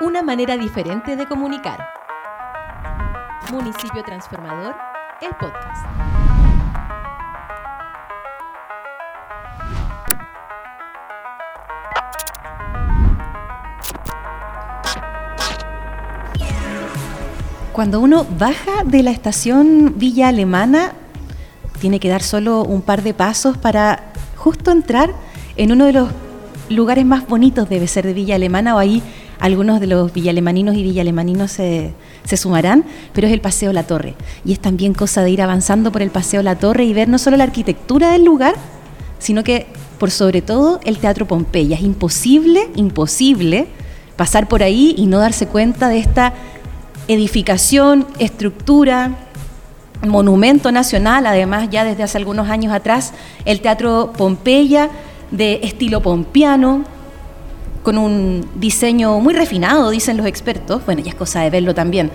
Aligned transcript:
Una 0.00 0.22
manera 0.22 0.56
diferente 0.56 1.16
de 1.16 1.26
comunicar. 1.26 1.84
Municipio 3.50 4.04
Transformador, 4.04 4.76
el 5.20 5.30
podcast. 5.30 5.86
Cuando 17.72 17.98
uno 17.98 18.24
baja 18.38 18.84
de 18.84 19.02
la 19.02 19.10
estación 19.10 19.94
Villa 19.96 20.28
Alemana, 20.28 20.92
tiene 21.80 21.98
que 21.98 22.08
dar 22.08 22.22
solo 22.22 22.62
un 22.62 22.82
par 22.82 23.02
de 23.02 23.14
pasos 23.14 23.58
para 23.58 24.12
justo 24.36 24.70
entrar 24.70 25.12
en 25.56 25.72
uno 25.72 25.86
de 25.86 25.92
los 25.92 26.08
lugares 26.68 27.04
más 27.04 27.26
bonitos 27.26 27.68
debe 27.68 27.86
ser 27.86 28.06
de 28.06 28.12
Villa 28.12 28.34
Alemana 28.34 28.74
o 28.74 28.78
ahí 28.78 29.02
algunos 29.40 29.80
de 29.80 29.86
los 29.86 30.12
villalemaninos 30.12 30.74
y 30.74 30.82
villalemaninos 30.82 31.52
se, 31.52 31.92
se 32.24 32.36
sumarán, 32.36 32.84
pero 33.12 33.26
es 33.26 33.32
el 33.32 33.40
Paseo 33.40 33.72
La 33.72 33.84
Torre. 33.84 34.14
Y 34.44 34.52
es 34.52 34.60
también 34.60 34.94
cosa 34.94 35.22
de 35.22 35.30
ir 35.30 35.42
avanzando 35.42 35.92
por 35.92 36.02
el 36.02 36.10
Paseo 36.10 36.42
La 36.42 36.56
Torre 36.56 36.84
y 36.84 36.92
ver 36.92 37.08
no 37.08 37.18
solo 37.18 37.36
la 37.36 37.44
arquitectura 37.44 38.12
del 38.12 38.24
lugar, 38.24 38.54
sino 39.18 39.44
que 39.44 39.66
por 39.98 40.10
sobre 40.10 40.42
todo 40.42 40.80
el 40.84 40.98
Teatro 40.98 41.26
Pompeya. 41.26 41.76
Es 41.76 41.82
imposible, 41.82 42.68
imposible 42.76 43.66
pasar 44.16 44.48
por 44.48 44.62
ahí 44.62 44.94
y 44.96 45.06
no 45.06 45.18
darse 45.18 45.46
cuenta 45.46 45.88
de 45.88 45.98
esta 45.98 46.34
edificación, 47.08 48.06
estructura, 48.18 49.16
monumento 50.06 50.70
nacional, 50.70 51.26
además 51.26 51.68
ya 51.70 51.84
desde 51.84 52.02
hace 52.02 52.18
algunos 52.18 52.48
años 52.48 52.72
atrás, 52.72 53.12
el 53.44 53.60
Teatro 53.60 54.12
Pompeya 54.16 54.90
de 55.30 55.60
estilo 55.62 56.00
pompiano, 56.02 56.84
con 57.88 57.96
un 57.96 58.46
diseño 58.56 59.18
muy 59.18 59.32
refinado, 59.32 59.88
dicen 59.88 60.18
los 60.18 60.26
expertos. 60.26 60.84
Bueno, 60.84 61.00
ya 61.00 61.08
es 61.08 61.14
cosa 61.14 61.40
de 61.40 61.48
verlo 61.48 61.74
también. 61.74 62.10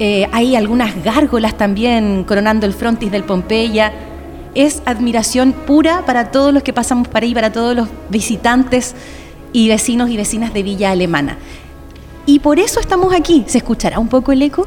Eh, 0.00 0.28
hay 0.32 0.56
algunas 0.56 1.04
gárgolas 1.04 1.56
también 1.56 2.24
coronando 2.24 2.66
el 2.66 2.72
frontis 2.72 3.12
del 3.12 3.22
Pompeya. 3.22 3.92
Es 4.56 4.82
admiración 4.84 5.52
pura 5.52 6.04
para 6.04 6.32
todos 6.32 6.52
los 6.52 6.64
que 6.64 6.72
pasamos 6.72 7.06
por 7.06 7.22
ahí, 7.22 7.32
para 7.32 7.52
todos 7.52 7.76
los 7.76 7.88
visitantes 8.08 8.96
y 9.52 9.68
vecinos 9.68 10.10
y 10.10 10.16
vecinas 10.16 10.52
de 10.52 10.64
Villa 10.64 10.90
Alemana. 10.90 11.38
Y 12.26 12.40
por 12.40 12.58
eso 12.58 12.80
estamos 12.80 13.14
aquí. 13.14 13.44
¿Se 13.46 13.58
escuchará 13.58 14.00
un 14.00 14.08
poco 14.08 14.32
el 14.32 14.42
eco? 14.42 14.66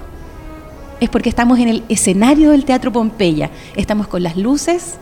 Es 1.02 1.10
porque 1.10 1.28
estamos 1.28 1.60
en 1.60 1.68
el 1.68 1.84
escenario 1.90 2.52
del 2.52 2.64
Teatro 2.64 2.90
Pompeya. 2.90 3.50
Estamos 3.76 4.08
con 4.08 4.24
las 4.24 4.38
luces, 4.38 4.94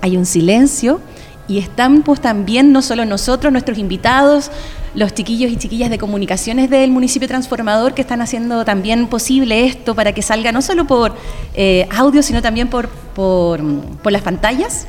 hay 0.00 0.16
un 0.16 0.26
silencio 0.26 1.00
y 1.48 1.58
estamos 1.58 2.20
también 2.20 2.72
no 2.72 2.82
solo 2.82 3.04
nosotros, 3.04 3.52
nuestros 3.52 3.78
invitados, 3.78 4.50
los 4.94 5.14
chiquillos 5.14 5.50
y 5.52 5.56
chiquillas 5.56 5.90
de 5.90 5.98
comunicaciones 5.98 6.70
del 6.70 6.90
municipio 6.90 7.28
transformador 7.28 7.94
que 7.94 8.02
están 8.02 8.20
haciendo 8.20 8.64
también 8.64 9.06
posible 9.06 9.66
esto 9.66 9.94
para 9.94 10.12
que 10.12 10.22
salga 10.22 10.52
no 10.52 10.62
solo 10.62 10.86
por 10.86 11.14
eh, 11.54 11.88
audio, 11.94 12.22
sino 12.22 12.42
también 12.42 12.68
por, 12.68 12.88
por, 12.88 13.62
por 14.02 14.10
las 14.10 14.22
pantallas, 14.22 14.86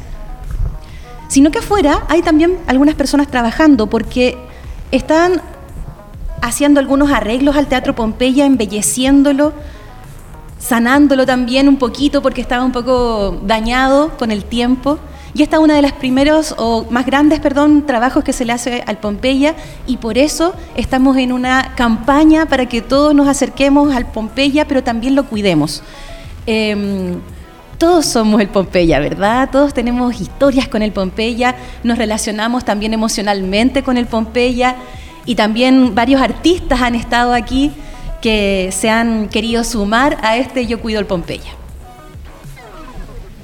sino 1.27 1.51
que 1.51 1.59
afuera 1.59 2.05
hay 2.07 2.21
también 2.21 2.57
algunas 2.67 2.95
personas 2.95 3.27
trabajando 3.27 3.87
porque 3.87 4.37
están 4.91 5.41
haciendo 6.41 6.79
algunos 6.79 7.11
arreglos 7.11 7.55
al 7.55 7.67
Teatro 7.67 7.93
Pompeya, 7.93 8.45
embelleciéndolo, 8.45 9.53
sanándolo 10.59 11.25
también 11.25 11.67
un 11.67 11.77
poquito 11.77 12.21
porque 12.21 12.41
estaba 12.41 12.63
un 12.63 12.71
poco 12.71 13.41
dañado 13.43 14.17
con 14.17 14.31
el 14.31 14.45
tiempo. 14.45 14.99
Y 15.33 15.43
esta 15.43 15.57
es 15.57 15.63
una 15.63 15.75
de 15.75 15.81
las 15.81 15.93
primeros 15.93 16.55
o 16.57 16.85
más 16.89 17.05
grandes, 17.05 17.39
perdón, 17.39 17.85
trabajos 17.85 18.23
que 18.23 18.33
se 18.33 18.45
le 18.45 18.53
hace 18.53 18.83
al 18.87 18.97
Pompeya 18.97 19.55
y 19.85 19.97
por 19.97 20.17
eso 20.17 20.53
estamos 20.75 21.17
en 21.17 21.31
una 21.31 21.73
campaña 21.75 22.47
para 22.47 22.67
que 22.67 22.81
todos 22.81 23.13
nos 23.13 23.27
acerquemos 23.27 23.95
al 23.95 24.07
Pompeya, 24.07 24.67
pero 24.67 24.83
también 24.83 25.15
lo 25.15 25.25
cuidemos. 25.25 25.83
Eh, 26.45 27.17
todos 27.77 28.07
somos 28.07 28.41
el 28.41 28.47
Pompeya, 28.47 28.99
¿verdad? 28.99 29.49
Todos 29.51 29.73
tenemos 29.73 30.19
historias 30.19 30.67
con 30.67 30.81
el 30.81 30.91
Pompeya, 30.91 31.55
nos 31.83 31.99
relacionamos 31.99 32.65
también 32.65 32.93
emocionalmente 32.93 33.83
con 33.83 33.97
el 33.97 34.07
Pompeya 34.07 34.75
y 35.25 35.35
también 35.35 35.93
varios 35.93 36.19
artistas 36.19 36.81
han 36.81 36.95
estado 36.95 37.33
aquí 37.33 37.71
que 38.19 38.69
se 38.71 38.89
han 38.89 39.29
querido 39.29 39.63
sumar 39.63 40.17
a 40.23 40.37
este 40.37 40.65
Yo 40.65 40.81
Cuido 40.81 40.99
el 40.99 41.05
Pompeya. 41.05 41.51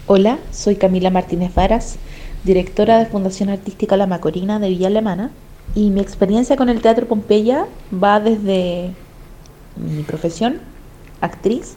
Hola, 0.06 0.40
soy 0.52 0.76
Camila 0.76 1.12
Martínez 1.12 1.56
Varas, 1.56 1.96
directora 2.44 3.00
de 3.00 3.06
Fundación 3.06 3.48
Artística 3.48 3.96
La 3.96 4.06
Macorina 4.06 4.60
de 4.60 4.68
Villa 4.68 4.88
Alemana 4.88 5.32
y 5.76 5.92
mi 5.92 6.02
experiencia 6.02 6.58
con 6.58 6.68
el 6.68 6.82
Teatro 6.82 7.08
Pompeya 7.08 7.68
va 8.04 8.20
desde 8.20 8.92
mi 9.78 10.04
profesión, 10.04 10.60
actriz. 11.22 11.76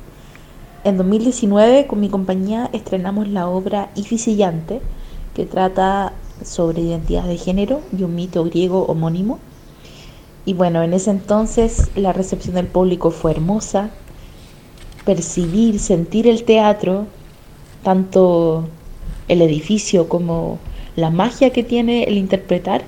En 0.83 0.97
2019 0.97 1.87
con 1.87 2.01
mi 2.01 2.09
compañía 2.09 2.69
estrenamos 2.73 3.29
la 3.29 3.47
obra 3.47 3.91
Ificillante, 3.95 4.81
que 5.33 5.47
trata 5.47 6.13
sobre 6.45 6.83
identidad 6.83 7.29
de 7.29 7.39
género 7.39 7.81
y 7.97 8.03
un 8.03 8.17
mito 8.17 8.43
griego 8.43 8.87
homónimo. 8.87 9.39
Y 10.45 10.55
bueno, 10.55 10.83
en 10.83 10.95
ese 10.95 11.13
entonces 11.13 11.93
la 11.95 12.13
recepción 12.13 12.57
del 12.57 12.67
público 12.67 13.13
fue 13.13 13.31
hermosa. 13.31 13.91
Percibir, 15.05 15.79
sentir 15.79 16.27
el 16.27 16.43
teatro, 16.43 17.07
tanto 17.87 18.65
el 19.29 19.43
edificio 19.43 20.09
como 20.09 20.59
la 20.97 21.11
magia 21.11 21.51
que 21.51 21.63
tiene 21.63 22.03
el 22.03 22.19
interpretar, 22.19 22.83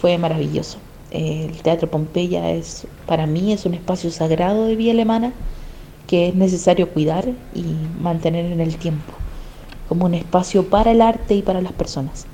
fue 0.00 0.16
maravilloso. 0.16 0.78
El 1.10 1.60
Teatro 1.60 1.90
Pompeya 1.90 2.50
es, 2.50 2.86
para 3.06 3.26
mí, 3.26 3.52
es 3.52 3.66
un 3.66 3.74
espacio 3.74 4.10
sagrado 4.10 4.64
de 4.64 4.74
Vía 4.74 4.92
Alemana 4.92 5.34
que 6.06 6.28
es 6.28 6.34
necesario 6.34 6.88
cuidar 6.88 7.28
y 7.54 7.62
mantener 8.00 8.46
en 8.46 8.62
el 8.62 8.76
tiempo, 8.76 9.12
como 9.86 10.06
un 10.06 10.14
espacio 10.14 10.66
para 10.66 10.92
el 10.92 11.02
arte 11.02 11.34
y 11.34 11.42
para 11.42 11.60
las 11.60 11.72
personas. 11.72 12.24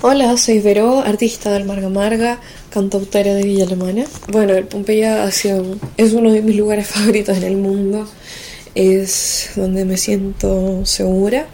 Hola, 0.00 0.36
soy 0.36 0.58
Vero, 0.58 1.02
artista 1.06 1.52
del 1.52 1.66
Marga 1.66 1.88
Marga, 1.88 2.40
cantautora 2.70 3.34
de 3.34 3.44
Villa 3.44 3.64
Alemana. 3.64 4.06
Bueno, 4.32 4.54
el 4.54 4.64
Pompeya 4.64 5.22
ha 5.22 5.30
sido, 5.30 5.76
es 5.96 6.12
uno 6.14 6.32
de 6.32 6.42
mis 6.42 6.56
lugares 6.56 6.88
favoritos 6.88 7.36
en 7.36 7.44
el 7.44 7.56
mundo. 7.58 8.08
Es 8.74 9.50
donde 9.56 9.84
me 9.84 9.96
siento 9.96 10.84
segura, 10.86 11.46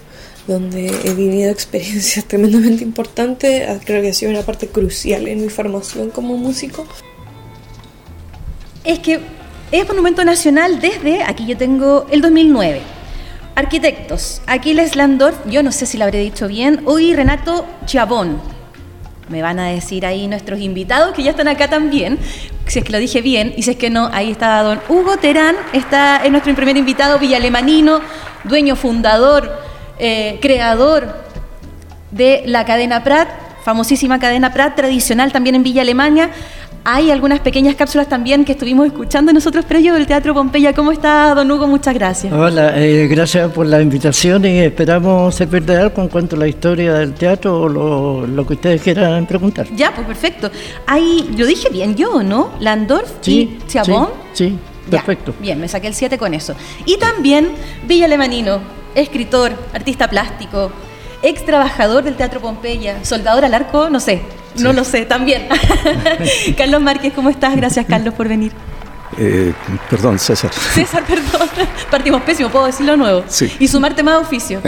donde 0.47 0.89
he 1.05 1.15
vivido 1.15 1.51
experiencias 1.53 2.25
tremendamente 2.25 2.85
importantes. 2.85 3.69
Creo 3.85 4.03
que 4.03 4.11
ha 4.11 4.15
sido 4.15 4.31
una 4.31 4.43
parte 4.43 4.69
crucial 4.69 5.29
en 5.29 5.43
mi 5.43 5.49
formación 5.49 6.11
como 6.11 6.37
músico. 6.37 6.87
Es 8.85 8.99
que 9.01 9.21
es 9.71 9.87
monumento 9.87 10.25
nacional 10.25 10.81
desde, 10.81 11.23
aquí 11.23 11.47
yo 11.47 11.57
tengo, 11.57 12.07
el 12.11 12.23
2009. 12.23 12.81
Arquitectos, 13.55 14.41
Aquiles 14.47 14.95
Landorf, 14.95 15.37
yo 15.47 15.63
no 15.63 15.73
sé 15.73 15.85
si 15.85 15.99
lo 15.99 16.05
habré 16.05 16.21
dicho 16.21 16.49
bien, 16.49 16.83
hoy 16.87 17.13
Renato 17.13 17.67
Chabón. 17.87 18.58
Me 19.29 19.43
van 19.43 19.59
a 19.59 19.69
decir 19.69 20.07
ahí 20.07 20.27
nuestros 20.27 20.61
invitados 20.61 21.15
que 21.15 21.23
ya 21.23 21.31
están 21.31 21.49
acá 21.49 21.69
también, 21.69 22.19
si 22.67 22.79
es 22.79 22.85
que 22.85 22.93
lo 22.93 22.99
dije 22.99 23.21
bien, 23.21 23.53
y 23.57 23.63
si 23.63 23.73
es 23.73 23.77
que 23.77 23.91
no, 23.91 24.09
ahí 24.13 24.31
está 24.31 24.63
don 24.63 24.81
Hugo 24.89 25.17
Terán, 25.19 25.57
está 25.73 26.25
en 26.25 26.33
nuestro 26.33 26.55
primer 26.55 26.77
invitado, 26.77 27.19
Villalemanino, 27.19 28.01
dueño 28.45 28.77
fundador, 28.77 29.51
eh, 29.99 30.39
creador 30.41 31.15
de 32.11 32.43
la 32.47 32.65
cadena 32.65 33.05
Prat, 33.05 33.29
famosísima 33.65 34.19
cadena 34.19 34.53
Prat, 34.53 34.77
tradicional 34.77 35.33
también 35.33 35.57
en 35.57 35.63
Villa 35.63 35.83
Alemania. 35.83 36.31
Hay 36.91 37.11
algunas 37.11 37.41
pequeñas 37.41 37.75
cápsulas 37.75 38.09
también 38.09 38.47
que 38.47 38.53
estuvimos 38.53 38.87
escuchando 38.87 39.31
nosotros 39.31 39.67
previos 39.67 39.95
del 39.95 40.07
Teatro 40.07 40.33
Pompeya. 40.33 40.73
¿Cómo 40.73 40.91
está, 40.91 41.35
don 41.35 41.51
Hugo? 41.51 41.67
Muchas 41.67 41.93
gracias. 41.93 42.33
Hola, 42.33 42.73
eh, 42.81 43.07
gracias 43.09 43.53
por 43.53 43.67
la 43.67 43.83
invitación 43.83 44.43
y 44.47 44.61
esperamos 44.61 45.35
servir 45.35 45.65
de 45.67 45.77
algo 45.77 46.01
en 46.01 46.09
cuanto 46.09 46.35
a 46.37 46.39
la 46.39 46.49
historia 46.49 46.95
del 46.95 47.13
teatro 47.13 47.61
o 47.61 47.69
lo, 47.69 48.27
lo 48.27 48.47
que 48.47 48.55
ustedes 48.55 48.81
quieran 48.81 49.27
preguntar. 49.27 49.67
Ya, 49.77 49.95
pues 49.95 50.07
perfecto. 50.07 50.51
Hay, 50.87 51.29
lo 51.37 51.45
dije 51.45 51.69
bien 51.69 51.95
yo, 51.95 52.23
¿no? 52.23 52.53
Landorf 52.59 53.11
Sí, 53.21 53.59
y 53.63 53.67
Chabón. 53.69 54.09
Sí, 54.33 54.49
sí, 54.49 54.59
Ya, 54.91 55.03
perfecto. 55.05 55.35
bien, 55.41 55.61
me 55.61 55.69
saqué 55.69 55.89
el 55.89 55.95
7 55.95 56.17
con 56.17 56.33
eso. 56.33 56.55
Y 56.87 56.97
también 56.97 57.51
Villa 57.87 58.07
Alemanino, 58.07 58.61
escritor, 58.95 59.53
artista 59.75 60.09
plástico, 60.09 60.73
ex 61.21 61.45
trabajador 61.45 62.03
del 62.03 62.17
Teatro 62.17 62.41
Pompeya, 62.41 63.05
soldador 63.05 63.45
al 63.45 63.53
arco, 63.53 63.91
no 63.91 64.01
sé, 64.01 64.23
no 64.57 64.73
lo 64.73 64.85
sé, 64.85 65.05
también. 65.07 65.49
Carlos 66.57 66.81
Márquez, 66.81 67.13
¿cómo 67.15 67.31
estás? 67.31 67.57
Gracias, 67.57 67.87
Carlos, 67.87 68.15
por 68.15 68.29
venir. 68.29 68.53
Eh, 69.17 69.53
perdón, 69.89 70.19
César. 70.19 70.53
César, 70.53 71.05
perdón. 71.05 71.49
Partimos 71.91 72.23
pésimo, 72.23 72.51
puedo 72.51 72.67
decirlo 72.67 72.97
nuevo. 72.97 73.25
Sí. 73.27 73.51
Y 73.59 73.67
sumarte 73.67 74.03
más 74.03 74.21
oficio. 74.21 74.61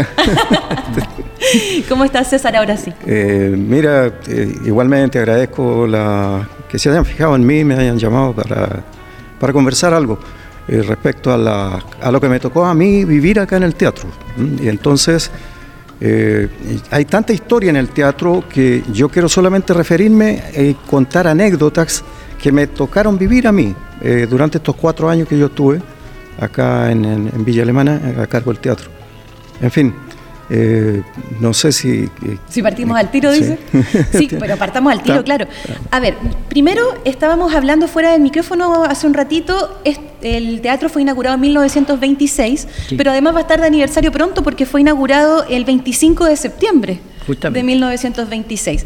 ¿Cómo 1.88 2.04
estás, 2.04 2.28
César? 2.28 2.56
Ahora 2.56 2.76
sí. 2.76 2.92
Eh, 3.06 3.54
mira, 3.56 4.06
eh, 4.26 4.52
igualmente 4.64 5.18
agradezco 5.18 5.86
la, 5.86 6.48
que 6.68 6.78
se 6.78 6.88
hayan 6.88 7.04
fijado 7.04 7.36
en 7.36 7.46
mí, 7.46 7.64
me 7.64 7.74
hayan 7.74 7.98
llamado 7.98 8.32
para, 8.32 8.82
para 9.38 9.52
conversar 9.52 9.94
algo 9.94 10.18
respecto 10.68 11.32
a, 11.32 11.36
la, 11.36 11.84
a 12.00 12.12
lo 12.12 12.20
que 12.20 12.28
me 12.28 12.38
tocó 12.38 12.64
a 12.64 12.74
mí 12.74 13.04
vivir 13.04 13.40
acá 13.40 13.56
en 13.56 13.64
el 13.64 13.74
teatro. 13.74 14.08
Y 14.60 14.68
entonces 14.68 15.30
eh, 16.00 16.48
hay 16.90 17.04
tanta 17.04 17.32
historia 17.32 17.70
en 17.70 17.76
el 17.76 17.90
teatro 17.90 18.44
que 18.48 18.82
yo 18.92 19.08
quiero 19.08 19.28
solamente 19.28 19.74
referirme 19.74 20.42
y 20.56 20.74
contar 20.74 21.26
anécdotas 21.26 22.02
que 22.40 22.50
me 22.50 22.66
tocaron 22.66 23.18
vivir 23.18 23.46
a 23.46 23.52
mí 23.52 23.74
eh, 24.00 24.26
durante 24.28 24.58
estos 24.58 24.76
cuatro 24.76 25.10
años 25.10 25.28
que 25.28 25.38
yo 25.38 25.46
estuve 25.46 25.82
acá 26.40 26.90
en 26.90 27.44
Villa 27.44 27.62
Alemana 27.62 28.00
a 28.22 28.26
cargo 28.26 28.50
del 28.50 28.60
teatro. 28.60 28.88
En 29.60 29.70
fin, 29.70 29.94
eh, 30.50 31.02
no 31.40 31.54
sé 31.54 31.72
si... 31.72 31.88
eh, 32.26 32.36
Si 32.48 32.62
partimos 32.62 32.98
al 32.98 33.10
tiro, 33.10 33.32
Sí. 33.32 33.40
dice. 33.40 33.58
Sí, 34.12 34.28
pero 34.40 34.56
partamos 34.56 34.92
al 34.92 35.02
tiro, 35.02 35.22
claro. 35.24 35.46
A 35.90 36.00
ver, 36.00 36.16
primero 36.48 36.82
estábamos 37.04 37.54
hablando 37.54 37.86
fuera 37.88 38.12
del 38.12 38.20
micrófono 38.20 38.84
hace 38.84 39.06
un 39.06 39.14
ratito. 39.14 39.80
el 40.22 40.60
teatro 40.60 40.88
fue 40.90 41.02
inaugurado 41.02 41.34
en 41.36 41.40
1926, 41.40 42.68
Sí. 42.88 42.96
pero 42.96 43.10
además 43.10 43.34
va 43.34 43.38
a 43.38 43.42
estar 43.42 43.60
de 43.60 43.66
aniversario 43.66 44.12
pronto 44.12 44.42
porque 44.42 44.66
fue 44.66 44.80
inaugurado 44.82 45.44
el 45.48 45.64
25 45.64 46.26
de 46.26 46.36
septiembre 46.36 47.00
Justamente. 47.26 47.58
de 47.60 47.64
1926. 47.64 48.84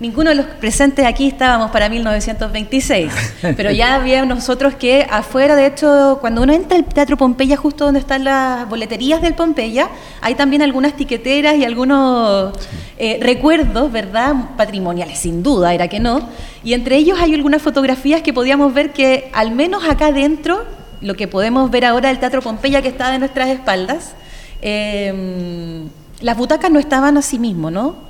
Ninguno 0.00 0.30
de 0.30 0.36
los 0.36 0.46
presentes 0.46 1.04
aquí 1.04 1.28
estábamos 1.28 1.70
para 1.72 1.90
1926, 1.90 3.12
pero 3.54 3.70
ya 3.70 3.96
había 3.96 4.24
nosotros 4.24 4.74
que 4.74 5.06
afuera, 5.10 5.54
de 5.54 5.66
hecho, 5.66 6.16
cuando 6.22 6.42
uno 6.42 6.54
entra 6.54 6.78
al 6.78 6.86
Teatro 6.86 7.18
Pompeya, 7.18 7.58
justo 7.58 7.84
donde 7.84 8.00
están 8.00 8.24
las 8.24 8.66
boleterías 8.66 9.20
del 9.20 9.34
Pompeya, 9.34 9.90
hay 10.22 10.36
también 10.36 10.62
algunas 10.62 10.94
tiqueteras 10.94 11.56
y 11.56 11.66
algunos 11.66 12.56
eh, 12.96 13.18
recuerdos, 13.20 13.92
¿verdad? 13.92 14.34
Patrimoniales, 14.56 15.18
sin 15.18 15.42
duda, 15.42 15.74
era 15.74 15.86
que 15.86 16.00
no. 16.00 16.30
Y 16.64 16.72
entre 16.72 16.96
ellos 16.96 17.18
hay 17.20 17.34
algunas 17.34 17.60
fotografías 17.60 18.22
que 18.22 18.32
podíamos 18.32 18.72
ver 18.72 18.94
que, 18.94 19.30
al 19.34 19.50
menos 19.50 19.84
acá 19.86 20.06
adentro, 20.06 20.64
lo 21.02 21.14
que 21.14 21.28
podemos 21.28 21.70
ver 21.70 21.84
ahora 21.84 22.08
del 22.08 22.18
Teatro 22.18 22.40
Pompeya 22.40 22.80
que 22.80 22.88
está 22.88 23.10
de 23.10 23.18
nuestras 23.18 23.50
espaldas, 23.50 24.14
eh, 24.62 25.82
las 26.22 26.38
butacas 26.38 26.70
no 26.70 26.78
estaban 26.78 27.18
así 27.18 27.38
mismo, 27.38 27.70
¿no? 27.70 28.09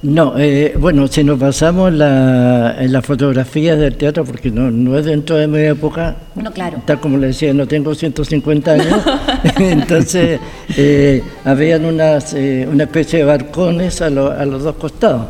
No, 0.00 0.34
eh, 0.38 0.74
bueno, 0.78 1.08
si 1.08 1.24
nos 1.24 1.40
basamos 1.40 1.88
en 1.88 1.98
la, 1.98 2.76
en 2.78 2.92
las 2.92 3.04
fotografías 3.04 3.76
del 3.78 3.96
teatro, 3.96 4.24
porque 4.24 4.48
no, 4.48 4.70
no 4.70 4.96
es 4.96 5.04
dentro 5.06 5.34
de 5.36 5.48
mi 5.48 5.58
época, 5.58 6.14
No, 6.36 6.52
claro. 6.52 6.80
tal 6.86 7.00
como 7.00 7.18
le 7.18 7.28
decía, 7.28 7.52
no 7.52 7.66
tengo 7.66 7.92
150 7.96 8.70
años, 8.74 9.00
entonces 9.58 10.38
eh, 10.76 11.20
habían 11.44 11.84
unas, 11.84 12.32
eh, 12.34 12.68
una 12.70 12.84
especie 12.84 13.18
de 13.20 13.24
barcones 13.24 14.00
a, 14.00 14.08
lo- 14.08 14.30
a 14.30 14.44
los 14.44 14.62
dos 14.62 14.76
costados. 14.76 15.26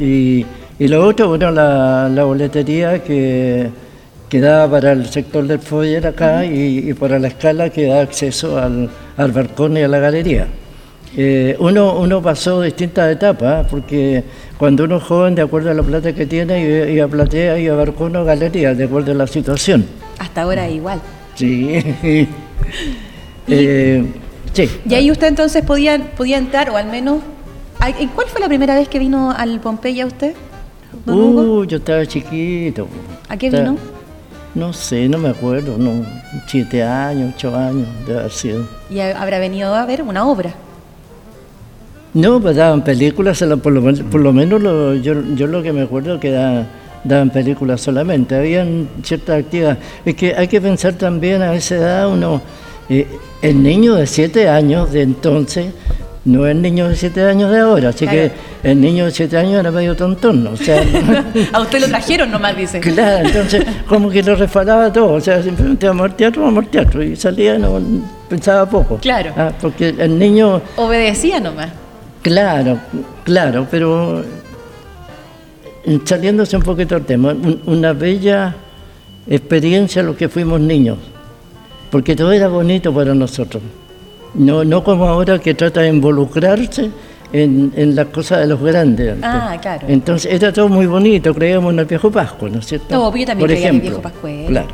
Y, 0.00 0.46
y 0.78 0.88
lo 0.88 1.06
otro, 1.06 1.28
bueno, 1.28 1.50
la, 1.50 2.08
la 2.08 2.24
boletería 2.24 3.02
que, 3.04 3.68
que 4.30 4.40
daba 4.40 4.70
para 4.70 4.92
el 4.92 5.04
sector 5.10 5.46
del 5.46 5.58
foyer 5.58 6.06
acá 6.06 6.46
y, 6.46 6.88
y 6.90 6.94
para 6.94 7.18
la 7.18 7.28
escala 7.28 7.68
que 7.68 7.86
da 7.88 8.00
acceso 8.00 8.58
al, 8.58 8.88
al 9.18 9.32
balcón 9.32 9.76
y 9.76 9.82
a 9.82 9.88
la 9.88 9.98
galería. 9.98 10.46
Eh, 11.14 11.56
uno, 11.58 11.98
uno 11.98 12.22
pasó 12.22 12.60
distintas 12.62 13.12
etapas, 13.12 13.64
¿eh? 13.64 13.68
porque 13.70 14.24
cuando 14.58 14.84
uno 14.84 14.96
es 14.96 15.02
joven, 15.02 15.34
de 15.34 15.42
acuerdo 15.42 15.70
a 15.70 15.74
la 15.74 15.82
plata 15.82 16.12
que 16.14 16.26
tiene, 16.26 16.90
iba 16.92 17.04
a 17.04 17.08
platea 17.08 17.58
y 17.58 17.68
a 17.68 17.74
balcón 17.74 18.16
o 18.16 18.24
galería, 18.24 18.74
de 18.74 18.84
acuerdo 18.84 19.12
a 19.12 19.14
la 19.14 19.26
situación. 19.26 19.86
Hasta 20.18 20.42
ahora 20.42 20.68
igual. 20.68 21.00
Sí. 21.34 21.80
Eh, 23.48 24.04
sí. 24.52 24.68
Y 24.88 24.94
ahí 24.94 25.10
usted 25.10 25.28
entonces 25.28 25.62
podía, 25.64 26.10
podía 26.16 26.36
entrar, 26.38 26.68
o 26.70 26.76
al 26.76 26.86
menos... 26.86 27.20
Ay, 27.78 27.94
¿en 28.00 28.08
¿Cuál 28.08 28.26
fue 28.28 28.40
la 28.40 28.48
primera 28.48 28.74
vez 28.74 28.88
que 28.88 28.98
vino 28.98 29.30
al 29.30 29.60
Pompeya 29.60 30.04
usted? 30.06 30.34
don 31.04 31.16
Hugo? 31.16 31.42
Uh, 31.60 31.64
yo 31.64 31.76
estaba 31.76 32.04
chiquito. 32.06 32.88
¿A 33.28 33.36
qué 33.36 33.50
vino? 33.50 33.76
No 34.56 34.72
sé, 34.72 35.08
no 35.08 35.18
me 35.18 35.28
acuerdo, 35.28 35.76
no, 35.78 36.04
siete 36.48 36.82
años, 36.82 37.34
ocho 37.36 37.54
años 37.54 37.86
de 38.06 38.18
haber 38.18 38.30
sido. 38.32 38.66
Y 38.90 38.98
ha- 39.00 39.20
habrá 39.22 39.38
venido 39.38 39.74
a 39.74 39.84
ver 39.84 40.02
una 40.02 40.26
obra. 40.26 40.54
No, 42.16 42.40
pues 42.40 42.56
daban 42.56 42.82
películas, 42.82 43.44
por 43.62 43.72
lo, 43.72 43.82
por 44.10 44.20
lo 44.22 44.32
menos 44.32 44.62
lo- 44.62 44.94
yo, 44.94 45.14
yo 45.34 45.46
lo 45.46 45.62
que 45.62 45.70
me 45.72 45.82
acuerdo 45.82 46.18
que 46.18 46.30
da- 46.30 46.66
daban 47.04 47.28
películas 47.30 47.80
solamente, 47.82 48.34
habían 48.34 48.88
ciertas 49.02 49.40
actividades. 49.40 49.78
Es 50.04 50.14
que 50.14 50.34
hay 50.34 50.48
que 50.48 50.60
pensar 50.60 50.94
también 50.94 51.42
a 51.42 51.54
esa 51.54 51.74
edad 51.76 52.08
uno, 52.10 52.40
eh, 52.88 53.06
el 53.42 53.62
niño 53.62 53.94
de 53.96 54.06
siete 54.06 54.48
años 54.48 54.92
de 54.92 55.02
entonces 55.02 55.66
no 56.24 56.46
es 56.46 56.52
el 56.56 56.62
niño 56.62 56.88
de 56.88 56.96
siete 56.96 57.22
años 57.22 57.50
de 57.50 57.58
ahora, 57.58 57.90
así 57.90 58.06
Claro. 58.06 58.30
que 58.62 58.68
el 58.70 58.80
niño 58.80 59.04
de 59.04 59.10
siete 59.10 59.36
años 59.36 59.60
era 59.60 59.70
medio 59.70 59.94
tontón, 59.94 60.46
o 60.46 60.56
sea... 60.56 60.82
a 61.52 61.60
usted 61.60 61.80
lo 61.80 61.86
trajeron 61.88 62.30
nomás, 62.30 62.56
dice. 62.56 62.80
Claro, 62.80 63.26
entonces 63.28 63.62
como 63.86 64.08
que 64.08 64.22
lo 64.22 64.34
resfalaba 64.36 64.90
todo, 64.90 65.12
o 65.12 65.20
sea, 65.20 65.42
simplemente 65.42 65.86
vamos 65.86 66.06
al 66.06 66.16
teatro, 66.16 66.42
vamos 66.44 66.64
al 66.64 66.70
teatro, 66.70 67.02
y 67.02 67.14
salía, 67.14 67.58
no 67.58 67.78
pensaba 68.28 68.64
poco. 68.68 68.96
Claro. 68.96 69.32
Ah, 69.36 69.52
porque 69.60 69.90
el 69.98 70.18
niño, 70.18 70.62
Obedecía 70.76 71.38
nomás. 71.40 71.68
Claro, 72.30 72.78
claro, 73.24 73.66
pero 73.70 74.20
eh, 75.84 76.00
saliéndose 76.04 76.56
un 76.56 76.62
poquito 76.62 76.94
del 76.96 77.04
tema, 77.04 77.30
un- 77.30 77.60
una 77.66 77.92
bella 77.92 78.54
experiencia 79.28 80.02
lo 80.02 80.16
que 80.16 80.28
fuimos 80.28 80.60
niños, 80.60 80.98
porque 81.90 82.14
todo 82.16 82.32
era 82.32 82.48
bonito 82.48 82.92
para 82.92 83.14
nosotros. 83.14 83.62
No, 84.34 84.64
no 84.64 84.82
como 84.84 85.06
ahora 85.06 85.38
que 85.38 85.54
trata 85.54 85.80
de 85.80 85.88
involucrarse 85.88 86.90
en, 87.32 87.72
en 87.74 87.94
las 87.96 88.06
cosas 88.08 88.40
de 88.40 88.46
los 88.46 88.60
grandes. 88.60 89.16
Ah, 89.22 89.56
claro. 89.60 89.86
Entonces 89.88 90.32
era 90.32 90.52
todo 90.52 90.68
muy 90.68 90.86
bonito, 90.86 91.32
creíamos 91.34 91.72
en 91.72 91.78
el 91.80 91.84
viejo 91.86 92.10
Pascua, 92.10 92.48
¿no 92.50 92.58
es 92.58 92.66
cierto? 92.66 92.94
No, 92.94 93.16
yo 93.16 93.24
también 93.26 93.38
Por 93.38 93.48
creía 93.48 93.68
en 93.68 93.74
el 93.76 93.80
viejo 93.80 94.02
pascuero. 94.02 94.48
Claro. 94.48 94.68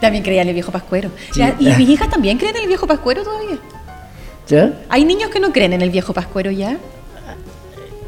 También 0.00 0.24
creía 0.24 0.42
en 0.42 0.48
el 0.48 0.54
viejo 0.54 0.72
pascuero. 0.72 1.10
Sí. 1.30 1.42
¿Y 1.58 1.66
mis 1.76 1.88
hijas 1.90 2.08
también 2.08 2.38
creen 2.38 2.56
en 2.56 2.62
el 2.62 2.68
viejo 2.68 2.86
pascuero 2.86 3.22
todavía? 3.22 3.58
¿Ya? 4.50 4.72
¿Hay 4.88 5.04
niños 5.04 5.30
que 5.30 5.40
no 5.40 5.52
creen 5.52 5.72
en 5.72 5.80
el 5.82 5.90
viejo 5.90 6.12
pascuero 6.12 6.50
ya? 6.50 6.76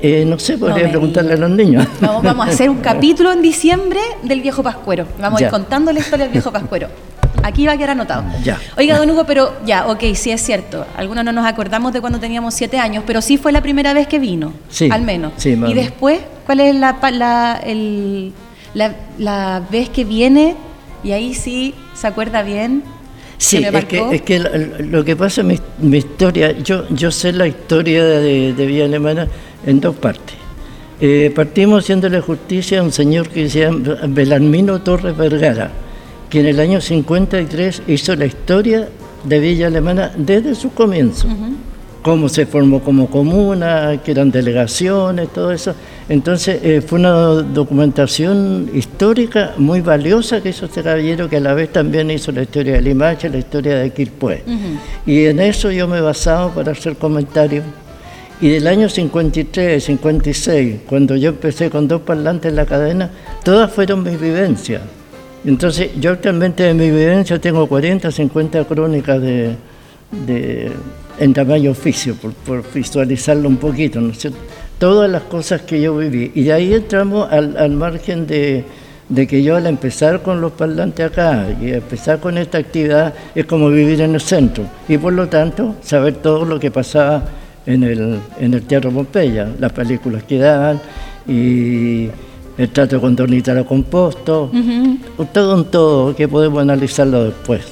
Eh, 0.00 0.24
no 0.26 0.36
sé, 0.38 0.58
podría 0.58 0.84
me 0.84 0.90
preguntarle 0.90 1.34
a 1.34 1.36
los 1.36 1.50
niños. 1.50 1.86
Vamos, 2.00 2.22
vamos 2.24 2.48
a 2.48 2.50
hacer 2.50 2.68
un 2.68 2.78
capítulo 2.80 3.30
en 3.32 3.40
diciembre 3.40 4.00
del 4.24 4.40
viejo 4.40 4.62
pascuero. 4.62 5.06
Vamos 5.20 5.40
a 5.40 5.44
ir 5.44 5.46
Ya. 5.46 5.50
contando 5.50 5.92
la 5.92 6.00
historia 6.00 6.24
del 6.24 6.32
viejo 6.32 6.50
pascuero. 6.58 6.88
Aquí 7.44 7.66
va 7.66 7.72
a 7.72 7.76
quedar 7.76 7.90
anotado. 7.90 8.24
Ya. 8.42 8.58
Oiga, 8.76 8.98
don 8.98 9.08
Hugo, 9.10 9.24
pero 9.24 9.52
ya, 9.64 9.86
ok, 9.88 10.02
sí 10.14 10.30
es 10.32 10.40
cierto. 10.42 10.84
Algunos 10.96 11.24
no 11.24 11.32
nos 11.32 11.46
acordamos 11.46 11.92
de 11.92 12.00
cuando 12.00 12.18
teníamos 12.20 12.54
siete 12.54 12.78
años, 12.78 13.04
pero 13.06 13.20
sí 13.22 13.36
fue 13.36 13.52
la 13.52 13.60
primera 13.62 13.94
vez 13.94 14.06
que 14.08 14.18
vino. 14.18 14.52
Sí, 14.68 14.88
Al 14.92 15.02
menos. 15.02 15.32
sí, 15.36 15.50
y 15.66 15.74
después, 15.74 16.20
¿cuál 16.46 16.60
es 16.60 16.74
la, 16.74 16.96
la, 17.12 17.60
el- 17.64 18.32
la, 18.74 18.94
la 19.18 19.62
vez 19.70 19.88
que 19.88 20.04
viene? 20.04 20.54
Y 21.04 21.12
ahí 21.12 21.34
sí 21.34 21.74
se 21.94 22.06
acuerda 22.08 22.42
bien. 22.42 22.82
Sí, 23.42 23.58
me 23.72 23.78
es 23.78 23.84
que, 23.86 24.04
es 24.12 24.22
que 24.22 24.38
lo, 24.38 24.50
lo 24.78 25.04
que 25.04 25.16
pasa, 25.16 25.42
mi, 25.42 25.58
mi 25.80 25.98
historia, 25.98 26.52
yo, 26.58 26.88
yo 26.90 27.10
sé 27.10 27.32
la 27.32 27.46
historia 27.46 28.04
de, 28.04 28.52
de 28.52 28.66
Villa 28.66 28.84
Alemana 28.84 29.26
en 29.66 29.80
dos 29.80 29.96
partes. 29.96 30.36
Eh, 31.00 31.32
partimos 31.34 31.82
haciéndole 31.82 32.20
justicia 32.20 32.78
a 32.78 32.82
un 32.84 32.92
señor 32.92 33.28
que 33.28 33.48
se 33.48 33.60
llama 33.60 33.96
Belarmino 34.06 34.80
Torres 34.82 35.16
Vergara, 35.16 35.72
que 36.30 36.38
en 36.38 36.46
el 36.46 36.60
año 36.60 36.80
53 36.80 37.82
hizo 37.88 38.14
la 38.14 38.26
historia 38.26 38.88
de 39.24 39.40
Villa 39.40 39.66
Alemana 39.66 40.12
desde 40.16 40.54
su 40.54 40.72
comienzo. 40.72 41.26
Cómo 42.02 42.28
se 42.28 42.46
formó 42.46 42.80
como 42.80 43.08
comuna, 43.08 44.00
que 44.04 44.10
eran 44.10 44.30
delegaciones, 44.32 45.28
todo 45.32 45.52
eso. 45.52 45.72
Entonces 46.08 46.58
eh, 46.64 46.80
fue 46.84 46.98
una 46.98 47.12
documentación 47.12 48.70
histórica 48.74 49.52
muy 49.56 49.80
valiosa 49.80 50.40
que 50.42 50.48
hizo 50.48 50.66
este 50.66 50.82
caballero, 50.82 51.28
que 51.28 51.36
a 51.36 51.40
la 51.40 51.54
vez 51.54 51.70
también 51.72 52.10
hizo 52.10 52.32
la 52.32 52.42
historia 52.42 52.72
de 52.74 52.82
Limache, 52.82 53.28
la 53.30 53.38
historia 53.38 53.76
de 53.78 53.90
Quilpué. 53.90 54.42
Y 55.06 55.26
en 55.26 55.38
eso 55.40 55.70
yo 55.70 55.86
me 55.86 55.98
he 55.98 56.00
basado 56.00 56.50
para 56.50 56.72
hacer 56.72 56.96
comentarios. 56.96 57.64
Y 58.40 58.48
del 58.48 58.66
año 58.66 58.88
53, 58.88 59.84
56, 59.84 60.80
cuando 60.88 61.14
yo 61.14 61.28
empecé 61.28 61.70
con 61.70 61.86
dos 61.86 62.00
parlantes 62.00 62.50
en 62.50 62.56
la 62.56 62.66
cadena, 62.66 63.10
todas 63.44 63.70
fueron 63.72 64.02
mis 64.02 64.20
vivencias. 64.20 64.82
Entonces, 65.44 65.90
yo 66.00 66.10
actualmente 66.10 66.64
de 66.64 66.74
mi 66.74 66.90
vivencia 66.90 67.38
tengo 67.40 67.66
40, 67.68 68.10
50 68.10 68.64
crónicas 68.64 69.22
de, 69.22 69.54
de- 70.26 70.72
en 71.22 71.32
tamaño 71.32 71.70
oficio, 71.70 72.16
por, 72.16 72.32
por 72.32 72.64
visualizarlo 72.74 73.48
un 73.48 73.56
poquito, 73.56 74.00
¿no 74.00 74.10
es 74.10 74.18
cierto? 74.18 74.40
Todas 74.78 75.08
las 75.08 75.22
cosas 75.22 75.62
que 75.62 75.80
yo 75.80 75.96
viví. 75.96 76.32
Y 76.34 76.42
de 76.42 76.52
ahí 76.52 76.74
entramos 76.74 77.30
al, 77.30 77.56
al 77.56 77.70
margen 77.70 78.26
de, 78.26 78.64
de 79.08 79.26
que 79.28 79.40
yo 79.40 79.54
al 79.54 79.68
empezar 79.68 80.22
con 80.22 80.40
los 80.40 80.50
parlantes 80.50 81.06
acá 81.06 81.46
y 81.60 81.70
empezar 81.70 82.18
con 82.18 82.38
esta 82.38 82.58
actividad 82.58 83.14
es 83.36 83.46
como 83.46 83.68
vivir 83.68 84.00
en 84.00 84.16
el 84.16 84.20
centro. 84.20 84.64
Y 84.88 84.98
por 84.98 85.12
lo 85.12 85.28
tanto, 85.28 85.76
saber 85.80 86.14
todo 86.14 86.44
lo 86.44 86.58
que 86.58 86.72
pasaba 86.72 87.22
en 87.66 87.84
el, 87.84 88.18
en 88.40 88.54
el 88.54 88.62
Teatro 88.62 88.90
Pompeya, 88.90 89.48
las 89.60 89.70
películas 89.70 90.24
que 90.24 90.38
daban 90.38 90.80
y 91.28 92.08
el 92.58 92.68
trato 92.72 93.00
con 93.00 93.14
Donita 93.14 93.54
la 93.54 93.62
Composto, 93.62 94.50
todo 95.32 95.54
un 95.54 95.70
todo 95.70 96.16
que 96.16 96.26
podemos 96.26 96.60
analizarlo 96.60 97.22
después. 97.26 97.62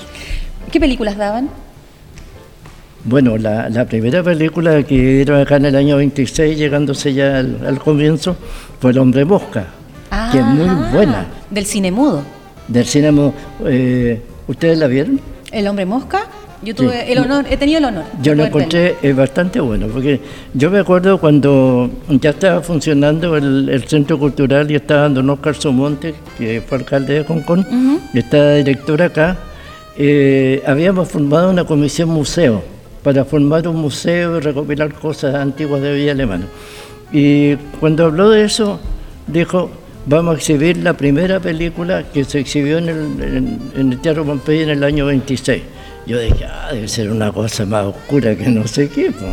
¿Qué 0.71 0.78
películas 0.78 1.16
daban? 1.16 1.50
Bueno, 3.04 3.38
la, 3.38 3.69
la 3.71 3.87
primera 3.87 4.23
película 4.23 4.83
que 4.83 4.95
dieron 5.16 5.40
acá 5.40 5.57
en 5.57 5.64
el 5.66 5.76
año 5.76 5.97
26, 5.97 6.59
llegándose 6.59 7.14
ya 7.14 7.38
al, 7.38 7.59
al 7.66 7.78
comienzo, 7.78 8.37
fue 8.78 8.90
El 8.90 8.99
Hombre 8.99 9.25
Mosca, 9.25 9.66
que 10.30 10.38
es 10.38 10.45
muy 10.45 10.66
Ah, 10.69 10.90
buena, 10.92 11.26
Del 11.50 11.64
cine 11.64 11.90
mudo. 11.90 12.23
del 12.69 12.85
cine. 12.85 13.11
mo- 13.11 13.33
eh, 13.64 14.21
¿Ustedes 14.47 14.78
la 14.78 14.87
vieron? 14.87 15.21
¿El 15.50 15.66
hombre 15.69 15.87
mosca? 15.87 16.26
Yo 16.62 16.75
tuve 16.75 16.92
Sí. 17.07 17.12
el 17.12 17.19
honor, 17.21 17.47
he 17.49 17.57
tenido 17.57 17.78
el 17.78 17.87
honor. 17.87 18.04
Yo 18.23 18.35
lo 18.35 18.42
verlo. 18.42 18.59
encontré 18.59 18.97
bastante 19.14 19.61
bueno, 19.61 19.87
porque 19.87 20.21
yo 20.52 20.71
me 20.71 20.78
acuerdo 20.80 21.19
cuando 21.19 21.88
ya 22.11 22.30
estaba 22.30 22.61
funcionando 22.61 23.35
el, 23.37 23.69
el 23.71 23.85
Centro 23.85 24.19
Cultural 24.19 24.71
y 24.71 24.75
estaba 24.75 25.09
don 25.09 25.30
Oscar 25.30 25.54
Somonte, 25.54 26.14
que 26.37 26.61
fue 26.61 26.78
alcalde 26.78 27.14
de 27.14 27.25
Concón, 27.25 27.66
y 28.12 28.19
estaba 28.19 28.54
director 28.57 29.00
acá, 29.00 29.38
eh, 29.97 30.62
habíamos 30.66 31.09
formado 31.09 31.50
una 31.50 31.64
comisión 31.64 32.11
museo 32.11 32.62
para 33.02 33.25
formar 33.25 33.66
un 33.69 33.76
museo 33.76 34.37
y 34.37 34.40
recopilar 34.40 34.92
cosas 34.95 35.35
antiguas 35.35 35.80
de 35.83 35.95
Villa 35.95 36.12
Alemana. 36.12 36.45
Y 37.12 37.57
cuando 37.80 38.04
habló 38.07 38.30
de 38.30 38.45
eso, 38.45 38.78
dijo, 39.26 39.71
vamos 40.07 40.35
a 40.35 40.37
exhibir 40.38 40.76
la 40.78 40.92
primera 40.95 41.40
película 41.40 42.04
que 42.12 42.25
se 42.25 42.40
exhibió 42.40 42.78
en 42.78 42.88
el, 42.88 42.99
en- 43.23 43.61
en 43.76 43.92
el 43.92 43.99
Teatro 44.00 44.25
Pompeya 44.25 44.62
en 44.64 44.71
el 44.71 44.85
año 44.85 45.07
26. 45.07 45.62
Yo 46.07 46.19
dije, 46.19 46.45
ah, 46.45 46.71
debe 46.73 46.88
ser 46.88 47.11
una 47.11 47.33
cosa 47.33 47.64
más 47.66 47.87
oscura 47.87 48.35
que 48.37 48.49
no 48.49 48.66
sé 48.66 48.88
qué. 48.88 49.11
po". 49.11 49.26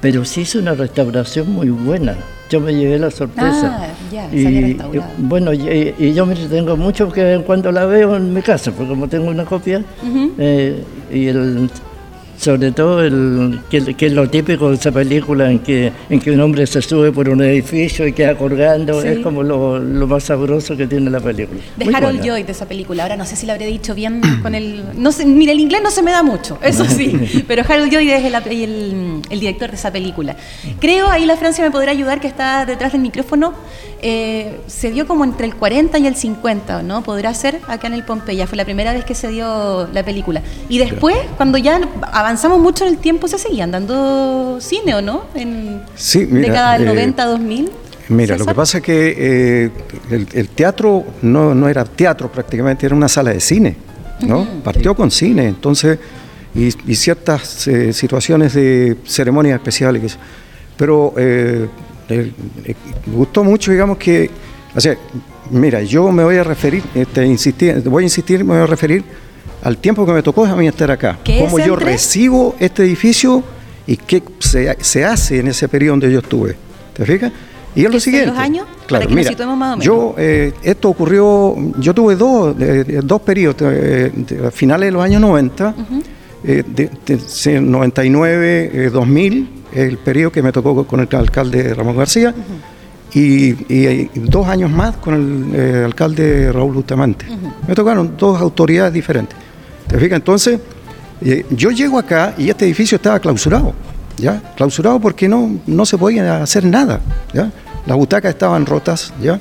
Pero 0.00 0.24
se 0.24 0.42
hizo 0.42 0.58
una 0.58 0.74
restauración 0.74 1.50
muy 1.50 1.70
buena. 1.70 2.14
Yo 2.50 2.60
me 2.60 2.74
llevé 2.74 2.98
la 2.98 3.10
sorpresa. 3.10 3.78
Ah, 3.80 3.86
ya, 4.12 4.28
restaurado. 4.30 4.94
y, 5.18 5.22
bueno, 5.22 5.52
y, 5.54 5.94
y 5.98 6.12
yo 6.12 6.26
me 6.26 6.34
tengo 6.36 6.76
mucho 6.76 7.10
que 7.10 7.42
cuando 7.46 7.72
la 7.72 7.86
veo 7.86 8.14
en 8.16 8.34
mi 8.34 8.42
casa, 8.42 8.70
porque 8.70 8.88
como 8.90 9.08
tengo 9.08 9.30
una 9.30 9.44
copia, 9.46 9.82
eh, 10.38 10.82
y 11.12 11.26
el, 11.28 11.70
sobre 12.38 12.72
todo 12.72 13.02
el, 13.02 13.60
que, 13.70 13.94
que 13.94 14.06
es 14.06 14.12
lo 14.12 14.28
típico 14.28 14.68
de 14.70 14.76
esa 14.76 14.90
película 14.92 15.50
en 15.50 15.60
que, 15.60 15.92
en 16.10 16.20
que 16.20 16.30
un 16.30 16.40
hombre 16.40 16.66
se 16.66 16.82
sube 16.82 17.12
por 17.12 17.28
un 17.28 17.42
edificio 17.42 18.06
y 18.06 18.12
queda 18.12 18.36
colgando, 18.36 19.00
Sí. 19.02 19.08
es 19.08 19.18
como 19.20 19.42
lo, 19.42 19.78
lo 19.78 20.06
más 20.06 20.24
sabroso 20.24 20.76
que 20.76 20.86
tiene 20.86 21.10
la 21.10 21.20
película. 21.20 21.60
De 21.76 21.84
Muy 21.84 21.94
Harold 21.94 22.18
buena. 22.18 22.34
Lloyd 22.34 22.46
de 22.46 22.52
esa 22.52 22.66
película. 22.66 23.02
Ahora 23.04 23.16
no 23.16 23.24
sé 23.24 23.36
si 23.36 23.46
lo 23.46 23.52
habré 23.52 23.66
dicho 23.66 23.94
bien 23.94 24.20
con 24.42 24.54
el. 24.54 24.82
No 24.96 25.12
sé, 25.12 25.24
mira, 25.26 25.52
el 25.52 25.60
inglés 25.60 25.80
no 25.82 25.90
se 25.90 26.02
me 26.02 26.10
da 26.10 26.22
mucho, 26.22 26.58
eso 26.62 26.84
sí. 26.84 27.44
Pero 27.46 27.62
Harold 27.68 27.92
Lloyd 27.92 28.10
es 28.10 28.24
el, 28.24 28.34
el- 28.34 29.22
el 29.30 29.40
director 29.40 29.70
de 29.70 29.76
esa 29.76 29.92
película. 29.92 30.36
Creo, 30.80 31.08
ahí 31.08 31.24
la 31.26 31.36
Francia 31.36 31.64
me 31.64 31.70
podrá 31.70 31.90
ayudar, 31.92 32.20
que 32.20 32.26
está 32.28 32.66
detrás 32.66 32.92
del 32.92 33.00
micrófono. 33.00 33.54
Eh, 34.06 34.60
se 34.66 34.90
dio 34.90 35.06
como 35.06 35.24
entre 35.24 35.46
el 35.46 35.54
40 35.54 35.98
y 35.98 36.06
el 36.06 36.14
50, 36.14 36.82
¿no? 36.82 37.02
Podrá 37.02 37.32
ser 37.32 37.62
acá 37.66 37.86
en 37.86 37.94
el 37.94 38.04
Pompeya. 38.04 38.46
Fue 38.46 38.58
la 38.58 38.66
primera 38.66 38.92
vez 38.92 39.02
que 39.06 39.14
se 39.14 39.28
dio 39.28 39.88
la 39.94 40.02
película. 40.04 40.42
Y 40.68 40.76
después, 40.76 41.16
cuando 41.38 41.56
ya 41.56 41.80
avanzamos 42.12 42.60
mucho 42.60 42.84
en 42.84 42.90
el 42.90 42.98
tiempo, 42.98 43.28
se 43.28 43.38
seguían 43.38 43.70
dando 43.70 44.58
cine, 44.60 44.94
¿o 44.94 45.00
no? 45.00 45.24
En 45.34 45.80
Sí, 45.96 46.26
mira, 46.30 46.48
década 46.48 46.72
del 46.74 46.82
eh, 46.82 46.86
90, 46.86 47.24
2000. 47.24 47.70
Mira, 48.10 48.36
lo 48.36 48.44
que 48.44 48.54
pasa 48.54 48.76
es 48.78 48.84
que 48.84 49.14
eh, 49.16 49.70
el, 50.10 50.28
el 50.34 50.48
teatro 50.50 51.02
no, 51.22 51.54
no 51.54 51.66
era 51.70 51.86
teatro 51.86 52.30
prácticamente, 52.30 52.84
era 52.84 52.94
una 52.94 53.08
sala 53.08 53.30
de 53.30 53.40
cine, 53.40 53.74
¿no? 54.20 54.46
Partió 54.62 54.94
con 54.94 55.10
cine, 55.10 55.46
entonces, 55.46 55.98
y, 56.54 56.66
y 56.66 56.94
ciertas 56.94 57.66
eh, 57.68 57.94
situaciones 57.94 58.52
de 58.52 58.98
ceremonias 59.06 59.56
especiales. 59.56 60.18
Pero 60.76 61.14
eh, 62.08 62.32
eh, 62.64 62.74
me 63.06 63.14
gustó 63.16 63.42
mucho, 63.44 63.70
digamos 63.72 63.98
que, 63.98 64.30
o 64.74 64.80
sea, 64.80 64.96
mira, 65.50 65.82
yo 65.82 66.10
me 66.12 66.24
voy 66.24 66.36
a 66.36 66.44
referir, 66.44 66.82
este, 66.94 67.24
insistir, 67.26 67.80
voy 67.82 68.02
a 68.02 68.06
insistir, 68.06 68.44
me 68.44 68.54
voy 68.54 68.62
a 68.62 68.66
referir 68.66 69.04
al 69.62 69.78
tiempo 69.78 70.04
que 70.04 70.12
me 70.12 70.22
tocó 70.22 70.44
a 70.44 70.54
mí 70.56 70.66
estar 70.68 70.90
acá. 70.90 71.18
¿Qué 71.24 71.38
es 71.38 71.44
Cómo 71.44 71.58
yo 71.58 71.74
entre? 71.74 71.86
recibo 71.92 72.54
este 72.58 72.82
edificio 72.84 73.42
y 73.86 73.96
qué 73.96 74.22
se, 74.38 74.76
se 74.80 75.04
hace 75.04 75.38
en 75.40 75.48
ese 75.48 75.68
periodo 75.68 75.92
donde 75.92 76.12
yo 76.12 76.18
estuve. 76.20 76.56
¿Te 76.94 77.04
fijas? 77.04 77.32
Y 77.74 77.80
es 77.80 77.86
¿Qué 77.86 77.92
lo 77.92 78.00
siguiente. 78.00 78.28
los 78.30 78.38
años? 78.38 78.66
Claro, 78.86 79.08
mira, 79.10 79.30
situemos 79.30 79.56
más 79.56 79.74
o 79.74 79.76
menos. 79.78 79.84
yo, 79.84 80.14
eh, 80.18 80.52
esto 80.62 80.90
ocurrió, 80.90 81.56
yo 81.78 81.92
tuve 81.94 82.14
dos, 82.14 82.54
eh, 82.60 83.00
dos 83.02 83.20
periodos, 83.22 83.56
eh, 83.62 84.12
de- 84.14 84.46
a 84.46 84.50
finales 84.52 84.86
de 84.88 84.92
los 84.92 85.02
años 85.02 85.20
90, 85.20 85.74
eh, 86.44 86.62
de, 86.66 86.90
de- 87.04 87.18
sí, 87.18 87.54
99, 87.54 88.70
eh, 88.72 88.90
2000, 88.92 89.48
el 89.74 89.98
periodo 89.98 90.32
que 90.32 90.42
me 90.42 90.52
tocó 90.52 90.86
con 90.86 91.00
el 91.00 91.08
alcalde 91.14 91.74
Ramón 91.74 91.96
García, 91.96 92.34
y, 93.12 93.50
y, 93.72 93.86
eh, 93.86 94.10
dos 94.14 94.46
años 94.48 94.70
más 94.70 94.96
con 94.96 95.14
el 95.14 95.54
eh, 95.54 95.84
alcalde 95.84 96.50
Raúl 96.52 96.74
Bustamante. 96.74 97.26
Me 97.66 97.74
tocaron 97.74 98.14
dos 98.18 98.40
autoridades 98.40 98.92
diferentes. 98.92 99.36
¿Te 99.86 99.98
fijas? 99.98 100.16
Entonces, 100.16 100.58
eh, 101.20 101.46
yo 101.50 101.70
llego 101.70 101.98
acá 101.98 102.34
y 102.36 102.48
este 102.48 102.64
edificio 102.64 102.96
estaba 102.96 103.20
clausurado, 103.20 103.72
¿ya? 104.16 104.42
Clausurado 104.56 104.98
porque 104.98 105.28
no, 105.28 105.60
no 105.66 105.86
se 105.86 105.96
podía 105.96 106.42
hacer 106.42 106.64
nada, 106.64 107.00
¿ya? 107.32 107.52
Las 107.86 107.96
butacas 107.96 108.30
estaban 108.30 108.66
rotas, 108.66 109.12
¿ya? 109.22 109.38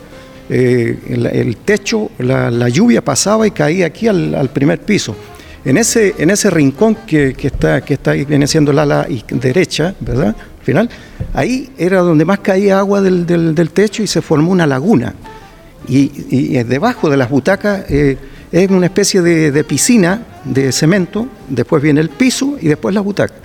Eh, 0.49 0.99
el, 1.09 1.25
el 1.25 1.57
techo, 1.57 2.11
la, 2.19 2.51
la 2.51 2.69
lluvia 2.69 3.03
pasaba 3.03 3.47
y 3.47 3.51
caía 3.51 3.87
aquí 3.87 4.07
al, 4.07 4.35
al 4.35 4.49
primer 4.49 4.81
piso. 4.81 5.15
En 5.65 5.77
ese, 5.77 6.15
en 6.17 6.29
ese 6.29 6.49
rincón 6.49 6.95
que, 7.07 7.35
está, 7.41 7.81
que 7.81 7.93
está 7.93 8.11
viene 8.11 8.47
siendo 8.47 8.73
la 8.73 8.81
ala 8.81 9.07
derecha, 9.29 9.95
¿verdad? 10.01 10.35
Al 10.59 10.65
final, 10.65 10.89
ahí 11.33 11.71
era 11.77 11.99
donde 12.01 12.25
más 12.25 12.39
caía 12.39 12.79
agua 12.79 13.01
del, 13.01 13.25
del- 13.25 13.69
techo 13.71 14.03
y 14.03 14.07
se 14.07 14.21
formó 14.21 14.51
una 14.51 14.67
laguna. 14.67 15.13
Y, 15.87 16.07
debajo 16.63 17.09
de 17.09 17.17
las 17.17 17.29
butacas 17.29 17.85
eh, 17.89 18.17
es 18.51 18.69
una 18.69 18.85
especie 18.85 19.21
de, 19.21 19.51
de 19.51 19.63
piscina 19.63 20.21
de 20.45 20.71
cemento, 20.71 21.27
después 21.49 21.81
viene 21.81 22.01
el 22.01 22.09
piso 22.09 22.57
y 22.61 22.67
después 22.67 22.93
las 22.93 23.03
butacas. 23.03 23.37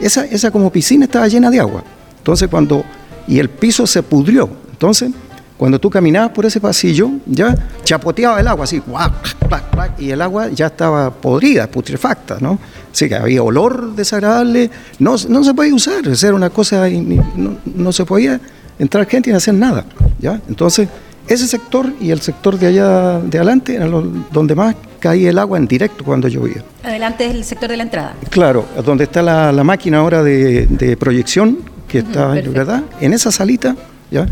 Esa, 0.00 0.24
esa 0.26 0.50
como 0.50 0.70
piscina 0.72 1.04
estaba 1.04 1.28
llena 1.28 1.50
de 1.50 1.60
agua. 1.60 1.82
Entonces 2.18 2.48
cuando, 2.48 2.84
y 3.28 3.38
el 3.38 3.48
piso 3.48 3.86
se 3.86 4.02
pudrió. 4.02 4.48
Entonces, 4.72 5.10
cuando 5.56 5.78
tú 5.78 5.88
caminabas 5.90 6.30
por 6.32 6.44
ese 6.44 6.60
pasillo, 6.60 7.10
ya 7.26 7.54
chapoteaba 7.84 8.38
el 8.40 8.46
agua 8.48 8.64
así, 8.64 8.78
guac, 8.86 9.36
clac, 9.70 9.98
y 9.98 10.10
el 10.10 10.20
agua 10.20 10.48
ya 10.50 10.66
estaba 10.66 11.10
podrida, 11.10 11.66
putrefacta, 11.66 12.36
¿no? 12.40 12.58
Así 12.92 13.08
que 13.08 13.14
había 13.14 13.42
olor 13.42 13.94
desagradable, 13.94 14.70
no, 14.98 15.16
no 15.28 15.44
se 15.44 15.54
podía 15.54 15.74
usar, 15.74 16.02
era 16.06 16.34
una 16.34 16.50
cosa, 16.50 16.88
no, 16.88 17.56
no 17.64 17.92
se 17.92 18.04
podía 18.04 18.40
entrar 18.78 19.06
gente 19.06 19.30
y 19.30 19.32
hacer 19.32 19.54
nada, 19.54 19.84
¿ya? 20.18 20.40
Entonces, 20.48 20.88
ese 21.28 21.46
sector 21.48 21.92
y 22.00 22.10
el 22.10 22.20
sector 22.20 22.58
de 22.58 22.66
allá 22.68 23.18
de 23.20 23.38
adelante 23.38 23.74
eran 23.74 23.90
los- 23.90 24.04
donde 24.32 24.54
más 24.54 24.76
caía 25.00 25.30
el 25.30 25.38
agua 25.38 25.58
en 25.58 25.66
directo 25.66 26.04
cuando 26.04 26.28
llovía. 26.28 26.62
Adelante 26.84 27.26
es 27.26 27.34
el 27.34 27.44
sector 27.44 27.68
de 27.70 27.76
la 27.78 27.82
entrada. 27.82 28.14
Claro, 28.30 28.64
donde 28.84 29.04
está 29.04 29.22
la, 29.22 29.50
la 29.52 29.64
máquina 29.64 29.98
ahora 29.98 30.22
de, 30.22 30.66
de 30.66 30.96
proyección, 30.96 31.58
que 31.88 31.98
está, 31.98 32.28
perfecto. 32.28 32.52
¿verdad? 32.52 32.82
En 33.00 33.12
esa 33.12 33.32
salita, 33.32 33.74
¿ya? 34.10 34.26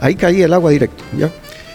Ahí 0.00 0.14
caía 0.14 0.46
el 0.46 0.52
agua 0.52 0.70
directo, 0.70 1.04
¿ya? 1.16 1.30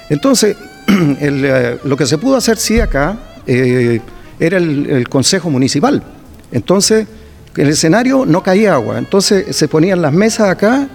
Entonces, 0.10 0.56
eh, 0.88 1.78
lo 1.84 1.96
que 1.96 2.06
se 2.06 2.18
pudo 2.18 2.36
hacer 2.36 2.58
sí 2.58 2.80
acá 2.80 3.18
eh, 3.46 4.02
era 4.40 4.58
el, 4.58 5.08
consejo 5.10 5.50
municipal. 5.50 6.04
Entonces, 6.52 7.08
el 7.56 7.70
escenario 7.70 8.26
no 8.26 8.42
caía 8.42 8.74
agua, 8.74 8.98
entonces 8.98 9.56
se 9.56 9.68
ponían 9.68 10.02
las 10.02 10.14
mesas 10.14 10.50
acá 10.50 10.88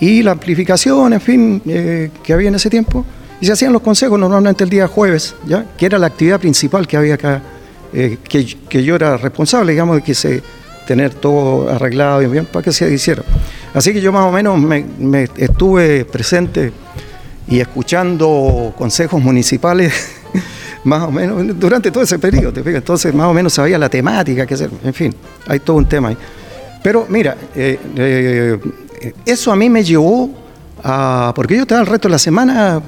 y 0.00 0.22
la 0.22 0.32
amplificación, 0.32 1.12
en 1.12 1.20
fin, 1.20 1.62
eh, 1.66 2.10
que 2.22 2.32
había 2.32 2.48
en 2.48 2.54
ese 2.54 2.70
tiempo, 2.70 3.04
y 3.40 3.46
se 3.46 3.52
hacían 3.52 3.72
los 3.72 3.82
consejos 3.82 4.18
normalmente 4.18 4.64
el 4.64 4.70
día 4.70 4.86
jueves, 4.86 5.34
¿ya? 5.46 5.66
Que 5.76 5.86
era 5.86 5.98
la 5.98 6.06
actividad 6.06 6.40
principal 6.40 6.86
que 6.86 6.96
había 6.96 7.14
acá 7.14 7.42
que, 7.92 8.56
que 8.68 8.82
yo 8.82 8.96
era 8.96 9.16
responsable, 9.16 9.70
digamos, 9.70 9.96
de 9.96 10.02
que 10.02 10.14
se 10.14 10.42
tener 10.86 11.14
todo 11.14 11.70
arreglado 11.70 12.22
y 12.22 12.26
bien 12.26 12.46
para 12.46 12.62
que 12.62 12.72
se 12.72 12.92
hiciera. 12.92 13.22
Así 13.72 13.92
que 13.92 14.00
yo 14.00 14.12
más 14.12 14.26
o 14.26 14.32
menos 14.32 14.58
me, 14.58 14.84
me 14.98 15.28
estuve 15.36 16.04
presente 16.04 16.72
y 17.48 17.60
escuchando 17.60 18.72
consejos 18.76 19.20
municipales 19.22 19.92
más 20.84 21.02
o 21.02 21.10
menos 21.10 21.58
durante 21.58 21.90
todo 21.90 22.04
ese 22.04 22.18
periodo, 22.18 22.52
¿te 22.52 22.62
fijas? 22.62 22.76
entonces 22.76 23.14
más 23.14 23.26
o 23.26 23.34
menos 23.34 23.52
sabía 23.52 23.78
la 23.78 23.88
temática, 23.88 24.46
que 24.46 24.54
hacer, 24.54 24.70
en 24.84 24.94
fin, 24.94 25.14
hay 25.46 25.60
todo 25.60 25.76
un 25.76 25.86
tema 25.86 26.08
ahí. 26.08 26.16
Pero 26.82 27.06
mira, 27.08 27.36
eh, 27.54 27.78
eh, 27.96 28.58
eso 29.24 29.50
a 29.50 29.56
mí 29.56 29.70
me 29.70 29.82
llevó 29.82 30.30
a, 30.82 31.32
porque 31.34 31.56
yo 31.56 31.62
estaba 31.62 31.80
el 31.80 31.86
resto 31.86 32.08
de 32.08 32.12
la 32.12 32.18
semana 32.18 32.82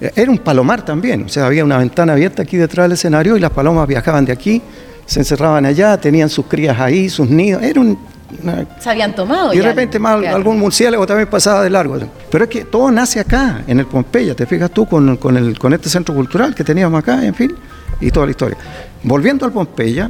eh, 0.00 0.12
era 0.14 0.30
un 0.30 0.38
palomar 0.38 0.84
también, 0.84 1.24
o 1.24 1.28
sea, 1.28 1.46
había 1.46 1.64
una 1.64 1.78
ventana 1.78 2.12
abierta 2.12 2.42
aquí 2.42 2.56
detrás 2.56 2.84
del 2.84 2.92
escenario 2.92 3.36
y 3.36 3.40
las 3.40 3.50
palomas 3.50 3.86
viajaban 3.88 4.24
de 4.24 4.32
aquí, 4.32 4.62
se 5.10 5.18
encerraban 5.20 5.66
allá, 5.66 5.96
tenían 6.00 6.28
sus 6.28 6.46
crías 6.46 6.78
ahí, 6.78 7.08
sus 7.08 7.28
nidos, 7.28 7.62
era 7.62 7.80
un... 7.80 7.98
una- 8.44 8.64
Se 8.78 8.90
habían 8.90 9.12
tomado 9.14 9.52
y 9.52 9.56
de 9.56 9.62
ya. 9.64 9.68
repente 9.70 9.98
más 9.98 10.20
Claro. 10.20 10.36
algún 10.36 10.58
murciélago 10.60 11.04
también 11.04 11.28
pasaba 11.28 11.64
de 11.64 11.70
largo. 11.70 11.98
Pero 12.30 12.44
es 12.44 12.50
que 12.50 12.64
todo 12.64 12.90
nace 12.92 13.18
acá, 13.18 13.62
en 13.66 13.80
el 13.80 13.86
Pompeya, 13.86 14.36
te 14.36 14.46
fijas 14.46 14.70
tú 14.70 14.86
con, 14.86 15.16
con, 15.16 15.36
el, 15.36 15.58
con 15.58 15.72
este 15.72 15.88
centro 15.88 16.14
cultural 16.14 16.54
que 16.54 16.62
teníamos 16.62 16.96
acá, 17.00 17.24
en 17.26 17.34
fin, 17.34 17.52
y 18.00 18.10
toda 18.12 18.26
la 18.26 18.30
historia. 18.30 18.56
Volviendo 19.02 19.44
al 19.44 19.50
Pompeya, 19.52 20.08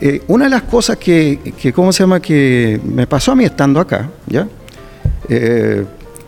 eh, 0.00 0.22
una 0.28 0.44
de 0.44 0.50
las 0.50 0.62
cosas 0.62 0.96
que, 0.98 1.52
que, 1.60 1.72
¿cómo 1.72 1.92
se 1.92 2.04
llama?, 2.04 2.20
que 2.20 2.80
me 2.84 3.08
pasó 3.08 3.32
a 3.32 3.34
mí 3.34 3.44
estando 3.44 3.80
acá, 3.80 4.08
¿ya? 4.28 4.46
Eh, 5.28 5.84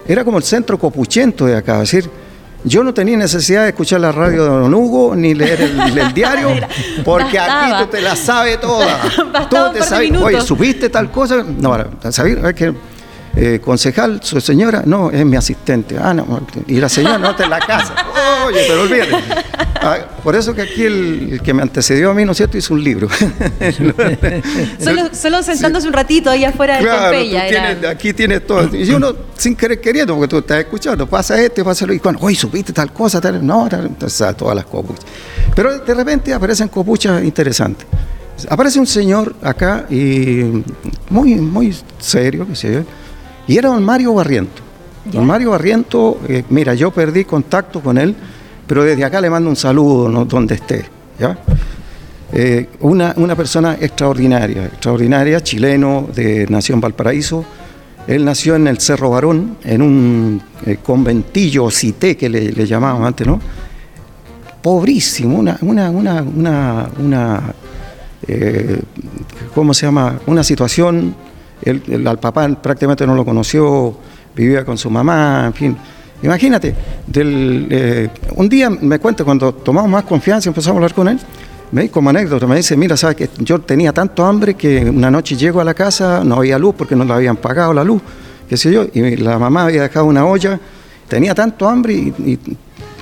era 0.08 0.24
como 0.24 0.38
el 0.38 0.42
centro 0.42 0.76
copuchento 0.80 1.46
de 1.46 1.56
acá, 1.56 1.74
es 1.82 1.92
decir, 1.92 2.10
yo 2.64 2.84
no 2.84 2.92
tenía 2.94 3.16
necesidad 3.16 3.62
de 3.62 3.70
escuchar 3.70 4.00
la 4.00 4.12
radio 4.12 4.44
de 4.44 4.50
Don 4.50 4.74
Hugo 4.74 5.14
ni 5.16 5.34
leer 5.34 5.60
el, 5.60 5.98
el 5.98 6.12
diario, 6.12 6.50
porque 7.04 7.38
bastaba. 7.38 7.78
aquí 7.78 7.84
tú 7.84 7.90
te 7.90 8.00
la 8.00 8.16
sabes 8.16 8.60
toda. 8.60 9.00
Tú 9.50 9.56
te 9.72 9.82
sabes, 9.82 10.10
oye, 10.16 10.40
¿supiste 10.40 10.88
tal 10.90 11.10
cosa? 11.10 11.44
No, 11.44 11.70
ahora, 11.70 11.88
¿sabes? 12.10 12.38
Es 12.44 12.54
que 12.54 12.74
eh, 13.36 13.60
concejal, 13.62 14.20
su 14.22 14.40
señora, 14.40 14.82
no, 14.86 15.10
es 15.10 15.24
mi 15.24 15.36
asistente. 15.36 15.96
Ah, 16.00 16.12
no, 16.14 16.40
y 16.66 16.76
la 16.80 16.88
señora 16.88 17.18
no 17.18 17.30
está 17.30 17.44
en 17.44 17.50
la 17.50 17.60
casa. 17.60 17.94
Oye, 18.46 18.60
pero 18.68 18.82
olvídate. 18.82 19.12
Ah, 19.82 19.96
por 20.22 20.36
eso 20.36 20.54
que 20.54 20.62
aquí 20.62 20.84
el, 20.84 21.28
el 21.34 21.40
que 21.42 21.54
me 21.54 21.62
antecedió 21.62 22.10
a 22.10 22.14
mí, 22.14 22.24
¿no 22.24 22.32
es 22.32 22.36
cierto?, 22.36 22.58
hizo 22.58 22.74
un 22.74 22.82
libro. 22.84 23.08
Solo, 24.78 25.02
solo 25.12 25.42
sentándose 25.42 25.86
un 25.86 25.92
ratito 25.92 26.30
ahí 26.30 26.44
afuera 26.44 26.76
de 26.76 26.82
Claro, 26.82 27.02
Pompeya. 27.16 27.40
tú 27.46 27.54
era- 27.54 27.68
tienes- 27.78 27.90
aquí 27.90 28.12
tienes 28.12 28.46
todo. 28.46 28.74
Y 28.76 28.90
uno, 28.90 29.14
sin 29.36 29.54
querer 29.56 29.80
queriendo, 29.80 30.14
porque 30.14 30.28
tú 30.28 30.38
estás 30.38 30.58
escuchando, 30.60 31.06
pasa 31.06 31.40
este, 31.40 31.64
pasa 31.64 31.86
lo 31.86 31.92
y 31.94 31.98
cuando, 31.98 32.20
oye, 32.22 32.36
supiste 32.36 32.72
tal 32.72 32.92
cosa, 32.92 33.20
tal, 33.20 33.44
no, 33.46 33.68
tal, 33.68 33.86
entonces, 33.86 34.20
ah, 34.22 34.34
todas 34.34 34.54
las 34.56 34.64
copuchas. 34.66 35.04
Pero 35.54 35.78
de 35.78 35.94
repente 35.94 36.32
aparecen 36.34 36.68
copuchas 36.68 37.22
interesantes. 37.24 37.86
Aparece 38.48 38.78
un 38.80 38.86
señor 38.86 39.34
acá, 39.42 39.86
y 39.90 40.62
muy, 41.10 41.34
muy 41.36 41.74
serio, 41.98 42.46
que 42.46 42.56
sé 42.56 42.72
yo, 42.74 42.80
y 43.50 43.58
era 43.58 43.68
don 43.68 43.82
Mario 43.82 44.14
Barriento. 44.14 44.62
Don 45.06 45.26
Mario 45.26 45.50
Barriento, 45.50 46.20
eh, 46.28 46.44
mira, 46.50 46.72
yo 46.74 46.92
perdí 46.92 47.24
contacto 47.24 47.80
con 47.80 47.98
él, 47.98 48.14
pero 48.64 48.84
desde 48.84 49.04
acá 49.04 49.20
le 49.20 49.28
mando 49.28 49.50
un 49.50 49.56
saludo 49.56 50.08
¿no? 50.08 50.24
donde 50.24 50.54
esté. 50.54 50.84
¿ya? 51.18 51.36
Eh, 52.32 52.68
una, 52.78 53.12
una 53.16 53.34
persona 53.34 53.76
extraordinaria, 53.80 54.66
extraordinaria, 54.66 55.42
chileno, 55.42 56.08
de, 56.14 56.46
nació 56.48 56.76
en 56.76 56.80
Valparaíso. 56.80 57.44
Él 58.06 58.24
nació 58.24 58.54
en 58.54 58.68
el 58.68 58.78
Cerro 58.78 59.10
Barón, 59.10 59.56
en 59.64 59.82
un 59.82 60.42
eh, 60.64 60.76
conventillo 60.80 61.64
o 61.64 61.70
cité 61.72 62.16
que 62.16 62.28
le, 62.28 62.52
le 62.52 62.66
llamábamos 62.66 63.04
antes, 63.04 63.26
¿no? 63.26 63.40
Pobrísimo, 64.62 65.36
una, 65.36 65.58
una, 65.62 65.90
una, 65.90 66.22
una, 66.22 66.88
una, 67.00 67.54
eh, 68.28 68.80
¿cómo 69.56 69.74
se 69.74 69.86
llama? 69.86 70.20
Una 70.26 70.44
situación, 70.44 71.16
él- 71.62 72.06
al 72.06 72.18
papá 72.18 72.48
prácticamente 72.48 73.06
no 73.06 73.14
lo 73.14 73.24
conoció, 73.24 73.96
vivía 74.34 74.64
con 74.64 74.78
su 74.78 74.90
mamá, 74.90 75.44
en 75.46 75.54
fin. 75.54 75.76
Imagínate, 76.22 76.74
del, 77.06 77.66
eh, 77.70 78.08
un 78.36 78.48
día 78.48 78.68
me 78.68 78.98
cuenta, 78.98 79.24
cuando 79.24 79.52
tomamos 79.54 79.90
más 79.90 80.04
confianza 80.04 80.48
y 80.48 80.50
empezamos 80.50 80.76
a 80.76 80.78
hablar 80.78 80.94
con 80.94 81.08
él, 81.08 81.18
me 81.72 81.82
dice 81.82 81.92
como 81.92 82.10
anécdota, 82.10 82.46
me 82.46 82.56
dice, 82.56 82.76
mira, 82.76 82.96
sabes 82.96 83.16
que 83.16 83.30
yo 83.38 83.60
tenía 83.60 83.92
tanto 83.92 84.24
hambre 84.24 84.54
que 84.54 84.84
una 84.90 85.10
noche 85.10 85.36
llego 85.36 85.60
a 85.60 85.64
la 85.64 85.72
casa, 85.72 86.22
no 86.24 86.36
había 86.36 86.58
luz 86.58 86.74
porque 86.76 86.94
no 86.96 87.04
la 87.04 87.14
habían 87.14 87.36
pagado 87.36 87.72
la 87.72 87.84
luz, 87.84 88.02
qué 88.48 88.56
sé 88.56 88.72
yo, 88.72 88.84
y 88.92 89.16
la 89.16 89.38
mamá 89.38 89.64
había 89.64 89.82
dejado 89.82 90.06
una 90.06 90.26
olla, 90.26 90.60
tenía 91.08 91.34
tanto 91.34 91.68
hambre 91.68 91.94
y, 91.94 92.14
y 92.26 92.38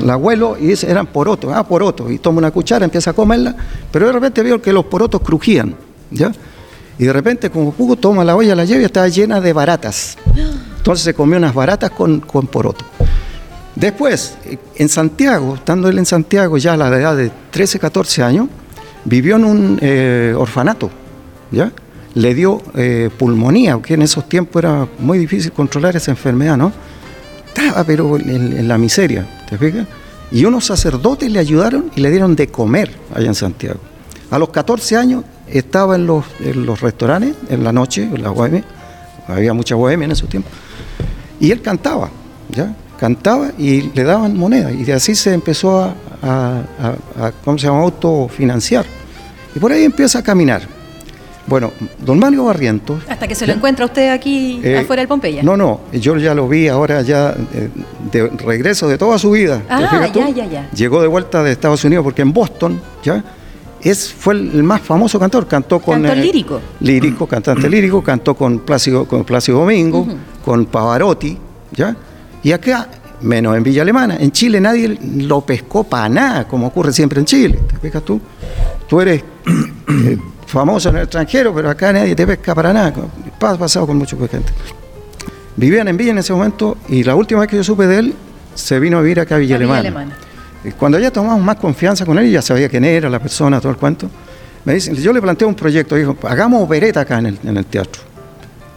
el 0.01 0.11
abuelo, 0.11 0.57
y 0.61 0.69
dice, 0.69 0.89
eran 0.89 1.07
porotos, 1.07 1.51
ah, 1.53 1.67
porotos, 1.67 2.11
y 2.13 2.19
toma 2.19 2.39
una 2.39 2.51
cuchara, 2.53 2.85
empieza 2.85 3.11
a 3.11 3.15
comerla, 3.15 3.57
pero 3.91 4.07
de 4.07 4.13
repente 4.13 4.43
vio 4.43 4.63
que 4.63 4.73
los 4.73 4.85
porotos 4.85 5.23
crujían, 5.23 5.75
¿ya? 6.11 6.31
Y 6.99 7.05
de 7.05 7.13
repente, 7.13 7.51
como 7.51 7.73
pudo, 7.73 7.97
toma 7.97 8.25
la 8.25 8.35
olla, 8.35 8.55
la 8.55 8.65
lleva 8.65 8.83
y 8.83 8.85
estaba 8.85 9.09
llena 9.09 9.41
de 9.41 9.53
baratas. 9.53 10.17
Entonces 10.79 11.05
se 11.05 11.15
comió 11.15 11.39
unas 11.39 11.55
baratas 11.55 11.91
con, 11.91 12.21
con 12.21 12.47
poroto. 12.49 12.85
Después, 13.77 14.37
eh, 14.45 14.59
en 14.77 14.89
Santiago, 14.89 15.55
estando 15.55 15.89
él 15.89 15.99
en 15.99 16.07
Santiago 16.07 16.59
ya 16.59 16.73
a 16.73 16.77
la 16.77 16.89
edad 16.89 17.17
de 17.17 17.31
13, 17.53 17.79
14 17.79 18.23
años, 18.25 18.49
vivió 19.05 19.37
en 19.37 19.45
un 19.45 19.79
eh, 19.81 20.35
orfanato, 20.37 20.91
¿ya? 21.53 21.71
Le 22.15 22.35
dio 22.35 22.61
eh, 22.75 23.11
pulmonía, 23.17 23.79
que 23.81 23.95
en 23.95 24.03
esos 24.03 24.29
tiempos 24.29 24.61
era 24.61 24.89
muy 24.99 25.19
difícil 25.19 25.53
controlar 25.53 25.95
esa 25.95 26.11
enfermedad, 26.11 26.57
¿no? 26.57 26.73
Estaba 27.47 27.85
pero 27.85 28.17
en, 28.17 28.59
en 28.59 28.67
la 28.67 28.77
miseria, 28.77 29.25
¿te 29.49 29.57
fijas? 29.57 29.87
Y 30.33 30.45
unos 30.45 30.65
sacerdotes 30.65 31.31
le 31.31 31.39
ayudaron 31.39 31.93
y 31.95 32.01
le 32.01 32.11
dieron 32.11 32.35
de 32.35 32.49
comer 32.49 32.91
allá 33.15 33.29
en 33.29 33.35
Santiago. 33.35 33.79
A 34.31 34.39
los 34.39 34.49
14 34.49 34.97
años 34.97 35.25
estaba 35.53 35.97
en 35.97 36.07
los, 36.07 36.25
en 36.41 36.67
los 36.67 36.81
restaurantes, 36.81 37.35
en 37.49 37.65
la 37.65 37.73
noche, 37.73 38.03
en 38.03 38.23
la 38.23 38.31
bohemia, 38.31 38.65
había 39.27 39.53
mucha 39.53 39.75
bohemia 39.75 40.05
en 40.07 40.13
esos 40.13 40.29
tiempos, 40.29 40.53
y 41.41 41.51
él 41.51 41.61
cantaba, 41.63 42.11
¿ya? 42.51 42.75
Cantaba 42.99 43.51
y 43.59 43.83
le 43.95 44.03
daban 44.05 44.37
moneda, 44.37 44.73
y 44.73 44.85
de 44.85 44.93
así 44.95 45.15
se 45.15 45.33
empezó 45.33 45.81
a, 45.83 45.95
a- 46.23 46.63
a- 47.21 47.27
a, 47.27 47.33
¿cómo 47.45 47.57
se 47.59 47.67
llama?, 47.67 47.81
autofinanciar. 47.83 48.85
Y 49.55 49.59
por 49.59 49.71
ahí 49.73 49.85
empieza 49.85 50.19
a 50.19 50.23
caminar. 50.23 50.63
Bueno, 51.47 51.73
don 52.05 52.19
Mario 52.19 52.45
Barrientos 52.45 53.03
Hasta 53.09 53.27
que 53.27 53.35
se 53.35 53.47
lo 53.47 53.55
encuentra 53.55 53.87
usted 53.87 54.11
aquí 54.11 54.61
eh, 54.63 54.77
afuera 54.81 55.01
del 55.01 55.09
Pompeya. 55.09 55.43
No, 55.43 55.57
no, 55.57 55.81
yo 55.93 56.15
ya 56.19 56.35
lo 56.35 56.47
vi 56.47 56.69
ahora 56.69 57.01
ya 57.01 57.35
eh, 57.55 57.71
de 58.13 58.29
regreso 58.29 58.87
de 58.87 58.99
toda 58.99 59.19
su 59.19 59.31
vida. 59.31 59.61
¿te 59.67 59.73
Ah, 59.73 60.11
ya, 60.13 60.29
ya, 60.29 60.45
ya. 60.45 60.71
Llegó 60.73 61.01
de 61.01 61.09
vuelta 61.09 61.43
de 61.43 61.53
Estados 61.53 61.83
Unidos 61.85 62.05
porque 62.05 62.21
en 62.21 62.35
Boston, 62.35 62.79
¿ya? 63.03 63.25
Es, 63.83 64.13
fue 64.13 64.35
el, 64.35 64.63
más 64.63 64.81
famoso 64.81 65.19
cantor, 65.19 65.47
cantó 65.47 65.79
con... 65.79 66.03
Cantó 66.03 66.21
lírico. 66.21 66.61
Lírico, 66.81 67.27
cantante 67.27 67.69
lírico, 67.69 68.03
cantó 68.03 68.35
con 68.35 68.61
Plácido, 68.61 69.07
con 69.07 69.25
Plácido 69.25 69.59
Domingo, 69.61 70.07
con 70.45 70.67
Pavarotti, 70.67 71.37
¿ya? 71.73 71.97
Y 72.43 72.53
acá, 72.53 72.89
menos 73.21 73.57
en 73.57 73.63
Villa 73.63 73.83
Alemana, 73.83 74.17
en 74.19 74.33
Chile 74.33 74.61
nadie 74.61 74.99
lo 75.19 75.41
pescó 75.43 75.85
para 75.85 76.09
nada, 76.09 76.49
como 76.49 76.67
ocurre 76.67 76.93
siempre 76.93 77.21
en 77.21 77.27
Chile, 77.27 77.59
¿te 77.69 77.79
fijas 77.79 78.03
tú? 78.03 78.21
Tú 78.89 79.01
eres 79.01 79.23
eh, 79.89 80.19
famoso 80.47 80.89
en 80.89 80.97
el 80.97 81.03
extranjero, 81.03 81.55
pero 81.55 81.71
acá 81.71 81.93
nadie 81.93 82.17
te 82.17 82.27
pesca 82.27 82.55
para 82.55 82.73
nada. 82.73 82.93
Ha 83.41 83.57
pasado 83.57 83.87
con 83.87 83.97
mucha 83.97 84.17
gente. 84.17 84.53
Vivían 85.57 85.89
en 85.89 85.97
Villa 85.97 86.13
en 86.13 86.19
ese 86.19 86.33
momento 86.33 86.79
y 86.89 87.05
la 87.05 87.15
última 87.15 87.41
vez 87.41 87.51
que 87.51 87.57
yo 87.57 87.65
supe 87.65 87.87
de 87.87 87.99
él, 87.99 88.15
se 88.55 88.79
vino 88.81 88.99
a 88.99 89.03
vivir 89.03 89.21
acá 89.21 89.37
a 89.37 89.39
Villa 89.39 89.57
A 89.57 89.59
Villa 89.59 89.79
Alemana. 89.79 90.01
Alemana. 90.01 90.28
Y 90.65 90.73
Cuando 90.73 90.99
ya 90.99 91.11
tomamos 91.11 91.41
más 91.41 91.57
confianza 91.57 92.05
con 92.05 92.19
él, 92.19 92.31
ya 92.31 92.43
sabía 92.43 92.69
quién 92.69 92.85
era, 92.85 93.09
la 93.09 93.19
persona, 93.21 93.61
todo 93.61 93.71
el 93.73 93.79
cuento, 93.79 94.11
me 94.65 94.75
dicen, 94.75 94.95
yo 94.97 95.13
le 95.13 95.23
planteo 95.23 95.49
un 95.49 95.55
proyecto, 95.55 95.95
dijo, 95.95 96.17
hagamos 96.23 96.63
opereta 96.63 97.01
acá 97.01 97.19
en 97.19 97.27
el, 97.27 97.39
en 97.45 97.57
el 97.57 97.65
teatro. 97.67 98.03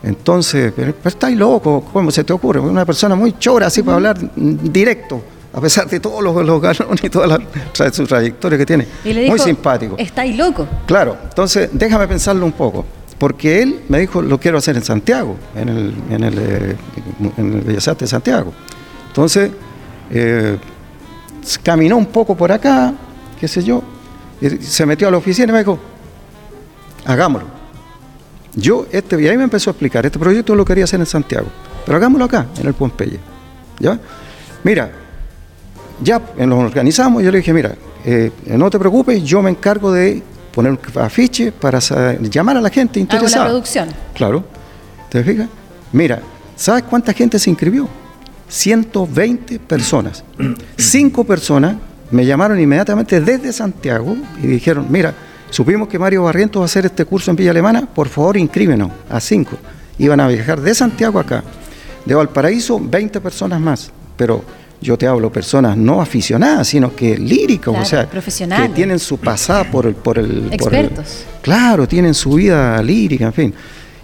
Entonces, 0.04 0.72
pero, 0.76 0.94
pero 0.94 1.10
estáis 1.10 1.38
loco, 1.38 1.86
¿cómo 1.92 2.10
se 2.12 2.24
te 2.24 2.34
ocurre? 2.34 2.60
Una 2.60 2.86
persona 2.86 3.16
muy 3.16 3.34
chora 3.38 3.68
así 3.68 3.84
para 3.84 3.96
hablar 3.98 4.18
directo, 4.36 5.22
a 5.54 5.60
pesar 5.62 5.88
de 5.88 6.00
todos 6.00 6.24
los, 6.24 6.46
los 6.46 6.62
galones 6.62 7.04
y 7.04 7.10
toda 7.10 7.28
la, 7.28 7.38
tra- 7.38 7.92
su 7.92 8.06
trayectoria 8.08 8.58
que 8.58 8.66
tiene. 8.66 8.88
Y 9.04 9.14
le 9.14 9.22
dijo, 9.22 9.32
muy 9.36 9.40
simpático. 9.40 9.96
Estáis 9.98 10.36
loco. 10.38 10.68
Claro, 10.88 11.18
entonces 11.24 11.70
déjame 11.74 12.08
pensarlo 12.08 12.46
un 12.46 12.54
poco, 12.54 12.86
porque 13.20 13.62
él 13.62 13.82
me 13.90 14.00
dijo, 14.00 14.22
lo 14.22 14.40
quiero 14.40 14.58
hacer 14.60 14.76
en 14.78 14.84
Santiago, 14.84 15.36
en 15.56 15.70
el, 15.70 15.94
en 16.10 16.24
el, 16.24 16.34
eh, 16.40 16.76
en 17.38 17.54
el 17.54 17.62
Bellas 17.62 17.88
Artes 17.88 18.08
de 18.08 18.12
Santiago. 18.12 18.54
Entonces, 19.08 19.52
eh, 20.10 20.58
caminó 21.64 21.98
un 21.98 22.06
poco 22.06 22.36
por 22.36 22.52
acá, 22.52 22.94
qué 23.40 23.48
sé 23.48 23.64
yo, 23.64 23.82
y 24.40 24.50
se 24.50 24.86
metió 24.86 25.08
a 25.08 25.12
la 25.12 25.18
oficina 25.18 25.50
y 25.50 25.54
me 25.54 25.60
dijo, 25.60 25.80
hagámoslo. 27.06 27.48
Yo, 28.54 28.86
este, 28.92 29.22
y 29.22 29.28
ahí 29.28 29.38
me 29.38 29.46
empezó 29.46 29.70
a 29.70 29.72
explicar, 29.72 30.06
este 30.06 30.20
proyecto 30.20 30.56
lo 30.56 30.66
quería 30.66 30.84
hacer 30.84 31.00
en 31.00 31.06
Santiago, 31.06 31.48
pero 31.86 31.98
hagámoslo 31.98 32.26
acá, 32.26 32.48
en 32.60 32.68
el 32.68 32.74
Pompeya. 32.74 33.20
¿Ya? 33.80 34.00
Mira, 34.64 34.92
ya 36.04 36.22
nos 36.38 36.64
organizamos, 36.64 37.24
yo 37.24 37.32
le 37.32 37.38
dije, 37.38 37.54
mira, 37.54 37.76
eh, 38.04 38.32
no 38.46 38.70
te 38.70 38.78
preocupes, 38.78 39.24
yo 39.24 39.42
me 39.42 39.50
encargo 39.50 39.92
de 39.92 40.22
poner 40.54 40.72
un 40.72 40.80
afiche 41.02 41.52
para 41.52 41.80
llamar 41.80 42.58
a 42.58 42.62
la 42.62 42.70
gente 42.70 43.00
Hago 43.00 43.04
interesada. 43.04 43.46
la 43.46 43.50
producción. 43.52 43.90
Claro, 44.14 44.44
¿te 45.10 45.24
fijas? 45.24 45.48
Mira, 45.94 46.22
¿sabes 46.56 46.84
cuánta 46.84 47.14
gente 47.14 47.40
se 47.40 47.50
inscribió? 47.50 47.88
120 48.52 49.60
personas. 49.60 50.24
Cinco 50.78 51.24
personas 51.24 51.76
me 52.12 52.26
llamaron 52.26 52.60
inmediatamente 52.60 53.22
desde 53.22 53.54
Santiago 53.54 54.16
y 54.44 54.48
dijeron, 54.48 54.88
mira, 54.90 55.14
supimos 55.50 55.88
que 55.88 55.98
Mario 55.98 56.24
Barrientos 56.24 56.60
va 56.60 56.66
a 56.66 56.68
hacer 56.68 56.86
este 56.86 57.06
curso 57.06 57.32
en 57.32 57.38
Villa 57.38 57.52
Alemana, 57.52 57.86
por 57.88 58.10
favor 58.10 58.36
inscríbenos 58.36 58.92
a 59.10 59.20
cinco. 59.22 59.58
Iban 59.98 60.20
a 60.20 60.28
viajar 60.28 60.60
de 60.60 60.76
Santiago 60.76 61.18
acá. 61.20 61.44
De 62.06 62.14
Valparaíso, 62.14 62.80
20 62.80 63.22
personas 63.22 63.62
más. 63.62 63.90
Pero 64.18 64.44
yo 64.82 64.98
te 64.98 65.08
hablo 65.08 65.32
personas 65.32 65.78
no 65.78 66.02
aficionadas, 66.02 66.68
sino 66.68 66.94
que 66.94 67.18
líricas, 67.18 67.72
Claro, 67.72 67.84
o 67.86 67.90
sea, 67.90 68.10
profesionales. 68.10 68.70
que 68.70 68.76
tienen 68.76 69.00
su 69.00 69.18
pasada 69.18 69.64
por 69.72 69.86
el... 69.86 69.94
Por 69.96 70.18
el 70.18 70.26
por 70.28 70.74
el- 70.74 70.86
Expertos. 70.86 71.24
Claro, 71.42 71.88
tienen 71.88 72.14
su 72.14 72.32
vida 72.34 72.82
lírica, 72.84 73.26
en 73.28 73.34
fin. 73.34 73.54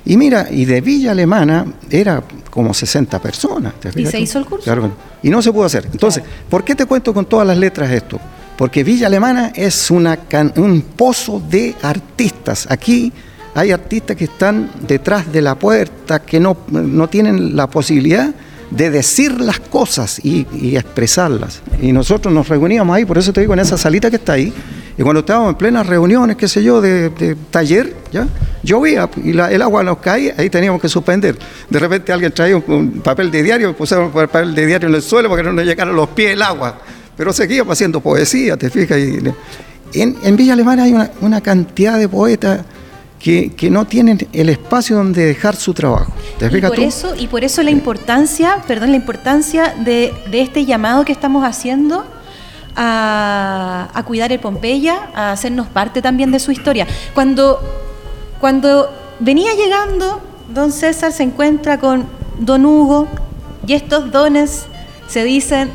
Y 0.06 0.16
mira, 0.16 0.48
y 0.50 0.64
de 0.64 0.80
Villa 0.80 1.12
Alemana 1.12 1.66
era 1.90 2.24
como 2.58 2.74
60 2.74 3.20
personas. 3.22 3.74
¿te 3.80 3.90
¿Y 4.02 4.06
se 4.08 4.20
hizo 4.20 4.40
el 4.40 4.46
curso? 4.46 4.64
Claro, 4.66 4.92
y 5.24 5.30
no 5.30 5.42
se 5.42 5.54
pudo 5.54 5.66
hacer. 5.66 5.88
Entonces, 5.92 6.24
¿por 6.50 6.64
qué 6.64 6.74
te 6.76 6.86
cuento 6.86 7.14
con 7.14 7.26
todas 7.26 7.46
las 7.46 7.58
letras 7.58 7.92
esto? 7.92 8.20
Porque 8.58 8.84
Villa 8.84 9.06
Alemana 9.08 9.52
es 9.56 9.92
una 9.92 10.18
can- 10.18 10.52
un 10.58 10.82
pozo 10.82 11.40
de 11.48 11.76
artistas. 11.84 12.66
Aquí 12.70 13.14
hay 13.54 13.72
artistas 13.72 14.16
que 14.18 14.24
están 14.26 14.72
detrás 14.88 15.32
de 15.32 15.42
la 15.44 15.54
puerta, 15.54 16.24
que 16.24 16.40
no, 16.40 16.58
no 16.72 17.08
tienen 17.08 17.56
la 17.56 17.68
posibilidad 17.68 18.34
de 18.72 18.90
decir 18.90 19.40
las 19.40 19.60
cosas 19.60 20.20
y, 20.26 20.48
y 20.60 20.76
expresarlas. 20.76 21.62
Y 21.82 21.92
nosotros 21.92 22.34
nos 22.34 22.48
reuníamos 22.50 22.96
ahí, 22.96 23.06
por 23.06 23.18
eso 23.20 23.32
te 23.32 23.42
digo, 23.42 23.54
en 23.54 23.60
esa 23.60 23.78
salita 23.78 24.10
que 24.10 24.16
está 24.18 24.34
ahí, 24.34 24.52
y 24.98 25.04
cuando 25.04 25.20
estábamos 25.20 25.50
en 25.52 25.56
plenas 25.58 25.86
reuniones, 25.86 26.36
qué 26.38 26.48
sé 26.48 26.64
yo, 26.64 26.82
de, 26.82 27.10
de 27.10 27.36
taller, 27.52 27.94
¿ya? 28.12 28.28
llovía 28.64 29.10
y 29.24 29.32
la- 29.34 29.52
el 29.52 29.62
agua 29.62 29.84
nos 29.84 29.98
caía, 30.00 30.34
ahí 30.38 30.50
teníamos 30.50 30.82
que 30.82 30.90
suspender. 30.90 31.38
De 31.70 31.80
repente 31.80 32.12
alguien 32.12 32.32
traía 32.32 32.58
un, 32.58 32.64
un 32.68 32.92
papel 33.02 33.30
de 33.30 33.44
diario, 33.44 33.76
pusieron 33.76 34.06
el 34.08 34.12
papel 34.12 34.56
de 34.56 34.66
diario 34.66 34.90
en 34.90 34.96
el 34.96 35.02
suelo 35.02 35.30
para 35.30 35.42
que 35.44 35.48
no 35.50 35.54
nos 35.54 35.66
llegaran 35.66 35.96
los 35.96 36.10
pies 36.10 36.32
el 36.32 36.42
agua. 36.42 36.80
Pero 37.16 37.32
seguíamos 37.34 37.74
haciendo 37.74 38.00
poesía, 38.02 38.58
te 38.58 38.70
fijas. 38.70 38.98
Y, 38.98 40.00
en, 40.02 40.18
en 40.24 40.36
Villa 40.36 40.54
Alemana 40.54 40.84
hay 40.84 40.94
una, 40.94 41.10
una 41.22 41.42
cantidad 41.42 41.98
de 41.98 42.10
poetas 42.10 42.62
que, 43.20 43.52
que 43.56 43.70
no 43.70 43.86
tienen 43.86 44.28
el 44.34 44.50
espacio 44.50 44.96
donde 44.98 45.26
dejar 45.26 45.56
su 45.56 45.74
trabajo. 45.74 46.14
¿Te 46.38 46.46
Y 46.56 46.62
por, 46.62 46.76
tú? 46.76 46.82
eso, 46.82 47.16
y 47.18 47.28
por 47.28 47.44
eso 47.44 47.64
la 47.64 47.72
importancia, 47.72 48.58
perdón, 48.68 48.92
la 48.92 48.98
importancia 48.98 49.74
de, 49.84 50.14
de 50.30 50.42
este 50.42 50.66
llamado 50.66 51.06
que 51.06 51.12
estamos 51.14 51.44
haciendo 51.44 52.06
a, 52.78 54.04
cuidar 54.06 54.32
el 54.32 54.40
Pompeya, 54.40 55.10
a 55.14 55.32
hacernos 55.32 55.68
parte 55.68 56.02
también 56.02 56.32
de 56.32 56.40
su 56.40 56.52
historia. 56.52 56.88
Cuando, 57.14 57.60
cuando 58.40 58.90
venía 59.20 59.54
llegando, 59.56 60.22
don 60.54 60.72
César 60.72 61.12
se 61.12 61.24
encuentra 61.24 61.80
con 61.80 62.06
don 62.38 62.66
Hugo 62.66 63.08
y 63.66 63.74
estos 63.74 64.12
dones 64.12 64.68
se 65.08 65.24
dicen, 65.24 65.72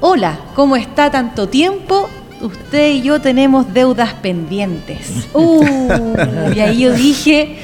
hola, 0.00 0.38
¿cómo 0.54 0.76
está 0.76 1.10
tanto 1.10 1.48
tiempo? 1.48 2.08
Usted 2.42 2.90
y 2.90 3.02
yo 3.02 3.20
tenemos 3.20 3.72
deudas 3.72 4.14
pendientes. 4.14 5.28
Uh, 5.34 6.52
y 6.54 6.60
ahí 6.60 6.80
yo 6.80 6.92
dije, 6.92 7.58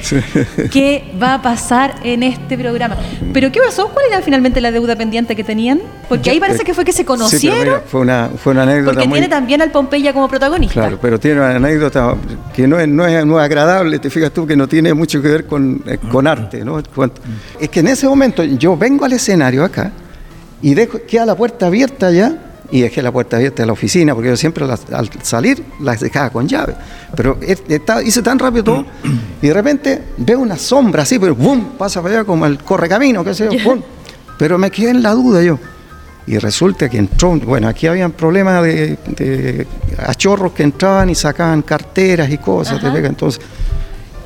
¿qué 0.71 1.13
va 1.21 1.35
a 1.35 1.41
pasar 1.41 1.95
en 2.03 2.23
este 2.23 2.57
programa? 2.57 2.97
¿Pero 3.31 3.51
qué 3.51 3.59
pasó? 3.59 3.89
¿Cuál 3.89 4.05
era 4.09 4.21
finalmente 4.21 4.59
la 4.59 4.71
deuda 4.71 4.95
pendiente 4.95 5.35
que 5.35 5.43
tenían? 5.43 5.79
Porque 6.07 6.31
ahí 6.31 6.39
parece 6.39 6.63
que 6.63 6.73
fue 6.73 6.83
que 6.83 6.91
se 6.91 6.99
Sí, 6.99 7.05
conocieron, 7.05 7.59
mira, 7.59 7.83
fue, 7.85 8.01
una, 8.01 8.29
fue 8.41 8.53
una 8.53 8.63
anécdota 8.63 8.93
porque 8.93 9.07
muy... 9.07 9.19
tiene 9.19 9.29
también 9.29 9.61
al 9.61 9.71
Pompeya 9.71 10.13
como 10.13 10.27
protagonista. 10.27 10.73
Claro, 10.73 10.97
pero 10.99 11.19
tiene 11.19 11.39
una 11.41 11.55
anécdota 11.55 12.15
que 12.53 12.67
no 12.67 12.79
es, 12.79 12.87
no 12.87 13.05
es, 13.05 13.25
no 13.25 13.39
es 13.39 13.45
agradable, 13.45 13.99
te 13.99 14.09
fijas 14.09 14.31
tú, 14.31 14.47
que 14.47 14.55
no 14.55 14.67
tiene 14.67 14.93
mucho 14.93 15.21
que 15.21 15.27
ver 15.27 15.45
con, 15.45 15.83
eh, 15.85 15.99
con 16.11 16.25
arte. 16.25 16.65
¿no? 16.65 16.79
Es 17.59 17.69
que 17.69 17.79
en 17.81 17.87
ese 17.87 18.07
momento 18.07 18.43
yo 18.43 18.75
vengo 18.75 19.05
al 19.05 19.13
escenario 19.13 19.63
acá 19.63 19.91
y 20.61 20.73
dejo, 20.73 20.99
queda 21.07 21.25
la 21.25 21.35
puerta 21.35 21.67
abierta 21.67 22.11
ya 22.11 22.48
y 22.71 22.81
dejé 22.81 23.01
la 23.01 23.11
puerta 23.11 23.37
abierta 23.37 23.63
de 23.63 23.67
la 23.67 23.73
oficina 23.73 24.13
porque 24.13 24.29
yo 24.29 24.37
siempre 24.37 24.65
las- 24.67 24.91
al 24.91 25.09
salir 25.23 25.63
las 25.81 25.99
dejaba 25.99 26.29
con 26.29 26.47
llave. 26.47 26.75
Pero 27.15 27.37
es- 27.41 27.63
estaba- 27.67 28.03
hice 28.03 28.21
tan 28.21 28.37
rápido 28.37 28.63
todo 28.63 28.85
y 29.41 29.47
de 29.47 29.53
repente 29.53 30.01
veo 30.17 30.39
una 30.39 30.57
sombra 30.57 31.03
así, 31.03 31.17
pero 31.19 31.35
¡bum! 31.35 31.63
pasa 31.77 32.01
para 32.01 32.15
allá 32.15 32.23
como 32.25 32.45
el 32.45 32.57
correcamino, 32.59 33.23
qué 33.23 33.33
sé 33.33 33.49
yo, 33.51 33.63
¡bum! 33.63 33.81
Pero 34.37 34.57
me 34.57 34.69
quedé 34.71 34.91
en 34.91 35.01
la 35.03 35.11
duda 35.13 35.41
yo. 35.41 35.57
Y 36.27 36.37
resulta 36.37 36.87
que 36.87 36.97
entró, 36.99 37.35
bueno, 37.39 37.67
aquí 37.67 37.87
habían 37.87 38.11
problemas 38.11 38.61
de, 38.63 38.97
de 39.17 39.65
achorros 40.05 40.51
que 40.51 40.61
entraban 40.61 41.09
y 41.09 41.15
sacaban 41.15 41.63
carteras 41.63 42.29
y 42.29 42.37
cosas, 42.37 42.79
te 42.79 42.87
entonces. 43.05 43.41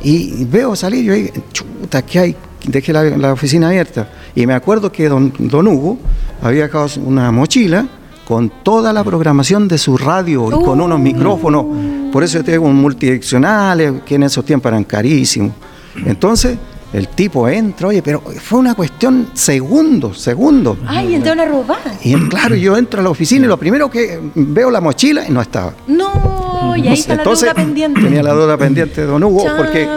Y 0.04 0.44
veo 0.44 0.76
salir, 0.76 1.06
yo 1.06 1.14
digo, 1.14 1.34
chuta, 1.54 2.02
¿qué 2.02 2.20
hay? 2.20 2.36
Dejé 2.68 2.92
la, 2.92 3.04
la 3.04 3.32
oficina 3.32 3.68
abierta. 3.70 4.10
Y 4.36 4.46
me 4.46 4.54
acuerdo 4.54 4.92
que 4.92 5.08
don, 5.08 5.34
don 5.38 5.66
Hugo 5.68 5.98
había 6.42 6.64
dejado 6.64 6.90
una 7.06 7.32
mochila 7.32 7.88
con 8.28 8.50
toda 8.64 8.94
la 8.94 9.04
programación 9.04 9.68
de 9.68 9.78
su 9.78 9.98
radio 9.98 10.48
y 10.48 10.64
con 10.64 10.80
unos 10.82 11.00
micrófonos. 11.00 11.66
Por 12.12 12.24
eso 12.24 12.38
yo 12.40 12.44
tengo 12.44 12.68
un 12.68 12.76
multidireccionales, 12.76 14.02
que 14.06 14.16
en 14.16 14.24
esos 14.24 14.46
tiempos 14.46 14.70
eran 14.72 14.84
carísimos. 14.84 15.52
Entonces, 16.06 16.58
el 16.94 17.08
tipo 17.08 17.48
entra, 17.50 17.88
oye, 17.88 18.04
pero 18.04 18.22
fue 18.22 18.60
una 18.60 18.76
cuestión 18.76 19.28
segundos, 19.34 20.20
segundos. 20.20 20.78
Ay, 20.86 21.16
entraron 21.16 21.40
a 21.40 21.46
robar. 21.46 21.80
Y 22.04 22.14
claro, 22.30 22.56
yo 22.56 22.78
entro 22.78 23.00
a 23.00 23.04
la 23.04 23.10
oficina 23.10 23.46
y 23.46 23.48
lo 23.48 23.58
primero 23.58 23.90
que 23.90 24.20
veo 24.36 24.70
la 24.70 24.80
mochila 24.80 25.28
y 25.28 25.32
no 25.32 25.42
estaba. 25.42 25.74
No, 25.88 26.76
y 26.78 26.88
ahí 26.88 26.94
está 27.00 27.14
Entonces, 27.16 27.48
la 27.48 27.54
deuda 27.56 27.66
pendiente. 27.66 28.02
tenía 28.02 28.22
la 28.24 28.34
deuda 28.36 28.58
pendiente 28.58 29.02
de 29.02 29.08
don 29.08 29.24
Hugo 29.24 29.46
porque 29.58 29.88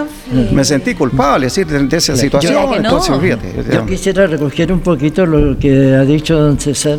me 0.53 0.65
sentí 0.65 0.95
culpable 0.95 1.47
decir, 1.47 1.67
de, 1.67 1.81
de 1.87 1.97
esa 1.99 2.17
situación. 2.17 2.55
yo- 2.55 2.61
que 2.71 2.81
no. 2.81 2.85
Entonces, 2.89 3.15
fíjate. 3.21 3.53
Yo 3.75 3.85
quisiera 3.87 4.27
recoger 4.27 4.73
un 4.73 4.81
poquito 4.81 5.27
lo 5.27 5.59
que 5.59 5.95
ha 5.95 6.05
dicho 6.05 6.39
don 6.39 6.59
César, 6.59 6.99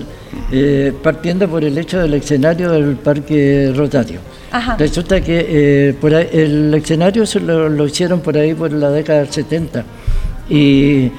eh, 0.52 0.94
partiendo 1.04 1.48
por 1.48 1.64
el 1.64 1.78
hecho 1.78 2.00
del 2.00 2.14
escenario 2.16 2.72
del 2.72 2.96
Parque 2.96 3.72
Rotario. 3.76 4.20
Ajá. 4.52 4.78
Resulta 4.78 5.20
que 5.22 5.46
eh, 5.90 5.94
por 6.00 6.14
ahí- 6.16 6.30
el 6.32 6.74
escenario 6.74 7.26
se 7.26 7.40
lo, 7.40 7.68
lo 7.70 7.86
hicieron 7.86 8.22
por 8.22 8.38
ahí 8.38 8.54
por 8.54 8.72
la 8.72 8.90
década 8.92 9.20
del 9.20 9.30
70 9.30 9.84
y 10.50 11.12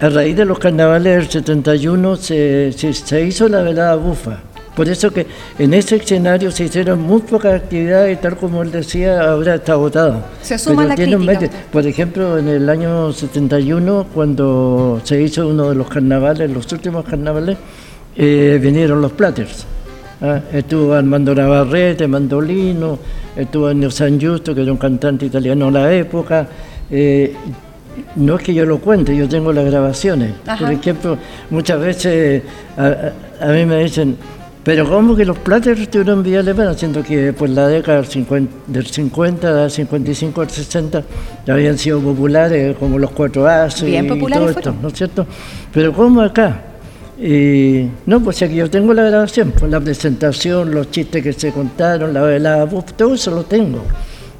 a 0.00 0.08
raíz 0.08 0.36
de 0.36 0.44
los 0.44 0.58
carnavales 0.58 1.16
del 1.18 1.28
71 1.30 2.16
se, 2.16 2.72
se, 2.72 2.92
se 2.92 3.22
hizo 3.24 3.48
la 3.48 3.62
velada 3.62 3.94
bufa. 3.96 4.40
Por 4.74 4.88
eso 4.88 5.10
que 5.10 5.26
en 5.58 5.74
ese 5.74 5.96
escenario 5.96 6.50
se 6.50 6.64
hicieron 6.64 6.98
muy 7.02 7.20
pocas 7.20 7.52
actividades 7.54 8.16
y 8.16 8.20
tal 8.22 8.38
como 8.38 8.62
él 8.62 8.72
decía, 8.72 9.20
ahora 9.20 9.56
está 9.56 9.72
agotado. 9.72 10.24
Se 10.40 10.58
suma 10.58 10.86
la 10.86 10.94
crítica. 10.94 11.50
por 11.70 11.86
ejemplo, 11.86 12.38
en 12.38 12.48
el 12.48 12.66
año 12.70 13.12
71, 13.12 14.06
cuando 14.14 14.98
se 15.04 15.20
hizo 15.20 15.46
uno 15.46 15.68
de 15.68 15.74
los 15.74 15.88
carnavales, 15.88 16.50
los 16.50 16.72
últimos 16.72 17.04
carnavales, 17.04 17.58
eh, 18.16 18.58
vinieron 18.60 19.00
los 19.00 19.12
Platters. 19.12 19.66
Ah, 20.20 20.40
Estuvo 20.52 20.94
Armando 20.94 21.34
Navarrete, 21.34 22.06
mandolino, 22.06 22.98
estuvo 23.34 23.70
Ennio 23.70 23.90
San 23.90 24.18
Giusto, 24.18 24.54
que 24.54 24.62
era 24.62 24.70
un 24.70 24.78
cantante 24.78 25.26
italiano 25.26 25.66
de 25.66 25.72
la 25.72 25.92
época. 25.92 26.46
eh, 26.90 27.34
no 28.16 28.36
es 28.36 28.42
que 28.42 28.54
yo 28.54 28.64
lo 28.64 28.78
cuente, 28.78 29.16
yo 29.16 29.28
tengo 29.28 29.52
las 29.52 29.64
grabaciones. 29.64 30.32
Ajá. 30.46 30.64
Por 30.64 30.72
ejemplo, 30.72 31.18
muchas 31.50 31.80
veces 31.80 32.42
a, 32.76 33.46
mí 33.48 33.66
me 33.66 33.82
dicen, 33.84 34.16
pero 34.64 34.88
¿cómo 34.88 35.14
que 35.14 35.24
los 35.24 35.36
Platters 35.38 35.80
estuvieron 35.80 36.18
en 36.18 36.22
Villa 36.22 36.40
Alemana? 36.40 36.74
Siendo 36.74 37.02
que 37.02 37.32
por 37.32 37.48
la 37.48 37.68
década 37.68 37.98
del 37.98 38.06
50, 38.06 38.54
del 38.66 38.86
50, 38.86 39.54
del 39.54 39.70
55 39.70 40.40
al 40.40 40.50
60, 40.50 41.02
ya 41.46 41.52
habían 41.52 41.76
sido 41.76 42.00
populares 42.00 42.76
como 42.78 42.98
los 42.98 43.10
Cuatro 43.10 43.46
Ases 43.46 43.88
y 43.88 44.08
todo 44.08 44.48
esto. 44.48 44.74
¿no 44.80 44.88
es 44.88 44.94
cierto? 44.94 45.26
Pero 45.72 45.92
¿cómo 45.92 46.22
acá? 46.22 46.62
Y, 47.24 47.88
no, 48.06 48.20
pues 48.20 48.42
aquí 48.42 48.56
yo 48.56 48.68
tengo 48.68 48.92
la 48.92 49.04
grabación, 49.04 49.52
pues 49.56 49.70
la 49.70 49.78
presentación, 49.80 50.74
los 50.74 50.90
chistes 50.90 51.22
que 51.22 51.32
se 51.32 51.52
contaron, 51.52 52.12
la 52.12 52.22
velada, 52.22 52.66
todo 52.96 53.14
eso 53.14 53.30
lo 53.30 53.44
tengo. 53.44 53.84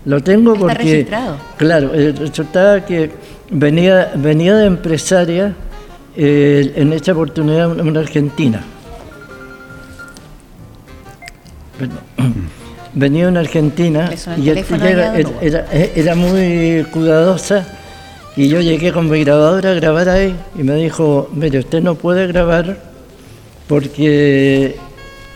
Lo 0.04 0.20
tengo 0.20 0.54
Está 0.54 0.66
porque, 0.66 0.82
registrado. 0.82 1.36
claro, 1.58 1.94
eh, 1.94 2.12
resultaba 2.18 2.84
que 2.84 3.10
venía, 3.52 4.10
venía 4.16 4.56
de 4.56 4.66
empresaria 4.66 5.54
eh, 6.16 6.72
en 6.74 6.92
esta 6.92 7.12
oportunidad 7.12 7.70
una, 7.70 7.84
una 7.84 8.00
argentina. 8.00 8.64
Perdón. 11.78 11.98
Venía 12.94 13.28
una 13.28 13.40
argentina 13.40 14.10
el 14.36 14.42
y 14.44 14.48
era, 14.50 14.60
era- 15.18 15.32
era- 15.40 15.66
era 15.72 16.14
muy 16.14 16.84
cuidadosa 16.92 17.64
y 18.36 18.48
yo 18.48 18.60
llegué 18.60 18.92
con 18.92 19.10
mi 19.10 19.22
grabadora 19.24 19.72
a 19.72 19.74
grabar 19.74 20.08
ahí 20.08 20.34
y 20.58 20.62
me 20.62 20.74
dijo, 20.76 21.28
mire, 21.34 21.58
usted 21.58 21.82
no 21.82 21.94
puede 21.94 22.26
grabar 22.26 22.78
porque 23.68 24.76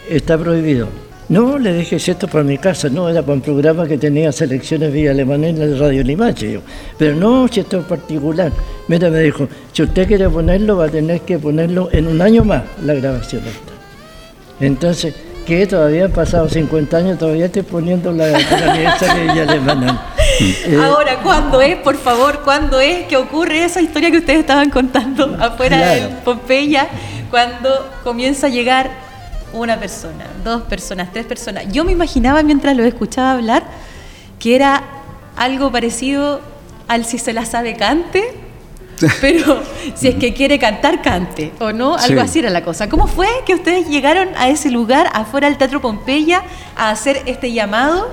está 0.08 0.38
prohibido. 0.38 0.88
No, 1.28 1.58
le 1.58 1.74
dije, 1.74 1.98
si 1.98 2.12
esto 2.12 2.26
es 2.26 2.32
para 2.32 2.44
mi 2.44 2.56
casa, 2.56 2.88
no, 2.88 3.08
era 3.08 3.20
para 3.20 3.34
un 3.34 3.40
programa 3.40 3.86
que 3.86 3.98
tenía 3.98 4.30
selecciones 4.30 4.92
vía 4.92 5.10
alemana 5.10 5.48
en 5.48 5.58
la 5.58 5.76
radio 5.76 6.04
Limache. 6.04 6.52
Yo, 6.52 6.60
Pero 6.96 7.16
no, 7.16 7.48
si 7.48 7.60
esto 7.60 7.80
es 7.80 7.84
particular. 7.84 8.52
Mira, 8.86 9.10
me 9.10 9.20
dijo, 9.20 9.48
si 9.72 9.82
usted 9.82 10.06
quiere 10.06 10.30
ponerlo, 10.30 10.76
va 10.76 10.84
a 10.84 10.88
tener 10.88 11.22
que 11.22 11.38
ponerlo 11.38 11.88
en 11.90 12.06
un 12.06 12.22
año 12.22 12.44
más, 12.44 12.62
la 12.84 12.94
grabación 12.94 13.42
esta. 13.44 13.72
Entonces, 14.64 15.14
que 15.44 15.66
todavía 15.66 16.04
han 16.04 16.12
pasado 16.12 16.48
50 16.48 16.96
años, 16.96 17.18
todavía 17.18 17.46
estoy 17.46 17.62
poniendo 17.62 18.12
la, 18.12 18.28
la 18.28 18.38
de 19.14 19.22
Villa 19.22 19.42
Alemana. 19.42 20.15
Eh, 20.40 20.78
Ahora, 20.82 21.20
¿cuándo 21.22 21.60
es, 21.60 21.76
por 21.76 21.96
favor, 21.96 22.40
cuándo 22.44 22.78
es 22.80 23.06
que 23.06 23.16
ocurre 23.16 23.64
esa 23.64 23.80
historia 23.80 24.10
que 24.10 24.18
ustedes 24.18 24.40
estaban 24.40 24.70
contando 24.70 25.36
afuera 25.40 25.76
Claro. 25.78 26.00
del 26.02 26.08
Pompeya? 26.18 26.88
Cuando 27.30 27.90
comienza 28.04 28.46
a 28.46 28.50
llegar 28.50 28.90
una 29.52 29.78
persona, 29.78 30.24
dos 30.44 30.62
personas, 30.62 31.08
tres 31.12 31.24
personas. 31.26 31.64
Yo 31.72 31.84
me 31.84 31.92
imaginaba 31.92 32.42
mientras 32.42 32.76
lo 32.76 32.84
escuchaba 32.84 33.32
hablar 33.32 33.64
que 34.38 34.54
era 34.54 34.82
algo 35.36 35.72
parecido 35.72 36.40
al 36.88 37.04
si 37.04 37.18
se 37.18 37.32
la 37.32 37.44
sabe 37.46 37.74
cante, 37.76 38.22
pero 39.20 39.62
si 39.94 40.08
es 40.08 40.14
que 40.16 40.34
quiere 40.34 40.58
cantar, 40.58 41.02
cante, 41.02 41.52
¿o 41.60 41.72
no? 41.72 41.94
Algo 41.96 42.20
Sí. 42.20 42.26
así 42.26 42.38
era 42.40 42.50
la 42.50 42.62
cosa. 42.62 42.88
¿Cómo 42.88 43.06
fue 43.06 43.28
que 43.46 43.54
ustedes 43.54 43.88
llegaron 43.88 44.28
a 44.36 44.48
ese 44.48 44.70
lugar, 44.70 45.08
afuera 45.14 45.48
del 45.48 45.56
Teatro 45.58 45.80
Pompeya, 45.80 46.42
a 46.76 46.90
hacer 46.90 47.22
este 47.26 47.52
llamado 47.52 48.08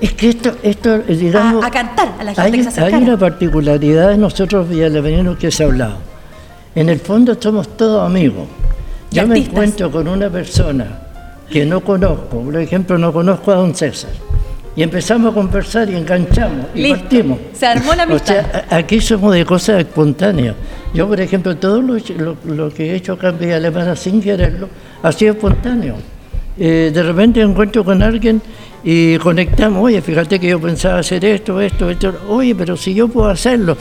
Es 0.00 0.12
que 0.12 0.28
esto, 0.30 0.52
esto 0.62 0.92
a, 0.94 0.98
digamos, 0.98 1.64
a 1.64 1.70
cantar 1.70 2.08
a 2.18 2.24
la 2.24 2.34
gente 2.34 2.40
hay, 2.42 2.50
que 2.52 2.62
se 2.64 2.68
hay 2.80 2.86
acercara? 2.88 2.98
una 2.98 3.16
particularidad 3.18 4.08
de 4.10 4.18
nosotros 4.18 4.68
villaleveninos 4.68 5.36
que 5.38 5.50
se 5.50 5.62
ha 5.62 5.66
hablado. 5.66 5.98
En 6.74 6.88
el 6.88 6.98
fondo 6.98 7.36
somos 7.40 7.76
todos 7.76 8.04
amigos. 8.04 8.46
Yo 9.10 9.26
me 9.28 9.38
encuentro 9.38 9.90
con 9.90 10.08
una 10.08 10.28
persona 10.28 10.98
que 11.48 11.64
no 11.64 11.80
conozco, 11.80 12.40
por 12.40 12.56
ejemplo, 12.56 12.98
no 12.98 13.12
conozco 13.12 13.52
a 13.52 13.54
don 13.56 13.74
César, 13.74 14.10
y 14.74 14.82
empezamos 14.82 15.30
a 15.30 15.34
conversar 15.34 15.88
y 15.88 15.94
enganchamos 15.94 16.66
y 16.74 16.82
Listo. 16.82 16.98
partimos. 17.00 17.38
Se 17.52 17.66
armó 17.66 17.94
la 17.94 18.02
O 18.02 18.06
amistad. 18.06 18.34
sea, 18.50 18.64
a- 18.68 18.76
aquí 18.76 19.00
somos 19.00 19.32
de 19.32 19.44
cosas 19.44 19.78
espontáneas. 19.78 20.56
Yo, 20.92 21.06
por 21.06 21.20
ejemplo, 21.20 21.56
todo 21.56 21.80
lo, 21.80 21.94
lo- 22.18 22.36
lo 22.44 22.70
que 22.74 22.90
he 22.90 22.94
hecho 22.96 23.12
acá 23.12 23.28
en 23.28 23.38
Villa 23.38 23.56
Alemana 23.56 23.94
sin 23.94 24.20
quererlo 24.20 24.68
ha 25.02 25.12
sido 25.12 25.34
espontáneo. 25.34 25.94
Eh, 26.58 26.90
de 26.92 27.02
repente 27.02 27.40
encuentro 27.40 27.84
con 27.84 28.02
alguien 28.02 28.40
y 28.84 29.16
conectamos, 29.18 29.82
oye, 29.82 30.02
fíjate 30.02 30.38
que 30.38 30.48
yo 30.48 30.60
pensaba 30.60 30.98
hacer 30.98 31.24
esto, 31.24 31.60
esto, 31.60 31.90
esto, 31.90 32.14
oye, 32.28 32.54
pero 32.54 32.76
si 32.76 32.94
yo 32.94 33.08
puedo 33.08 33.28
hacerlo, 33.28 33.76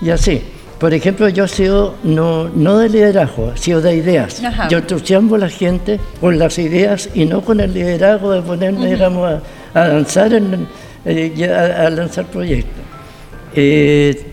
y 0.00 0.10
así. 0.10 0.40
Por 0.78 0.92
ejemplo, 0.92 1.28
yo 1.28 1.44
he 1.44 1.48
sido 1.48 1.94
no, 2.02 2.48
no 2.48 2.78
de 2.78 2.88
liderazgo, 2.88 3.52
he 3.54 3.58
sido 3.58 3.80
de 3.80 3.96
ideas. 3.96 4.42
Ajá. 4.44 4.68
Yo 4.68 4.78
entusiasmo 4.78 5.36
a 5.36 5.38
la 5.38 5.48
gente 5.48 5.98
con 6.20 6.38
las 6.38 6.58
ideas 6.58 7.08
y 7.14 7.24
no 7.24 7.40
con 7.42 7.60
el 7.60 7.72
liderazgo 7.72 8.32
de 8.32 8.42
ponerme, 8.42 8.90
digamos, 8.90 9.40
a, 9.72 9.80
a 9.80 9.88
danzar 9.88 10.34
en, 10.34 10.66
eh, 11.04 11.50
a, 11.50 11.90
lanzar 11.90 12.26
proyectos. 12.26 12.82
Eh, 13.54 14.26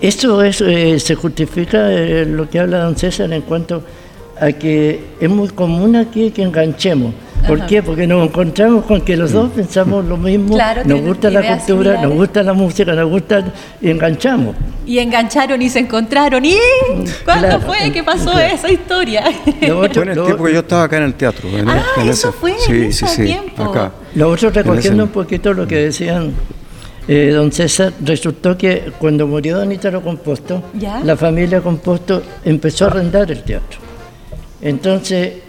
eso 0.00 0.42
es, 0.42 0.60
eh, 0.60 0.98
se 1.00 1.14
justifica 1.14 1.88
lo 1.88 2.48
que 2.48 2.60
habla 2.60 2.80
don 2.80 2.96
César 2.96 3.32
en 3.32 3.42
cuanto 3.42 3.82
a 4.40 4.52
que 4.52 5.00
es 5.20 5.30
muy 5.30 5.48
común 5.48 5.96
aquí 5.96 6.30
que 6.30 6.42
enganchemos. 6.42 7.14
¿Por 7.48 7.66
qué? 7.66 7.82
Porque 7.82 8.06
nos 8.06 8.28
encontramos 8.28 8.84
con 8.84 9.00
que 9.00 9.16
los 9.16 9.32
dos 9.32 9.50
pensamos 9.50 10.04
lo 10.04 10.16
mismo, 10.16 10.56
nos 10.84 11.00
gusta 11.00 11.30
la 11.30 11.56
cultura, 11.56 12.00
nos 12.02 12.12
gusta 12.12 12.42
la 12.42 12.52
música, 12.52 12.92
nos 12.92 13.08
gusta 13.08 13.44
y 13.80 13.90
enganchamos. 13.90 14.54
Y 14.86 14.98
engancharon 14.98 15.60
y 15.60 15.68
se 15.68 15.80
encontraron. 15.80 16.44
¿Y 16.44 16.56
cuándo 17.24 17.60
fue 17.60 17.90
que 17.92 18.02
pasó 18.02 18.38
esa 18.38 18.70
historia? 18.70 19.24
fue 19.42 20.02
en 20.02 20.08
el 20.08 20.24
tiempo 20.24 20.44
que 20.44 20.52
yo 20.52 20.60
estaba 20.60 20.84
acá 20.84 20.98
en 20.98 21.02
el 21.04 21.14
teatro. 21.14 21.48
ah, 21.66 22.04
eso 22.04 22.32
fue 22.32 22.54
sí, 22.58 22.72
en 22.72 22.92
sí, 22.92 23.06
sí, 23.06 23.24
tiempo. 23.24 23.64
Acá. 23.64 23.92
Lo 24.14 24.30
otro, 24.30 24.50
recogiendo 24.50 25.04
un 25.04 25.10
poquito 25.10 25.52
lo 25.52 25.66
que 25.66 25.76
decían 25.76 26.32
eh, 27.06 27.30
don 27.34 27.50
César, 27.50 27.92
resultó 28.04 28.56
que 28.58 28.92
cuando 28.98 29.26
murió 29.26 29.58
don 29.58 29.72
Ítalo 29.72 30.02
Composto, 30.02 30.62
la 31.04 31.16
familia 31.16 31.60
Composto 31.62 32.22
empezó 32.44 32.84
a 32.84 32.88
arrendar 32.88 33.30
el 33.30 33.42
teatro. 33.42 33.80
Entonces 34.60 35.47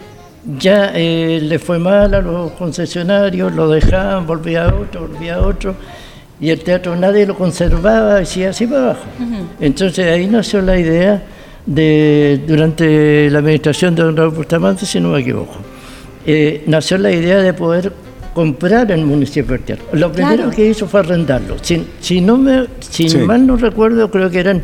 ya 0.58 0.92
eh, 0.94 1.40
le 1.42 1.58
fue 1.58 1.78
mal 1.78 2.14
a 2.14 2.20
los 2.20 2.52
concesionarios, 2.52 3.52
lo 3.54 3.68
dejaban, 3.68 4.26
volvía 4.26 4.66
a 4.66 4.74
otro, 4.74 5.08
volvía 5.08 5.36
a 5.36 5.40
otro, 5.40 5.74
y 6.40 6.50
el 6.50 6.62
teatro 6.62 6.96
nadie 6.96 7.26
lo 7.26 7.34
conservaba, 7.34 8.22
y 8.22 8.42
así 8.44 8.66
para 8.66 8.82
abajo. 8.82 9.04
Entonces 9.60 10.06
ahí 10.06 10.26
nació 10.26 10.62
la 10.62 10.78
idea 10.78 11.22
de, 11.66 12.42
durante 12.46 13.30
la 13.30 13.40
administración 13.40 13.94
de 13.94 14.02
don 14.02 14.16
Raúl 14.16 14.30
Bustamante, 14.34 14.86
si 14.86 14.98
no 15.00 15.10
me 15.10 15.20
equivoco, 15.20 15.56
eh, 16.26 16.64
nació 16.66 16.98
la 16.98 17.12
idea 17.12 17.38
de 17.38 17.52
poder 17.52 17.92
comprar 18.32 18.90
el 18.92 19.04
municipio 19.04 19.52
del 19.52 19.62
teatro. 19.62 19.86
Lo 19.92 20.12
primero 20.12 20.50
que 20.50 20.66
hizo 20.66 20.86
fue 20.86 21.00
arrendarlo. 21.00 21.56
Si, 21.60 22.20
no 22.20 22.38
me, 22.38 22.66
si 22.80 23.14
mal 23.18 23.46
no 23.46 23.56
recuerdo, 23.56 24.10
creo 24.10 24.30
que 24.30 24.40
eran 24.40 24.62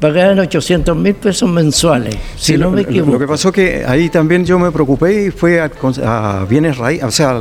pagaban 0.00 0.38
800 0.38 0.96
mil 0.96 1.14
pesos 1.14 1.48
mensuales, 1.48 2.16
si 2.36 2.56
no 2.56 2.70
me 2.70 2.82
equivoco. 2.82 3.12
Lo 3.12 3.18
que 3.18 3.26
pasó 3.26 3.52
que 3.52 3.84
ahí 3.86 4.08
también 4.08 4.44
yo 4.44 4.58
me 4.58 4.70
preocupé 4.70 5.26
y 5.26 5.30
fue 5.30 5.60
a, 5.60 6.46
bienes 6.48 6.76
raíz, 6.76 7.02
o 7.02 7.10
sea, 7.10 7.38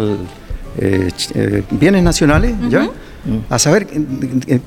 eh, 0.77 1.09
eh, 1.35 1.63
bienes 1.71 2.03
nacionales, 2.03 2.55
¿ya? 2.69 2.89
A 3.49 3.57
saber 3.57 3.87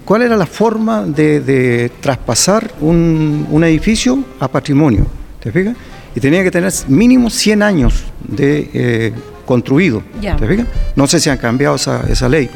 cuál 0.04 0.22
era 0.22 0.36
la 0.36 0.46
forma 0.46 1.02
de, 1.02 1.90
traspasar 2.00 2.70
un, 2.80 3.62
edificio 3.64 4.18
a 4.40 4.48
patrimonio, 4.48 5.06
¿te 5.40 5.52
fijas? 5.52 5.76
Y 6.14 6.20
tenía 6.20 6.42
que 6.42 6.50
tener 6.50 6.72
mínimo 6.88 7.28
100 7.28 7.62
años 7.62 8.04
de 8.26 8.70
eh, 8.72 9.12
construido, 9.44 10.02
¿te 10.20 10.46
fijas? 10.46 10.66
No 10.96 11.06
sé 11.06 11.20
si 11.20 11.28
han 11.28 11.38
cambiado 11.38 11.76
esa, 11.76 12.04
esa 12.08 12.28
ley, 12.28 12.48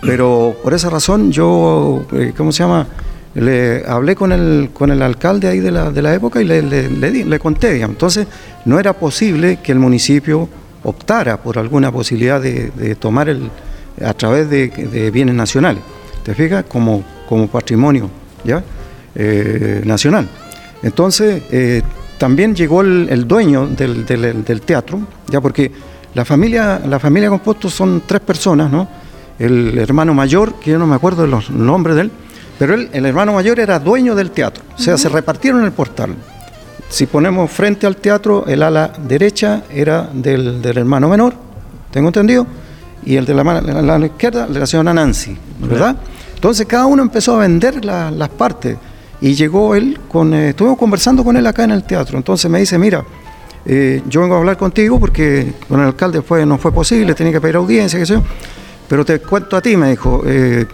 pero 0.00 0.56
por 0.62 0.74
esa 0.74 0.90
razón 0.90 1.30
yo, 1.30 2.04
¿cómo 2.36 2.50
se 2.50 2.64
llama? 2.64 2.86
Le 3.34 3.84
hablé 3.86 4.14
con 4.14 4.32
el, 4.32 4.70
con 4.72 4.90
el 4.90 5.02
alcalde 5.02 5.48
ahí 5.48 5.60
de 5.60 5.70
la, 5.70 5.90
de 5.90 6.02
la 6.02 6.14
época 6.14 6.40
y 6.40 6.44
le, 6.44 6.62
le, 6.62 6.88
le, 6.88 7.38
conté, 7.38 7.80
Entonces, 7.80 8.26
no 8.64 8.78
era 8.78 8.92
posible 8.92 9.58
que 9.62 9.72
el 9.72 9.78
municipio 9.78 10.48
optara 10.84 11.38
por 11.38 11.58
alguna 11.58 11.90
posibilidad 11.90 12.40
de, 12.40 12.96
tomar 12.96 13.28
el, 13.28 13.50
a 14.04 14.14
través 14.14 14.48
de, 14.48 15.10
bienes 15.12 15.34
nacionales, 15.34 15.82
¿te 16.22 16.34
fijas? 16.34 16.64
Como, 16.68 17.02
como 17.28 17.48
patrimonio, 17.48 18.08
¿ya? 18.44 18.62
Eh, 19.14 19.82
nacional. 19.84 20.28
Entonces, 20.82 21.42
eh, 21.50 21.82
también 22.18 22.54
llegó 22.54 22.82
el, 22.82 23.26
dueño 23.26 23.66
del, 23.66 24.04
del, 24.06 24.60
teatro, 24.60 25.00
ya 25.28 25.40
porque 25.40 25.72
la 26.14 26.24
familia, 26.24 26.80
la 26.86 27.00
familia 27.00 27.28
Composto 27.28 27.68
son 27.68 28.02
tres 28.06 28.20
personas, 28.20 28.70
¿no? 28.70 28.88
El 29.38 29.76
hermano 29.78 30.14
mayor, 30.14 30.54
que 30.60 30.70
yo 30.70 30.78
no 30.78 30.86
me 30.86 30.94
acuerdo 30.94 31.22
de 31.22 31.28
los 31.28 31.50
nombres 31.50 31.96
de 31.96 32.02
él, 32.02 32.10
pero 32.58 32.74
él, 32.74 32.88
el 32.92 33.06
hermano 33.06 33.32
mayor 33.32 33.60
era 33.60 33.78
dueño 33.78 34.14
del 34.14 34.30
teatro, 34.30 34.62
o 34.76 34.78
sea, 34.78 34.96
se 34.96 35.08
repartieron 35.08 35.64
el 35.64 35.72
portal. 35.72 36.14
Si 36.88 37.06
ponemos 37.06 37.50
frente 37.50 37.86
al 37.86 37.96
teatro, 37.96 38.44
el 38.46 38.62
ala 38.62 38.92
derecha 39.08 39.62
era 39.70 40.08
del, 40.12 40.64
hermano 40.64 41.08
menor, 41.08 41.34
tengo 41.90 42.08
entendido, 42.08 42.46
y 43.04 43.16
el 43.16 43.24
de 43.24 43.34
la, 43.34 43.42
la, 43.42 44.06
izquierda 44.06 44.46
de 44.46 44.58
la 44.60 44.66
señora 44.66 44.94
Nancy, 44.94 45.36
¿verdad? 45.60 45.96
Entonces 46.34 46.66
cada 46.66 46.86
uno 46.86 47.02
empezó 47.02 47.36
a 47.36 47.38
vender 47.40 47.84
las 47.84 48.28
partes 48.30 48.76
y 49.20 49.34
llegó 49.34 49.74
él 49.74 49.98
con, 50.08 50.34
eh, 50.34 50.50
estuvimos 50.50 50.78
conversando 50.78 51.24
con 51.24 51.36
él 51.36 51.46
acá 51.46 51.64
en 51.64 51.70
el 51.70 51.84
teatro, 51.84 52.18
entonces 52.18 52.50
me 52.50 52.60
dice, 52.60 52.78
mira, 52.78 53.04
eh, 53.66 54.02
yo 54.08 54.20
vengo 54.20 54.34
a 54.34 54.38
hablar 54.38 54.56
contigo 54.56 55.00
porque 55.00 55.54
con 55.68 55.80
el 55.80 55.86
alcalde 55.86 56.20
fue, 56.20 56.44
no 56.44 56.58
fue 56.58 56.72
posible, 56.72 57.14
tenía 57.14 57.32
que 57.32 57.40
pedir 57.40 57.56
audiencia, 57.56 57.98
qué 57.98 58.06
sé 58.06 58.14
yo, 58.14 58.22
pero 58.88 59.04
te 59.04 59.18
cuento 59.20 59.56
a 59.56 59.60
ti, 59.60 59.76
me 59.76 59.90
dijo, 59.90 60.22
eh, 60.26 60.66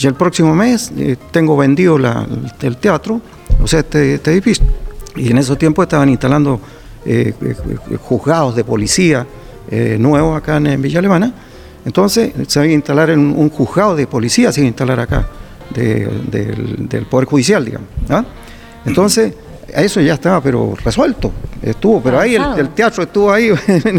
ya 0.00 0.08
el 0.08 0.14
próximo 0.14 0.54
mes 0.54 0.90
eh, 0.96 1.16
tengo 1.30 1.56
vendido 1.56 1.98
el 1.98 2.76
teatro, 2.78 3.20
o 3.62 3.66
sea, 3.66 3.80
este, 3.80 4.14
este, 4.14 4.32
edificio. 4.32 4.64
Y 5.14 5.30
en 5.30 5.38
esos 5.38 5.58
tiempos 5.58 5.84
estaban 5.84 6.08
instalando 6.08 6.58
eh, 7.04 7.34
eh, 7.42 7.56
juzgados 8.00 8.56
de 8.56 8.64
policía 8.64 9.26
nuevos 9.98 10.36
acá 10.36 10.56
en, 10.56 10.82
Villa 10.82 10.98
Alemana. 10.98 11.32
Entonces 11.84 12.32
se 12.48 12.58
había 12.58 12.72
instalar 12.72 13.10
un, 13.10 13.34
un 13.36 13.50
juzgado 13.50 13.94
de 13.94 14.06
policía, 14.08 14.50
se 14.50 14.60
iba 14.60 14.66
a 14.66 14.68
instalar 14.68 14.98
acá, 14.98 15.28
del, 15.72 17.06
Poder 17.08 17.28
Judicial, 17.28 17.64
digamos. 17.64 17.88
¿ah? 18.08 18.24
Entonces, 18.84 19.32
eso 19.72 20.00
ya 20.00 20.14
estaba, 20.14 20.40
pero 20.40 20.74
resuelto, 20.82 21.30
estuvo, 21.62 22.02
pero 22.02 22.18
ahí 22.18 22.34
el, 22.34 22.70
teatro 22.70 23.04
estuvo 23.04 23.32
ahí 23.32 23.50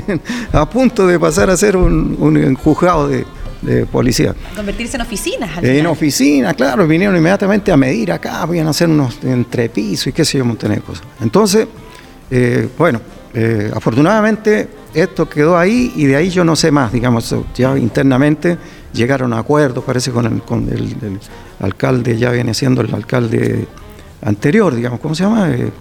a 0.51 0.69
punto 0.69 1.07
de 1.07 1.17
pasar 1.17 1.49
a 1.49 1.55
ser 1.55 1.77
un 1.77 2.55
juzgado 2.55 3.07
de, 3.07 3.25
de 3.61 3.85
policía. 3.85 4.33
Convertirse 4.55 4.97
en 4.97 5.01
oficinas. 5.01 5.49
en 5.61 5.85
oficinas, 5.85 6.53
claro, 6.55 6.87
vinieron 6.87 7.15
inmediatamente 7.15 7.71
a 7.71 7.77
medir 7.77 8.11
acá, 8.11 8.41
a 8.43 8.69
hacer 8.69 8.89
unos 8.89 9.19
entrepisos 9.23 10.07
y 10.07 10.13
qué 10.13 10.25
sé 10.25 10.37
yo, 10.37 10.43
un 10.43 10.49
montón 10.49 10.71
de 10.73 10.81
cosas. 10.81 11.03
Entonces, 11.21 11.67
eh, 12.29 12.67
bueno, 12.77 13.01
eh, 13.33 13.71
afortunadamente 13.73 14.67
esto 14.93 15.29
quedó 15.29 15.57
ahí 15.57 15.93
y 15.95 16.05
de 16.05 16.15
ahí 16.15 16.29
yo 16.29 16.43
no 16.43 16.55
sé 16.55 16.71
más, 16.71 16.91
digamos, 16.91 17.33
ya 17.55 17.77
internamente 17.77 18.57
llegaron 18.93 19.33
a 19.33 19.39
acuerdos, 19.39 19.83
parece 19.83 20.11
con 20.11 20.25
el, 20.25 20.41
con 20.41 20.67
el, 20.67 21.19
alcalde, 21.59 22.17
ya 22.17 22.31
viene 22.31 22.53
siendo 22.53 22.81
el 22.81 22.93
alcalde 22.93 23.67
anterior, 24.23 24.75
digamos, 24.75 24.99
¿cómo 24.99 25.15
se 25.15 25.23
llama? 25.23 25.51
Eh, 25.51 25.71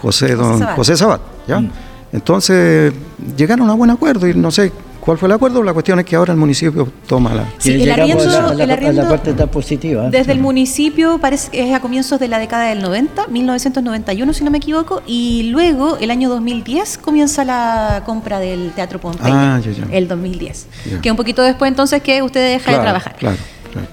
José, 0.00 0.34
don, 0.34 0.60
José 0.74 0.96
Sabat, 0.96 1.20
¿ya? 1.46 1.60
Mm. 1.60 1.70
Entonces 2.12 2.92
llegaron 3.36 3.68
a 3.70 3.74
buen 3.74 3.90
acuerdo 3.90 4.26
y 4.26 4.34
no 4.34 4.50
sé 4.50 4.72
¿Cuál 5.00 5.16
fue 5.16 5.28
el 5.28 5.32
acuerdo? 5.32 5.62
La 5.62 5.72
cuestión 5.72 5.98
es 5.98 6.04
que 6.04 6.14
ahora 6.14 6.32
el 6.32 6.38
municipio 6.38 6.92
toma 7.06 7.34
la... 7.34 7.48
Sí, 7.58 7.82
el 7.82 7.90
arriendo, 7.90 8.24
la, 8.24 9.08
parte 9.08 9.32
tan 9.32 9.48
positiva. 9.48 10.10
Desde 10.10 10.32
el 10.32 10.40
municipio 10.40 11.18
parece 11.18 11.50
que 11.50 11.68
es 11.68 11.74
a 11.74 11.80
comienzos 11.80 12.20
de 12.20 12.28
la 12.28 12.38
década 12.38 12.64
del 12.68 12.82
90, 12.82 13.28
1991 13.28 14.32
si 14.34 14.44
no 14.44 14.50
me 14.50 14.58
equivoco, 14.58 15.02
y 15.06 15.50
luego 15.50 15.96
el 15.98 16.10
año 16.10 16.28
2010 16.28 16.98
comienza 16.98 17.44
la 17.44 18.02
compra 18.04 18.38
del 18.40 18.72
Teatro 18.72 19.00
Pompeya, 19.00 19.56
ah, 19.56 19.60
el 19.90 20.06
2010, 20.06 20.66
que 21.02 21.10
un 21.10 21.16
poquito 21.16 21.42
después 21.42 21.70
entonces 21.70 22.02
que 22.02 22.22
usted 22.22 22.52
deja 22.52 22.72
de 22.72 22.78
trabajar. 22.78 23.16
Claro, 23.16 23.36
claro. 23.72 23.88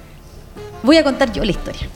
Voy 0.83 0.97
a 0.97 1.03
contar 1.03 1.31
yo 1.31 1.43
la 1.43 1.51
historia. 1.51 1.87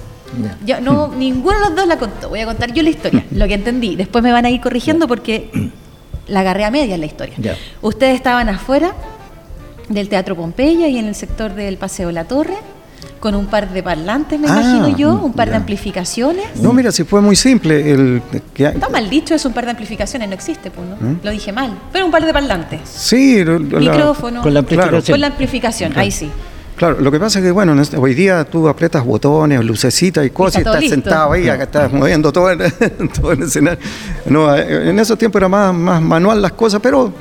Yo, 0.66 0.80
no, 0.80 1.08
ninguno 1.18 1.60
de 1.60 1.66
los 1.66 1.76
dos 1.76 1.88
la 1.88 1.98
contó, 1.98 2.30
voy 2.30 2.40
a 2.40 2.46
contar 2.46 2.74
yo 2.74 2.82
la 2.82 2.90
historia, 2.90 3.26
lo 3.32 3.48
que 3.48 3.56
entendí. 3.56 3.96
Después 3.96 4.24
me 4.24 4.32
van 4.32 4.46
a 4.46 4.50
ir 4.50 4.62
corrigiendo 4.62 5.08
porque 5.08 5.72
la 6.28 6.42
agarré 6.42 6.66
a 6.66 6.72
media 6.72 6.96
en 6.96 7.02
la 7.02 7.08
historia. 7.08 7.36
Ustedes 7.82 8.16
estaban 8.16 8.50
afuera 8.50 8.94
del 9.90 10.10
Teatro 10.10 10.36
Pompeya 10.36 10.88
y 10.88 10.98
en 10.98 11.08
el 11.08 11.16
sector 11.16 11.54
del 11.54 11.78
Paseo 11.78 12.12
La 12.12 12.26
Torre 12.26 12.58
con 13.22 13.36
un 13.36 13.46
par 13.46 13.70
de 13.70 13.84
parlantes, 13.84 14.40
me 14.40 14.48
ah, 14.50 14.60
imagino 14.60 14.98
yo, 14.98 15.14
un 15.14 15.32
par 15.34 15.50
de 15.50 15.56
amplificaciones. 15.56 16.46
No, 16.56 16.74
mira, 16.74 16.92
si 16.92 17.04
fue 17.04 17.22
muy 17.22 17.36
simple. 17.36 17.92
El, 17.92 18.22
Está 18.56 18.90
mal 18.90 19.10
dicho, 19.10 19.36
es 19.36 19.46
un 19.46 19.54
par 19.54 19.64
de 19.66 19.72
amplificaciones, 19.72 20.28
no 20.28 20.34
existe, 20.34 20.72
pues, 20.72 20.88
¿no? 20.90 20.96
¿Mm? 20.96 21.20
Lo 21.24 21.30
dije 21.30 21.52
mal. 21.52 21.78
Pero 21.94 22.06
un 22.06 22.12
par 22.12 22.26
de 22.26 22.34
parlantes. 22.34 22.82
Sí, 22.84 23.44
micrófono. 23.46 24.42
Con 24.42 24.54
la 24.54 24.62
amplificación. 24.62 25.14
Con 25.14 25.22
la 25.22 25.28
amplificación, 25.28 25.98
ahí 25.98 26.12
sí. 26.12 26.30
Claro, 26.82 27.00
lo 27.00 27.12
que 27.12 27.20
pasa 27.20 27.38
es 27.38 27.46
que, 27.46 27.52
bueno, 27.52 27.80
este, 27.80 27.96
hoy 27.96 28.16
día 28.16 28.44
tú 28.44 28.68
apretas 28.68 29.06
botones, 29.06 29.64
lucecitas 29.64 30.26
y 30.26 30.32
cosas 30.32 30.64
y, 30.64 30.66
estás 30.66 30.84
sentado 30.90 31.34
ahí, 31.34 31.48
acá 31.48 31.66
estás 31.66 31.94
moviendo 31.94 32.32
todo, 32.32 32.50
todo 33.22 33.34
el 33.34 33.44
escenario. 33.44 33.80
No, 34.26 34.52
eh, 34.56 34.90
en 34.90 34.98
esos 34.98 35.16
tiempos 35.16 35.40
era 35.40 35.48
más, 35.48 35.76
más 35.76 36.02
manual 36.02 36.42
las 36.42 36.54
cosas, 36.54 36.82
pero 36.82 37.14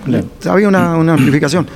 había 0.48 0.66
una, 0.66 0.94
amplificación. 0.94 1.66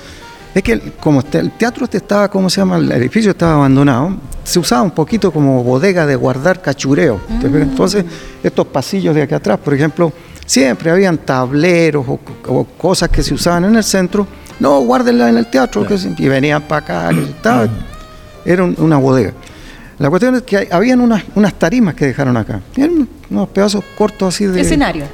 Es 0.54 0.62
que 0.62 0.94
como 0.98 1.20
este, 1.20 1.40
el 1.40 1.50
teatro 1.58 1.84
este 1.84 1.98
estaba, 1.98 2.30
¿cómo 2.30 2.48
se 2.48 2.62
llama? 2.62 2.78
El 2.78 2.90
edificio 2.90 3.32
estaba 3.32 3.52
abandonado, 3.52 4.16
se 4.44 4.58
usaba 4.58 4.80
un 4.80 4.92
poquito 4.92 5.30
como 5.30 5.62
bodega 5.62 6.06
de 6.06 6.16
guardar 6.16 6.62
cachureo. 6.62 7.20
Mm. 7.28 7.54
Entonces, 7.54 8.02
estos 8.42 8.66
pasillos 8.66 9.14
de 9.14 9.20
aquí 9.20 9.34
atrás, 9.34 9.58
por 9.62 9.74
ejemplo, 9.74 10.10
siempre 10.46 10.90
habían 10.90 11.18
tableros 11.18 12.06
o 12.08 12.64
cosas 12.78 13.10
que 13.10 13.22
se 13.22 13.34
usaban 13.34 13.66
en 13.66 13.76
el 13.76 13.84
centro 13.84 14.26
no, 14.60 14.80
guárdenla 14.80 15.28
en 15.28 15.36
el 15.38 15.46
teatro. 15.46 15.86
Que, 15.86 15.96
y 16.18 16.28
venían 16.28 16.62
para 16.62 17.08
acá. 17.08 17.10
estaba, 17.10 17.68
era 18.44 18.64
una 18.64 18.96
bodega. 18.96 19.32
La 19.98 20.10
cuestión 20.10 20.34
es 20.34 20.42
que 20.42 20.68
habían 20.70 21.00
unas, 21.00 21.22
unas 21.34 21.54
tarimas 21.54 21.94
que 21.94 22.06
dejaron 22.06 22.36
acá. 22.36 22.60
Eran 22.76 23.08
unos 23.30 23.48
pedazos 23.50 23.84
cortos 23.96 24.34
así 24.34 24.46
de. 24.46 24.60
Escenario. 24.60 25.04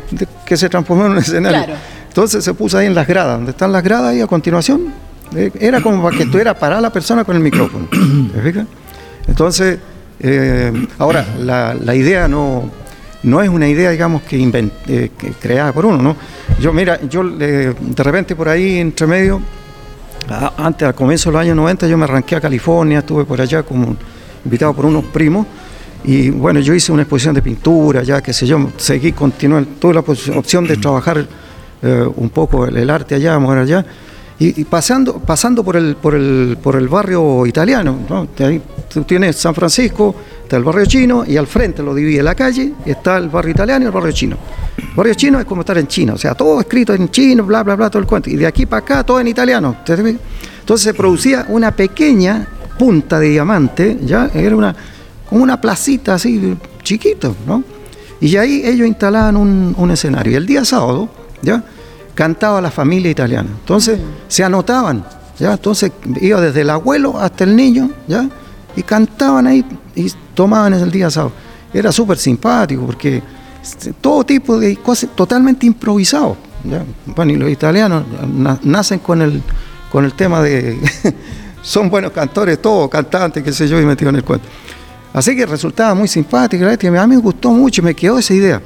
que 0.46 0.56
se 0.56 0.68
transformaron 0.68 1.12
en 1.12 1.18
escenario. 1.18 1.74
Entonces 2.08 2.42
se 2.42 2.54
puso 2.54 2.78
ahí 2.78 2.86
en 2.86 2.94
las 2.94 3.06
gradas, 3.06 3.36
donde 3.36 3.52
están 3.52 3.72
las 3.72 3.82
gradas, 3.84 4.14
y 4.16 4.20
a 4.20 4.26
continuación 4.26 4.92
Eh, 5.36 5.52
Era 5.60 5.80
como 5.80 6.02
para 6.02 6.16
que 6.16 6.24
estuviera 6.24 6.58
parada 6.58 6.80
la 6.80 6.92
persona 6.92 7.24
con 7.24 7.36
el 7.36 7.42
micrófono. 7.42 7.86
¿te 8.34 8.40
fijas? 8.40 8.66
Entonces, 9.28 9.78
eh, 10.18 10.72
ahora, 10.98 11.24
la, 11.38 11.74
la 11.74 11.94
idea 11.94 12.26
no, 12.26 12.68
no 13.22 13.42
es 13.42 13.48
una 13.48 13.68
idea, 13.68 13.90
digamos, 13.90 14.22
que, 14.22 14.38
inven- 14.38 14.70
eh, 14.88 15.10
que 15.18 15.30
creada 15.32 15.72
por 15.72 15.86
uno, 15.86 15.98
¿no? 16.02 16.16
Yo, 16.60 16.72
mira, 16.72 17.00
yo 17.08 17.22
eh, 17.40 17.74
de 17.78 18.02
repente 18.02 18.34
por 18.36 18.48
ahí, 18.48 18.78
entre 18.78 19.06
medio, 19.06 19.40
antes, 20.56 20.86
al 20.86 20.94
comienzo 20.94 21.30
de 21.30 21.32
los 21.34 21.42
años 21.42 21.56
90, 21.56 21.86
yo 21.88 21.96
me 21.98 22.04
arranqué 22.04 22.36
a 22.36 22.40
California, 22.40 23.00
estuve 23.00 23.24
por 23.24 23.40
allá 23.40 23.62
como 23.62 23.96
invitado 24.44 24.74
por 24.74 24.86
unos 24.86 25.04
primos. 25.06 25.46
Y 26.04 26.30
bueno, 26.30 26.60
yo 26.60 26.72
hice 26.72 26.92
una 26.92 27.02
exposición 27.02 27.34
de 27.34 27.42
pintura, 27.42 28.02
ya 28.02 28.22
qué 28.22 28.32
sé 28.32 28.46
yo, 28.46 28.70
seguí, 28.78 29.12
continué, 29.12 29.64
tuve 29.78 29.94
la 29.94 30.00
opción 30.00 30.66
de 30.66 30.76
trabajar 30.78 31.26
eh, 31.82 32.06
un 32.16 32.30
poco 32.30 32.64
el, 32.66 32.76
el 32.76 32.88
arte 32.90 33.16
allá, 33.16 33.38
mover 33.38 33.58
allá. 33.58 33.84
Y, 34.38 34.64
pasando, 34.64 35.18
pasando 35.18 35.62
por 35.62 35.76
el, 35.76 35.96
por 35.96 36.14
el, 36.14 36.56
por 36.62 36.76
el 36.76 36.88
barrio 36.88 37.44
italiano, 37.44 37.98
¿no? 38.08 38.26
Ahí 38.42 38.62
tú 38.90 39.02
tienes 39.02 39.36
San 39.36 39.54
Francisco, 39.54 40.14
el 40.56 40.64
barrio 40.64 40.86
chino 40.86 41.24
y 41.26 41.36
al 41.36 41.46
frente 41.46 41.82
lo 41.82 41.94
divide 41.94 42.22
la 42.22 42.34
calle, 42.34 42.74
está 42.84 43.16
el 43.18 43.28
barrio 43.28 43.52
italiano 43.52 43.84
y 43.84 43.86
el 43.86 43.92
barrio 43.92 44.12
chino. 44.12 44.36
El 44.76 44.94
barrio 44.96 45.14
chino 45.14 45.38
es 45.38 45.44
como 45.44 45.62
estar 45.62 45.78
en 45.78 45.86
China, 45.86 46.14
o 46.14 46.18
sea, 46.18 46.34
todo 46.34 46.60
escrito 46.60 46.92
en 46.94 47.10
chino, 47.10 47.44
bla, 47.44 47.62
bla, 47.62 47.76
bla, 47.76 47.90
todo 47.90 48.00
el 48.00 48.06
cuento. 48.06 48.30
Y 48.30 48.36
de 48.36 48.46
aquí 48.46 48.66
para 48.66 48.80
acá 48.80 49.04
todo 49.04 49.20
en 49.20 49.28
italiano. 49.28 49.76
Entonces 49.86 50.84
se 50.84 50.94
producía 50.94 51.46
una 51.48 51.70
pequeña 51.70 52.46
punta 52.78 53.20
de 53.20 53.28
diamante, 53.28 53.98
ya 54.02 54.30
era 54.34 54.56
una, 54.56 54.74
como 55.28 55.42
una 55.42 55.60
placita 55.60 56.14
así 56.14 56.56
chiquito, 56.82 57.36
¿no? 57.46 57.62
Y 58.20 58.36
ahí 58.36 58.62
ellos 58.64 58.86
instalaban 58.86 59.36
un, 59.36 59.74
un 59.76 59.90
escenario. 59.90 60.32
Y 60.32 60.36
el 60.36 60.46
día 60.46 60.64
sábado, 60.64 61.08
¿ya? 61.42 61.62
Cantaba 62.14 62.60
la 62.60 62.70
familia 62.70 63.10
italiana. 63.10 63.48
Entonces 63.60 63.98
se 64.28 64.44
anotaban, 64.44 65.04
¿ya? 65.38 65.52
Entonces 65.52 65.92
iba 66.20 66.40
desde 66.40 66.62
el 66.62 66.70
abuelo 66.70 67.18
hasta 67.18 67.44
el 67.44 67.54
niño, 67.56 67.90
¿ya? 68.08 68.28
Y 68.76 68.82
cantaban 68.82 69.46
ahí 69.46 69.64
y 69.94 70.10
tomaban 70.34 70.74
el 70.74 70.90
día 70.90 71.10
sábado. 71.10 71.32
Era 71.72 71.92
súper 71.92 72.18
simpático 72.18 72.86
porque 72.86 73.22
este, 73.62 73.92
todo 73.92 74.24
tipo 74.24 74.58
de 74.58 74.76
cosas 74.76 75.10
totalmente 75.14 75.66
improvisado. 75.66 76.36
¿ya? 76.64 76.84
Bueno, 77.06 77.32
los 77.38 77.50
italianos 77.50 78.04
na- 78.32 78.58
nacen 78.62 78.98
con 79.00 79.22
el, 79.22 79.42
con 79.90 80.04
el 80.04 80.14
tema 80.14 80.42
de... 80.42 80.78
son 81.62 81.90
buenos 81.90 82.12
cantores, 82.12 82.60
todos 82.60 82.88
cantantes, 82.88 83.42
qué 83.42 83.52
sé 83.52 83.68
yo, 83.68 83.80
y 83.80 83.84
metido 83.84 84.10
en 84.10 84.16
el 84.16 84.24
cuento. 84.24 84.46
Así 85.12 85.36
que 85.36 85.44
resultaba 85.44 85.94
muy 85.94 86.08
simpático, 86.08 86.64
bestia. 86.64 86.88
a 87.02 87.06
mí 87.06 87.16
me 87.16 87.20
gustó 87.20 87.50
mucho 87.50 87.82
me 87.82 87.94
quedó 87.94 88.18
esa 88.18 88.32
idea. 88.32 88.62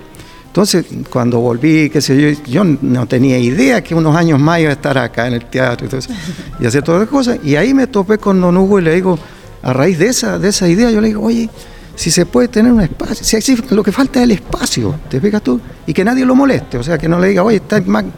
Entonces, 0.47 0.87
cuando 1.11 1.41
volví, 1.41 1.91
qué 1.91 2.01
sé 2.01 2.17
yo, 2.37 2.41
yo 2.47 2.63
no 2.65 3.07
tenía 3.07 3.37
idea 3.39 3.83
que 3.83 3.93
unos 3.93 4.15
años 4.15 4.39
más 4.39 4.61
iba 4.61 4.71
a 4.71 4.75
estar 4.75 4.97
acá 4.97 5.27
en 5.27 5.35
el 5.35 5.47
teatro 5.47 5.89
eso, 5.99 6.13
y 6.61 6.67
hacer 6.67 6.83
todas 6.85 7.01
las 7.01 7.11
cosas. 7.11 7.39
Y 7.43 7.57
ahí 7.57 7.75
me 7.75 7.89
topé 7.89 8.19
con 8.19 8.41
Don 8.41 8.57
Hugo 8.57 8.79
y 8.79 8.83
le 8.83 8.95
digo, 8.95 9.19
a 9.65 9.73
raíz 9.73 9.99
de 9.99 10.07
esa, 10.09 10.39
de 10.39 10.49
esa 10.51 10.69
idea, 10.69 10.91
yo 10.91 11.01
le 11.01 11.09
digo, 11.09 11.23
oye, 11.23 11.49
si 11.97 12.11
se 12.11 12.27
puede 12.27 12.49
tener 12.49 12.73
un 12.73 12.81
espacio, 12.81 13.25
si 13.25 13.37
existe, 13.37 13.75
lo 13.75 13.83
que 13.83 13.93
falta 13.93 14.19
es 14.21 14.25
el 14.25 14.33
espacio, 14.33 14.95
¿te 15.09 15.21
fijas 15.21 15.43
tú? 15.43 15.61
Y 15.87 15.93
que 15.93 16.05
nadie 16.05 16.25
lo 16.27 16.35
moleste, 16.35 16.77
o 16.79 16.83
sea, 16.83 16.99
que 16.99 17.09
no 17.09 17.19
le 17.19 17.29
diga, 17.29 17.43
oye, 17.43 17.61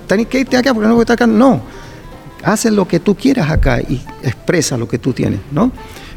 tenés 0.06 0.26
que 0.26 0.40
irte 0.40 0.56
acá 0.56 0.74
porque 0.74 0.88
no 0.88 0.94
voy 0.94 1.02
a 1.02 1.04
estar 1.04 1.14
acá. 1.14 1.26
No, 1.26 1.60
haz 2.42 2.64
lo 2.66 2.86
que 2.88 3.00
tú 3.00 3.14
quieras 3.14 3.50
acá 3.50 3.80
y 3.80 4.00
expresa 4.22 4.76
lo 4.76 4.88
que 4.88 4.98
tú 4.98 5.12
tienes, 5.12 5.40
¿no? 5.52 5.70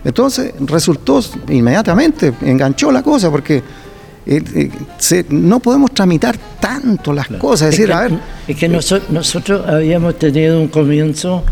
Entonces 0.03 0.53
resultó 0.61 1.19
inmediatamente, 1.49 2.33
enganchó 2.41 2.91
la 2.91 3.03
cosa 3.03 3.29
porque 3.29 3.57
eh, 4.25 4.43
eh, 4.55 4.71
se- 4.97 5.25
no 5.29 5.59
podemos 5.59 5.91
tramitar 5.93 6.37
tanto 6.59 7.11
las 7.13 7.27
cosas, 7.27 7.69
es 7.69 7.71
decir, 7.77 7.87
que, 7.87 7.93
a 7.93 7.99
ver, 8.01 8.19
es 8.47 8.55
que 8.55 8.69
noso- 8.69 9.01
nosotros 9.09 9.67
habíamos 9.67 10.17
tenido 10.17 10.59
un 10.61 10.69
comienzo, 10.69 11.43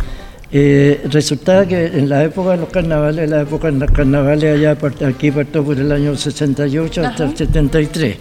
eh, 0.52 1.02
resultaba 1.12 1.66
que 1.66 1.88
en 1.88 2.08
la 2.08 2.24
época 2.24 2.52
de 2.52 2.58
los 2.58 2.70
carnavales, 2.70 3.30
la 3.30 3.42
época 3.42 3.70
de 3.70 3.80
los 3.80 3.92
carnavales 3.92 4.58
allá 4.58 4.78
aquí 5.08 5.32
partió 5.32 5.64
por 5.64 5.78
el 5.78 5.92
año 5.92 6.16
68 6.16 7.06
hasta 7.06 7.26
el 7.26 7.36
73, 7.36 8.18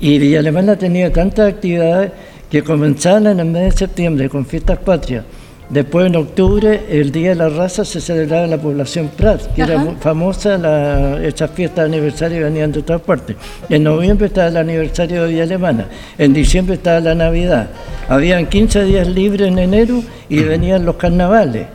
y 0.00 0.18
Villa 0.18 0.40
Alemana 0.40 0.76
tenía 0.76 1.12
tantas 1.12 1.52
actividades 1.52 2.12
que 2.50 2.62
comenzaban 2.62 3.26
en 3.28 3.40
el 3.40 3.46
mes 3.46 3.72
de 3.74 3.78
septiembre 3.78 4.28
con 4.28 4.44
fiestas 4.44 4.78
patrias. 4.78 5.24
Después 5.68 6.06
en 6.06 6.14
octubre, 6.14 6.84
el 6.88 7.10
Día 7.10 7.30
de 7.30 7.34
la 7.34 7.48
Raza, 7.48 7.84
se 7.84 8.00
celebraba 8.00 8.44
en 8.44 8.50
la 8.50 8.58
población 8.58 9.10
Prat, 9.16 9.52
que 9.52 9.62
era 9.62 9.80
Ajá. 9.80 9.94
famosa, 10.00 10.56
la, 10.58 11.20
esas 11.24 11.50
fiestas 11.50 11.90
de 11.90 11.96
aniversario 11.96 12.44
venían 12.44 12.70
de 12.70 12.82
todas 12.82 13.02
partes. 13.02 13.34
En 13.68 13.82
noviembre 13.82 14.28
estaba 14.28 14.46
el 14.46 14.56
aniversario 14.58 15.24
de 15.24 15.30
Villa 15.30 15.42
Alemana, 15.42 15.88
en 16.18 16.32
diciembre 16.32 16.76
estaba 16.76 17.00
la 17.00 17.16
Navidad. 17.16 17.68
Habían 18.08 18.46
15 18.46 18.84
días 18.84 19.08
libres 19.08 19.48
en 19.48 19.58
enero 19.58 20.02
y 20.28 20.38
venían 20.38 20.84
los 20.84 20.94
carnavales. 20.96 21.66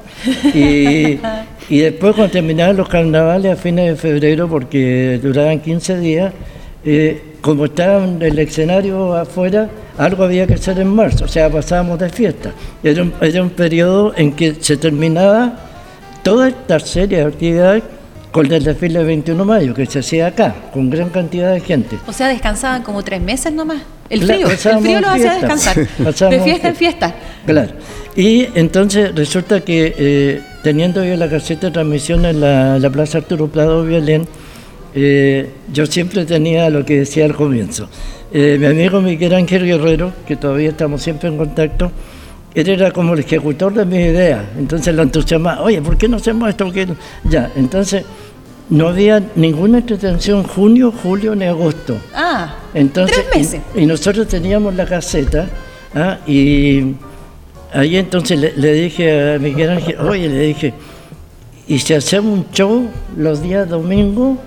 Y, 0.54 1.19
y 1.69 1.80
después 1.80 2.15
cuando 2.15 2.32
terminaban 2.32 2.77
los 2.77 2.88
carnavales 2.88 3.54
a 3.54 3.56
fines 3.62 3.88
de 3.88 3.95
febrero, 3.95 4.47
porque 4.47 5.19
duraban 5.21 5.60
15 5.60 5.99
días, 5.99 6.34
eh, 6.86 7.21
como 7.41 7.65
estaba 7.65 8.06
en 8.06 8.21
el 8.21 8.39
escenario 8.39 9.15
afuera, 9.15 9.69
algo 9.97 10.23
había 10.23 10.47
que 10.47 10.56
hacer 10.56 10.80
en 10.80 10.88
marzo, 10.88 11.25
o 11.25 11.27
sea, 11.27 11.49
pasábamos 11.49 11.99
de 11.99 12.10
fiesta. 12.10 12.51
Era 12.84 13.04
un, 13.04 13.13
era 13.21 13.41
un 13.41 13.49
periodo 13.49 14.13
en 14.15 14.34
que 14.34 14.56
se 14.60 14.77
terminaba 14.77 15.54
toda 16.23 16.49
esta 16.49 16.80
serie 16.80 17.19
de 17.19 17.25
actividades 17.25 17.84
con 18.32 18.51
el 18.51 18.63
desfile 18.63 18.99
del 18.99 19.08
21 19.08 19.43
de 19.43 19.47
mayo, 19.47 19.73
que 19.73 19.86
se 19.86 19.99
hacía 19.99 20.27
acá, 20.27 20.56
con 20.73 20.89
gran 20.89 21.10
cantidad 21.10 21.54
de 21.54 21.60
gente. 21.60 21.97
O 22.08 22.13
sea, 22.13 22.30
descansaban 22.30 22.82
como 22.82 23.04
tres 23.04 23.21
meses 23.21 23.51
nomás. 23.51 23.82
El 24.10 24.21
Claro, 24.21 24.49
frío, 24.49 24.71
el 24.73 24.82
frío 24.82 25.01
los 25.01 25.10
hacía 25.10 25.34
descansar. 25.36 25.88
Pasábamos 26.04 26.39
De 26.39 26.51
fiesta 26.51 26.67
en 26.69 26.75
fiesta. 26.75 27.15
Claro. 27.45 27.71
Y 28.15 28.47
entonces 28.56 29.13
resulta 29.15 29.62
que 29.62 29.95
eh, 29.97 30.41
teniendo 30.63 31.04
yo 31.04 31.15
la 31.15 31.30
caseta 31.30 31.67
de 31.67 31.73
transmisión 31.73 32.25
en 32.25 32.41
la, 32.41 32.80
la 32.80 32.89
Plaza 32.89 33.19
Arturo 33.19 33.47
Prado 33.47 33.84
Violén, 33.86 34.27
eh, 34.93 35.49
yo 35.71 35.86
siempre 35.86 36.25
tenía 36.25 36.69
lo 36.69 36.86
que 36.86 36.99
decía 36.99 37.25
al 37.25 37.36
comienzo. 37.36 37.88
Eh, 38.34 38.58
mi 38.60 38.65
amigo 38.65 39.02
Miguel 39.02 39.34
Ángel 39.34 39.65
Guerrero, 39.65 40.12
que 40.26 40.36
todavía 40.36 40.70
estamos 40.70 41.02
siempre 41.02 41.28
en 41.30 41.38
contacto, 41.38 41.91
él 42.54 42.70
era 42.70 42.91
como 42.91 43.13
el 43.13 43.20
ejecutor 43.20 43.74
de 43.74 43.86
mis 43.86 44.00
ideas. 44.00 44.44
Entonces 44.58 44.96
lo 44.96 45.04
entusiasmaba, 45.04 45.62
oye, 45.62 45.82
¿por 45.82 45.98
qué 45.98 46.08
no 46.08 46.17
hacemos 46.17 46.50
esto? 46.50 46.65
¿Por 46.65 46.74
qué 46.74 46.86
no?". 46.86 46.96
Ya, 47.24 47.52
entonces 47.56 48.04
no 48.70 48.88
había 48.88 49.22
ninguna 49.36 49.80
entretención 49.80 50.44
junio, 50.44 50.94
julio 51.04 51.36
ni 51.36 51.46
agosto. 51.46 51.98
Ah, 52.15 52.56
Entonces, 52.74 53.17
tres 53.30 53.36
meses. 53.36 53.62
Y, 53.76 53.82
y 53.82 53.86
nosotros 53.86 54.28
teníamos 54.28 54.76
la 54.76 54.86
caseta, 54.86 55.48
¿ah? 55.94 56.20
y 56.26 56.96
ahí 57.74 57.98
entonces 57.98 58.39
le, 58.39 58.54
le 58.56 58.74
dije 58.74 59.34
a 59.36 59.39
Miguel 59.39 59.72
Ángel, 59.72 59.98
oye, 60.00 60.30
le 60.30 60.39
dije, 60.39 60.74
¿y 61.67 61.80
si 61.80 61.94
hacemos 61.94 62.39
un 62.39 62.46
show 62.54 62.88
los 63.17 63.41
días 63.44 63.67
domingos 63.67 64.38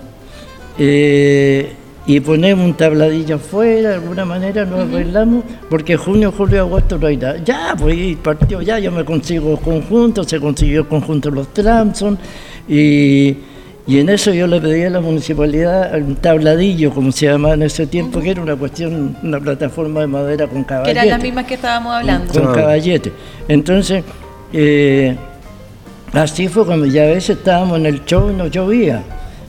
eh, 0.79 1.71
y 2.07 2.19
ponemos 2.19 2.63
un 2.65 2.73
tabladillo 2.75 3.35
afuera, 3.37 3.89
de 3.89 3.95
alguna 3.95 4.25
manera 4.25 4.63
nos 4.65 4.81
arreglamos? 4.89 5.43
Porque 5.69 5.97
junio, 5.97 6.31
julio, 6.31 6.61
agosto 6.61 6.97
no 6.97 7.07
hay 7.07 7.17
nada. 7.17 7.37
Ya, 7.43 7.75
pues 7.77 8.15
partió, 8.17 8.61
ya 8.61 8.77
yo 8.79 8.91
me 8.91 9.03
consigo 9.03 9.57
conjuntos, 9.57 10.27
se 10.27 10.39
consiguió 10.39 10.81
el 10.81 10.87
conjunto 10.87 11.29
Los 11.31 11.53
Tramson, 11.53 12.17
y... 12.67 13.37
Y 13.87 13.99
en 13.99 14.09
eso 14.09 14.33
yo 14.33 14.47
le 14.47 14.59
pedí 14.59 14.81
a 14.81 14.89
la 14.89 14.99
municipalidad 14.99 15.93
un 16.01 16.15
tabladillo, 16.15 16.89
como 16.89 17.11
se 17.11 17.27
llamaba 17.27 17.53
en 17.53 17.61
ese 17.61 17.85
tiempo, 17.85 18.19
que 18.19 18.31
era 18.31 18.41
una 18.41 18.55
cuestión, 18.55 19.15
una 19.21 19.39
plataforma 19.39 20.01
de 20.01 20.07
madera 20.07 20.47
con 20.47 20.63
Que 20.63 20.69
caballete. 20.69 20.91
eran 20.91 21.09
las 21.09 21.21
mismas 21.21 21.45
que 21.45 21.53
estábamos 21.53 21.93
hablando. 21.93 22.33
Con 22.33 22.41
Claro. 22.41 22.55
caballete. 22.55 23.11
Entonces, 23.47 24.03
eh, 24.53 25.15
así 26.13 26.47
fue 26.47 26.65
cuando 26.65 26.87
ya 26.87 27.03
a 27.03 27.05
veces 27.05 27.37
estábamos 27.37 27.77
en 27.77 27.85
el 27.85 28.03
show 28.05 28.31
y 28.31 28.33
no 28.33 28.47
llovía. 28.47 29.03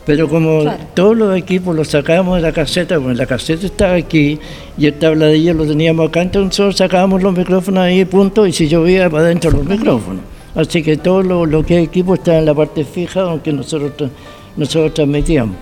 Pero 0.06 0.28
como 0.28 0.60
Claro. 0.62 0.84
todos 0.94 1.16
los 1.16 1.36
equipos 1.36 1.74
los 1.74 1.88
sacábamos 1.88 2.36
de 2.36 2.42
la 2.42 2.52
caseta, 2.52 2.96
bueno, 2.98 3.14
la 3.14 3.26
caseta 3.26 3.66
estaba 3.66 3.94
aquí 3.94 4.38
y 4.78 4.86
el 4.86 4.94
tabladillo 4.94 5.52
lo 5.52 5.66
teníamos 5.66 6.08
acá, 6.08 6.22
entonces 6.22 6.46
nosotros 6.58 6.76
sacábamos 6.76 7.22
los 7.22 7.36
micrófonos 7.36 7.80
ahí, 7.82 8.04
punto, 8.04 8.46
y 8.46 8.52
si 8.52 8.68
llovía 8.68 9.10
para 9.10 9.24
adentro 9.24 9.50
los 9.50 9.64
micrófonos. 9.64 10.22
Así 10.54 10.82
que 10.82 10.96
todo 10.96 11.22
lo, 11.22 11.44
lo 11.44 11.66
que 11.66 11.78
es 11.82 11.88
equipo 11.88 12.14
está 12.14 12.38
en 12.38 12.46
la 12.46 12.54
parte 12.54 12.84
fija, 12.84 13.22
aunque 13.22 13.52
nosotros, 13.52 14.10
nosotros 14.56 14.94
transmitíamos. 14.94 15.56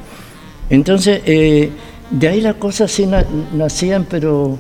Entonces, 0.71 1.23
eh, 1.27 1.71
de 2.11 2.29
ahí 2.29 2.41
las 2.43 2.57
cosas 2.57 2.91
sí 2.93 3.07
na- 3.07 3.25
nacían, 3.55 4.07
pero 4.09 4.59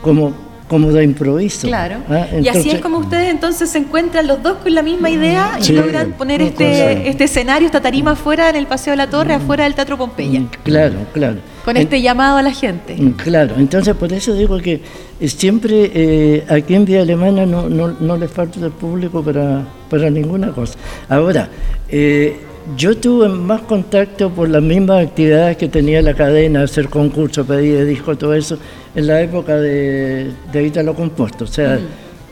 como, 0.00 0.32
como 0.74 0.90
de 0.90 1.04
improviso. 1.04 1.68
Claro. 1.68 1.98
¿ah? 2.10 2.26
y 2.42 2.48
así 2.48 2.68
es 2.70 2.80
como 2.80 2.98
ustedes 2.98 3.30
entonces 3.30 3.70
se 3.70 3.78
encuentran 3.78 4.26
los 4.26 4.42
dos 4.42 4.56
con 4.60 4.74
la 4.74 4.82
misma 4.82 5.08
idea 5.08 5.56
y 5.60 5.62
Sí. 5.62 5.72
logran 5.72 6.12
poner 6.14 6.42
este, 6.42 7.08
este 7.08 7.24
escenario, 7.24 7.66
esta 7.66 7.80
tarima 7.80 8.10
afuera 8.12 8.50
en 8.50 8.56
el 8.56 8.66
Paseo 8.66 8.90
de 8.90 8.96
la 8.96 9.06
Torre, 9.08 9.34
afuera 9.34 9.62
del 9.64 9.74
Teatro 9.76 9.96
Pompeya. 9.96 10.40
Mm, 10.40 10.48
Claro, 10.64 10.94
claro. 11.12 11.36
Con 11.64 11.76
En- 11.76 11.84
este 11.84 12.02
llamado 12.02 12.38
a 12.38 12.42
la 12.42 12.50
gente. 12.52 12.96
Mm, 12.98 13.10
Claro, 13.12 13.54
entonces 13.56 13.94
por 13.94 14.12
eso 14.12 14.34
digo 14.34 14.58
que 14.58 14.80
siempre 15.28 15.90
eh, 15.94 16.44
aquí 16.48 16.74
en 16.74 16.84
Vía 16.84 17.02
Alemana 17.02 17.46
no, 17.46 17.68
no, 17.68 17.94
no 18.00 18.16
le 18.16 18.26
falta 18.26 18.58
el 18.58 18.72
público 18.72 19.22
para, 19.22 19.62
para 19.88 20.10
ninguna 20.10 20.50
cosa. 20.50 20.74
Ahora, 21.08 21.48
eh, 21.88 22.36
yo 22.76 22.96
tuve 22.96 23.28
más 23.28 23.62
contacto 23.62 24.30
por 24.30 24.48
las 24.48 24.62
mismas 24.62 25.06
actividades 25.06 25.56
que 25.56 25.68
tenía 25.68 26.00
la 26.02 26.14
cadena, 26.14 26.62
hacer 26.62 26.88
concursos, 26.88 27.46
pedir 27.46 27.84
discos, 27.84 28.18
todo 28.18 28.34
eso, 28.34 28.58
en 28.94 29.06
la 29.06 29.20
época 29.20 29.56
de, 29.56 30.32
de 30.52 30.66
Ítalo 30.66 30.94
Compuesto. 30.94 31.44
O 31.44 31.46
sea, 31.46 31.78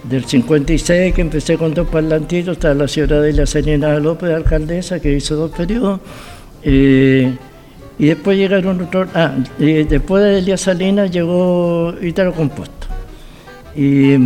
del 0.05 0.25
56 0.25 1.15
que 1.15 1.21
empecé 1.21 1.57
con 1.57 1.75
dos 1.75 1.87
parlantitos, 1.89 2.57
hasta 2.57 2.75
la 2.75 2.89
señora 2.89 3.21
Delia 3.21 3.47
Selena 3.47 3.99
López, 3.99 4.31
alcaldesa, 4.31 5.01
que 5.01 5.13
hizo 5.13 5.37
dos 5.37 5.51
periodos. 5.51 6.01
Eh, 6.63 7.33
y 7.99 8.07
después 8.07 8.37
llegaron 8.37 8.81
otros. 8.81 9.09
Ah, 9.15 9.35
y 9.59 9.85
después 9.85 10.25
de 10.25 10.31
Delia 10.31 10.57
Salinas 10.57 11.11
llegó 11.11 11.95
Ítalo 12.01 12.33
Compuesto. 12.33 12.87
Y, 13.77 14.17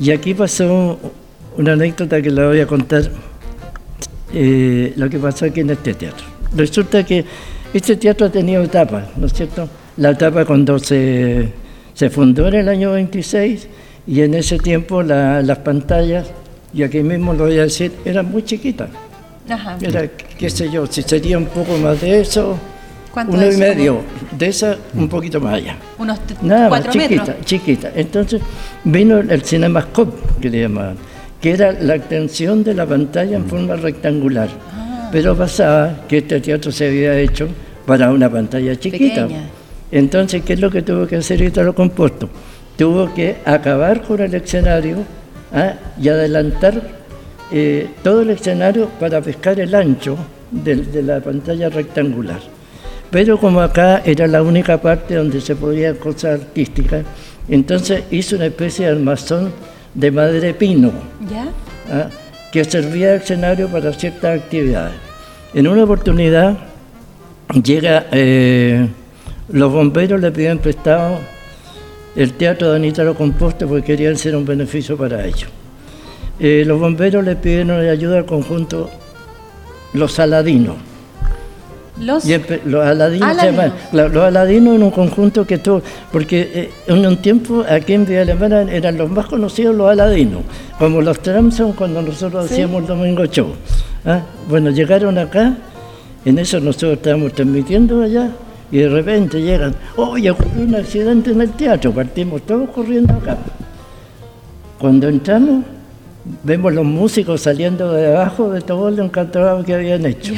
y 0.00 0.10
aquí 0.10 0.34
pasó 0.34 0.98
una 1.56 1.72
anécdota 1.72 2.20
que 2.20 2.30
la 2.30 2.48
voy 2.48 2.60
a 2.60 2.66
contar, 2.66 3.10
eh, 4.32 4.92
lo 4.96 5.08
que 5.08 5.18
pasó 5.18 5.44
aquí 5.46 5.60
en 5.60 5.70
este 5.70 5.94
teatro. 5.94 6.26
Resulta 6.54 7.04
que 7.04 7.24
este 7.72 7.96
teatro 7.96 8.26
ha 8.26 8.30
tenido 8.30 8.62
etapas, 8.62 9.04
¿no 9.16 9.26
es 9.26 9.32
cierto? 9.32 9.68
La 9.96 10.10
etapa 10.10 10.44
cuando 10.44 10.78
se, 10.78 11.48
se 11.94 12.10
fundó 12.10 12.48
en 12.48 12.54
el 12.54 12.68
año 12.68 12.92
26 12.92 13.68
y 14.06 14.20
en 14.20 14.34
ese 14.34 14.58
tiempo 14.58 15.02
la- 15.02 15.42
las 15.42 15.58
pantallas, 15.58 16.28
y 16.72 16.82
aquí 16.82 17.02
mismo 17.02 17.32
lo 17.34 17.44
voy 17.44 17.58
a 17.58 17.62
decir, 17.62 17.92
eran 18.04 18.30
muy 18.30 18.42
chiquitas. 18.44 18.88
Ajá. 19.48 19.78
Era, 19.80 20.08
qué 20.08 20.50
sé 20.50 20.70
yo, 20.70 20.86
si 20.86 21.02
sería 21.02 21.38
un 21.38 21.46
poco 21.46 21.76
más 21.78 22.00
de 22.00 22.20
eso, 22.20 22.56
¿Cuánto 23.12 23.32
uno 23.34 23.50
y 23.50 23.56
medio, 23.56 24.00
de 24.36 24.46
esa 24.48 24.76
un 24.94 25.08
poquito 25.08 25.40
más 25.40 25.54
allá. 25.54 25.76
Unos 25.98 26.18
Nada 26.42 26.68
más, 26.68 26.80
cuatro 26.82 26.92
chiquita, 26.92 27.24
metros. 27.24 27.46
chiquita. 27.46 27.90
Entonces 27.94 28.42
vino 28.84 29.18
el 29.18 29.42
Cinemascope, 29.42 30.18
que 30.40 30.50
le 30.50 30.60
llamaban, 30.62 30.96
que 31.40 31.52
era 31.52 31.72
la 31.72 31.96
extensión 31.96 32.64
de 32.64 32.74
la 32.74 32.86
pantalla 32.86 33.36
en 33.36 33.46
forma 33.46 33.76
rectangular. 33.76 34.48
Ah. 34.72 35.08
Pero 35.12 35.36
pasaba 35.36 36.00
que 36.08 36.18
este 36.18 36.40
teatro 36.40 36.72
se 36.72 36.86
había 36.88 37.18
hecho 37.18 37.48
para 37.86 38.10
una 38.10 38.30
pantalla 38.30 38.74
chiquita. 38.76 39.22
Pequeña. 39.26 39.48
Entonces, 39.92 40.42
¿qué 40.44 40.54
es 40.54 40.60
lo 40.60 40.70
que 40.70 40.82
tuvo 40.82 41.06
que 41.06 41.16
hacer 41.16 41.40
Ítalo 41.40 41.74
Compuesto? 41.74 42.28
Tuvo 42.76 43.14
que 43.14 43.36
acabar 43.44 44.02
con 44.02 44.20
el 44.20 44.34
escenario 44.34 44.98
¿ah? 45.52 45.74
y 46.00 46.08
adelantar 46.08 46.82
eh, 47.52 47.88
todo 48.02 48.22
el 48.22 48.30
escenario 48.30 48.88
para 48.98 49.20
pescar 49.20 49.60
el 49.60 49.74
ancho 49.74 50.16
del- 50.50 50.90
de, 50.90 51.02
la 51.02 51.20
pantalla 51.20 51.68
rectangular. 51.68 52.40
Pero 53.10 53.38
como 53.38 53.60
acá 53.60 54.02
era 54.04 54.26
la 54.26 54.42
única 54.42 54.80
parte 54.82 55.14
donde 55.14 55.40
se 55.40 55.54
podía 55.54 55.90
hacer 55.90 56.00
cosas 56.00 56.40
artísticas, 56.40 57.04
entonces 57.48 58.02
hizo 58.10 58.34
una 58.34 58.46
especie 58.46 58.86
de 58.86 58.92
armazón 58.92 59.52
de 59.96 60.10
madre 60.10 60.54
pino. 60.54 60.92
¿Ya? 61.28 61.48
¿ah? 61.90 62.08
que 62.52 62.64
servía 62.64 63.10
de 63.10 63.16
escenario 63.16 63.68
para 63.68 63.92
ciertas 63.92 64.40
actividades. 64.40 64.94
En 65.52 65.66
una 65.66 65.84
oportunidad 65.84 66.56
llega, 67.62 68.06
eh, 68.12 68.88
los 69.50 69.72
bomberos 69.72 70.20
le 70.20 70.32
piden 70.32 70.58
prestado 70.58 71.18
el 72.14 72.32
teatro 72.32 72.70
de 72.70 72.76
Anita 72.76 73.04
lo 73.04 73.14
Composto 73.14 73.68
porque 73.68 73.84
querían 73.84 74.16
ser 74.16 74.36
un 74.36 74.46
beneficio 74.46 74.96
para 74.96 75.26
ellos. 75.26 75.50
Eh, 76.40 76.64
los 76.66 76.80
bomberos 76.80 77.24
le 77.24 77.36
pidieron 77.36 77.72
ayuda 77.72 78.18
al 78.18 78.24
conjunto 78.26 78.90
Los 79.92 80.18
Aladinos. 80.18 80.76
Los... 81.98 82.24
Aladinos, 82.84 83.28
llaman- 83.46 83.72
los 84.12 84.24
aladinos 84.24 84.76
en 84.76 84.82
un 84.82 84.90
conjunto 84.90 85.46
que 85.46 85.58
tuvo, 85.58 85.80
porque 86.12 86.50
eh, 86.54 86.70
en 86.88 87.06
un 87.06 87.16
tiempo 87.16 87.64
aquí 87.68 87.94
en 87.94 88.04
Villa 88.04 88.22
Alemana 88.22 88.62
eran 88.70 88.98
los 88.98 89.10
más 89.10 89.26
conocidos 89.26 89.74
los 89.74 89.90
aladinos, 89.90 90.42
como 90.78 91.00
los 91.00 91.18
Tramson 91.20 91.72
cuando 91.72 92.02
nosotros 92.02 92.44
hacíamos 92.44 92.82
el 92.82 92.86
domingo 92.88 93.24
show. 93.26 93.54
¿ah? 94.04 94.20
Bueno, 94.48 94.70
llegaron 94.70 95.16
acá, 95.16 95.54
en 96.24 96.38
eso 96.38 96.60
nosotros 96.60 96.92
estábamos 96.98 97.32
transmitiendo 97.32 98.02
allá, 98.02 98.30
y 98.70 98.78
de 98.78 98.88
repente 98.90 99.40
llegan, 99.40 99.74
oye, 99.96 100.30
ocurrió 100.30 100.64
un 100.64 100.74
accidente 100.74 101.30
en 101.30 101.40
el 101.40 101.50
teatro, 101.52 101.92
partimos 101.92 102.42
todos 102.42 102.68
corriendo 102.70 103.14
acá. 103.14 103.38
Cuando 104.78 105.08
entramos, 105.08 105.64
vemos 106.42 106.74
los 106.74 106.84
músicos 106.84 107.40
saliendo 107.40 107.92
de 107.92 108.08
abajo 108.14 108.50
de 108.50 108.60
todo 108.60 108.88
el 108.88 108.98
encantado 108.98 109.64
que 109.64 109.72
habían 109.74 110.04
hecho. 110.04 110.34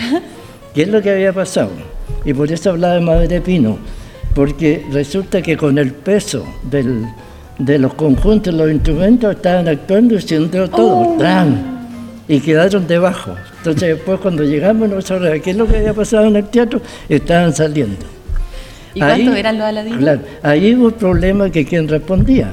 ¿Qué 0.78 0.82
es 0.84 0.90
lo 0.90 1.02
que 1.02 1.10
había 1.10 1.32
pasado? 1.32 1.70
Y 2.24 2.32
por 2.32 2.52
eso 2.52 2.70
hablaba 2.70 2.94
de 2.94 3.00
Madre 3.00 3.40
Pino, 3.40 3.78
porque 4.32 4.86
resulta 4.92 5.42
que 5.42 5.56
con 5.56 5.76
el 5.76 5.90
peso 5.90 6.44
del- 6.70 7.04
de 7.58 7.80
los 7.80 7.94
conjuntos, 7.94 8.54
los 8.54 8.70
instrumentos 8.70 9.34
estaban 9.34 9.66
actuando 9.66 10.14
y 10.14 10.18
haciendo 10.18 10.68
todo, 10.70 11.16
¡tran! 11.18 11.78
y 12.28 12.38
quedaron 12.38 12.86
debajo. 12.86 13.32
Entonces 13.56 13.96
después 13.96 14.20
cuando 14.20 14.44
llegamos 14.44 14.88
nosotros, 14.88 15.28
¿qué 15.42 15.50
es 15.50 15.56
lo 15.56 15.66
que 15.66 15.78
había 15.78 15.94
pasado 15.94 16.26
en 16.26 16.36
el 16.36 16.44
teatro? 16.44 16.80
Estaban 17.08 17.52
saliendo. 17.52 18.06
¿Y 18.94 19.00
cuántos 19.00 19.34
eran 19.36 19.58
los 19.58 19.66
aladinos? 19.66 19.98
Claro, 19.98 20.20
ahí 20.44 20.76
hubo 20.76 20.84
un 20.86 20.92
problema 20.92 21.50
que 21.50 21.64
quien 21.64 21.88
respondía. 21.88 22.52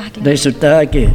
Ah, 0.00 0.10
Resultaba 0.24 0.84
que 0.86 1.10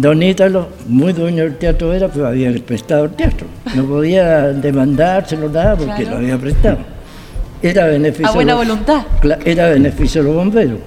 Don 0.00 0.22
Ítalo, 0.22 0.68
muy 0.88 1.12
dueño 1.12 1.42
del 1.44 1.56
teatro 1.56 1.92
era, 1.92 2.08
pero 2.08 2.26
había 2.28 2.50
prestado 2.64 3.04
el 3.04 3.10
teatro. 3.10 3.46
No 3.74 3.84
podía 3.84 4.48
demandárselo 4.48 5.48
nada 5.50 5.76
porque 5.76 6.02
Claro. 6.04 6.10
lo 6.12 6.16
había 6.16 6.38
prestado. 6.38 6.78
Era 7.62 7.86
beneficio. 7.86 8.28
A 8.28 8.32
buena 8.32 8.52
de 8.54 8.58
los- 8.64 8.68
voluntad. 8.68 9.02
Era 9.44 9.68
beneficio 9.68 10.22
de 10.22 10.28
los 10.28 10.36
bomberos. 10.36 10.78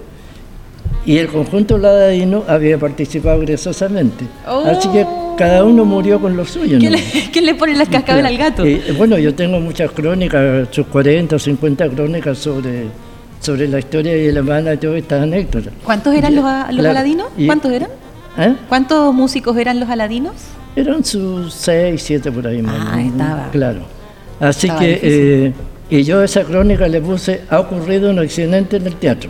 Y 1.05 1.17
el 1.17 1.27
conjunto 1.27 1.77
ladadino 1.77 2.43
había 2.47 2.77
participado 2.79 3.39
graciosamente. 3.41 4.25
Oh. 4.47 4.63
Así 4.65 4.87
que 4.89 5.05
cada 5.37 5.63
uno 5.63 5.85
murió 5.85 6.19
con 6.19 6.35
lo 6.35 6.45
suyo. 6.45 6.79
¿Quién 6.79 6.93
¿no? 6.93 6.97
le, 6.97 7.03
quién 7.31 7.45
le 7.45 7.53
pone 7.55 7.75
las 7.75 7.89
cascabelas 7.89 8.31
al 8.31 8.37
gato? 8.37 8.63
Bueno, 8.97 9.17
yo 9.19 9.35
tengo 9.35 9.59
muchas 9.59 9.91
crónicas, 9.91 10.69
sus 10.71 10.87
40 10.87 11.35
o 11.35 11.39
50 11.39 11.89
crónicas 11.89 12.37
sobre, 12.39 12.85
sobre 13.41 13.67
la 13.67 13.77
historia 13.79 14.13
de 14.13 14.29
alemana 14.29 14.73
y 14.73 14.77
todas 14.77 14.97
estas 14.97 15.21
anécdotas. 15.23 15.73
¿Cuántos 15.83 16.15
eran 16.15 16.33
los, 16.35 16.45
los 16.73 16.85
aladinos? 16.85 17.27
y- 17.37 17.45
¿Cuántos 17.45 17.71
eran? 17.71 17.89
¿Eh? 18.37 18.55
¿Cuántos 18.67 19.13
músicos 19.13 19.57
eran 19.57 19.79
los 19.79 19.89
aladinos? 19.89 20.33
Eran 20.75 21.03
sus 21.03 21.53
6, 21.53 22.01
7 22.01 22.31
por 22.31 22.47
ahí 22.47 22.61
más. 22.61 22.75
Ah, 22.79 23.01
estaba. 23.01 23.49
Claro. 23.51 23.81
Así 24.39 24.67
Estaba 24.67 24.79
que, 24.81 24.99
eh, 25.03 25.53
y 25.89 26.03
yo 26.03 26.23
esa 26.23 26.43
crónica 26.43 26.87
le 26.87 26.99
puse, 26.99 27.41
ha 27.49 27.59
ocurrido 27.59 28.09
un 28.09 28.19
accidente 28.19 28.77
en 28.77 28.87
el 28.87 28.95
teatro. 28.95 29.29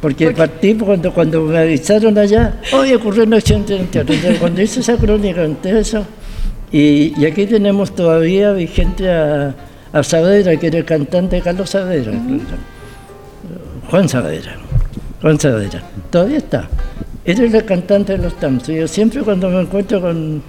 Porque 0.00 0.30
partí 0.30 0.74
cuando, 0.74 1.12
cuando 1.12 1.42
me 1.42 1.58
avisaron 1.58 2.16
allá, 2.16 2.60
hoy 2.72 2.94
ocurrió 2.94 3.24
un 3.24 3.34
accidente 3.34 3.74
en 3.74 3.80
el 3.82 3.88
teatro. 3.88 4.14
Entonces, 4.14 4.38
cuando 4.38 4.62
hice 4.62 4.80
esa 4.80 4.96
crónica, 4.96 5.42
ante 5.42 5.76
eso, 5.76 6.04
y, 6.70 7.20
y 7.20 7.26
aquí 7.26 7.46
tenemos 7.46 7.92
todavía 7.94 8.52
vigente 8.52 9.10
a, 9.10 9.54
a 9.92 10.02
Saavedra, 10.04 10.56
que 10.56 10.68
era 10.68 10.78
el 10.78 10.84
cantante 10.84 11.40
Carlos 11.40 11.70
Saavedra. 11.70 12.12
Juan 13.90 14.08
Saavedra. 14.08 14.56
Juan 15.20 15.40
Saavedra. 15.40 15.82
Todavía 16.10 16.38
está. 16.38 16.68
Él 17.32 17.40
es 17.44 17.54
el 17.54 17.64
cantante 17.64 18.16
de 18.16 18.22
los 18.24 18.34
Tams. 18.38 18.68
Y 18.68 18.76
yo 18.76 18.88
siempre 18.88 19.22
cuando 19.22 19.48
me 19.50 19.60
encuentro 19.60 20.00
con, 20.00 20.42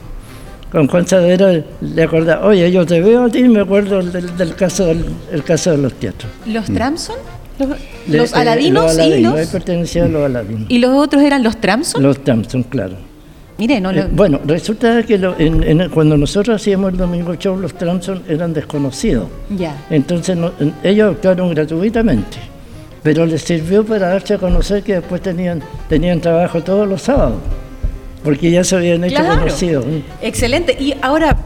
con 0.72 0.88
Juan 0.88 1.08
Saavedra 1.08 1.62
le 1.82 2.04
acordaba, 2.04 2.46
oye, 2.48 2.72
yo 2.72 2.86
te 2.86 3.02
veo 3.02 3.26
a 3.26 3.30
ti 3.30 3.40
y 3.40 3.50
me 3.50 3.62
acuerdo 3.62 4.02
del, 4.02 4.36
del 4.38 4.56
caso, 4.56 4.86
del 4.86 5.06
el 5.32 5.44
caso 5.44 5.72
de 5.72 5.78
los 5.78 5.94
teatros. 5.94 6.32
¿Los 6.46 6.66
Tramson? 6.66 7.16
¿Los, 7.60 7.70
Le- 8.08 8.18
los 8.20 8.32
eh, 8.32 8.36
aladinos 8.36 8.84
los 8.86 8.98
y 8.98 9.02
aladinos, 9.02 9.34
Él 9.36 9.40
los... 9.42 9.48
pertenecía 9.50 10.06
a 10.06 10.08
los 10.08 10.24
aladinos. 10.26 10.66
¿Y 10.70 10.80
los 10.80 10.92
otros 10.92 11.22
eran 11.24 11.44
los 11.44 11.58
Tramson? 11.60 12.02
Los 12.02 12.24
Thamson, 12.24 12.64
claro. 12.64 12.96
Mire, 13.58 13.82
no 13.82 13.92
lo... 13.92 14.04
Eh, 14.04 14.08
bueno, 14.14 14.40
resulta 14.46 15.04
que 15.04 15.18
lo- 15.18 15.38
en- 15.38 15.64
en- 15.64 15.90
cuando 15.90 16.16
nosotros 16.16 16.62
hacíamos 16.62 16.94
el 16.94 16.98
Domingo 16.98 17.36
Show, 17.36 17.58
los 17.60 17.74
Thamson 17.74 18.24
eran 18.30 18.54
desconocidos. 18.54 19.28
Ya. 19.58 19.76
Entonces 19.90 20.38
no- 20.38 20.54
ellos 20.82 21.12
actuaron 21.16 21.54
gratuitamente, 21.54 22.38
pero 23.04 23.26
les 23.26 23.42
sirvió 23.42 23.86
para 23.86 24.10
darse 24.10 24.34
a 24.36 24.38
conocer 24.38 24.84
que 24.84 24.96
después 24.96 25.22
tenían, 25.22 25.62
tenían 25.88 26.20
trabajo 26.22 26.62
todos 26.64 26.88
los 26.88 27.02
sábados, 27.02 27.38
porque 28.24 28.52
ya 28.52 28.64
se 28.64 28.76
habían 28.76 29.04
hecho 29.04 29.16
Claro. 29.16 29.40
conocidos. 29.40 29.86
Excelente. 30.22 30.76
Y 30.80 30.94
ahora, 31.02 31.38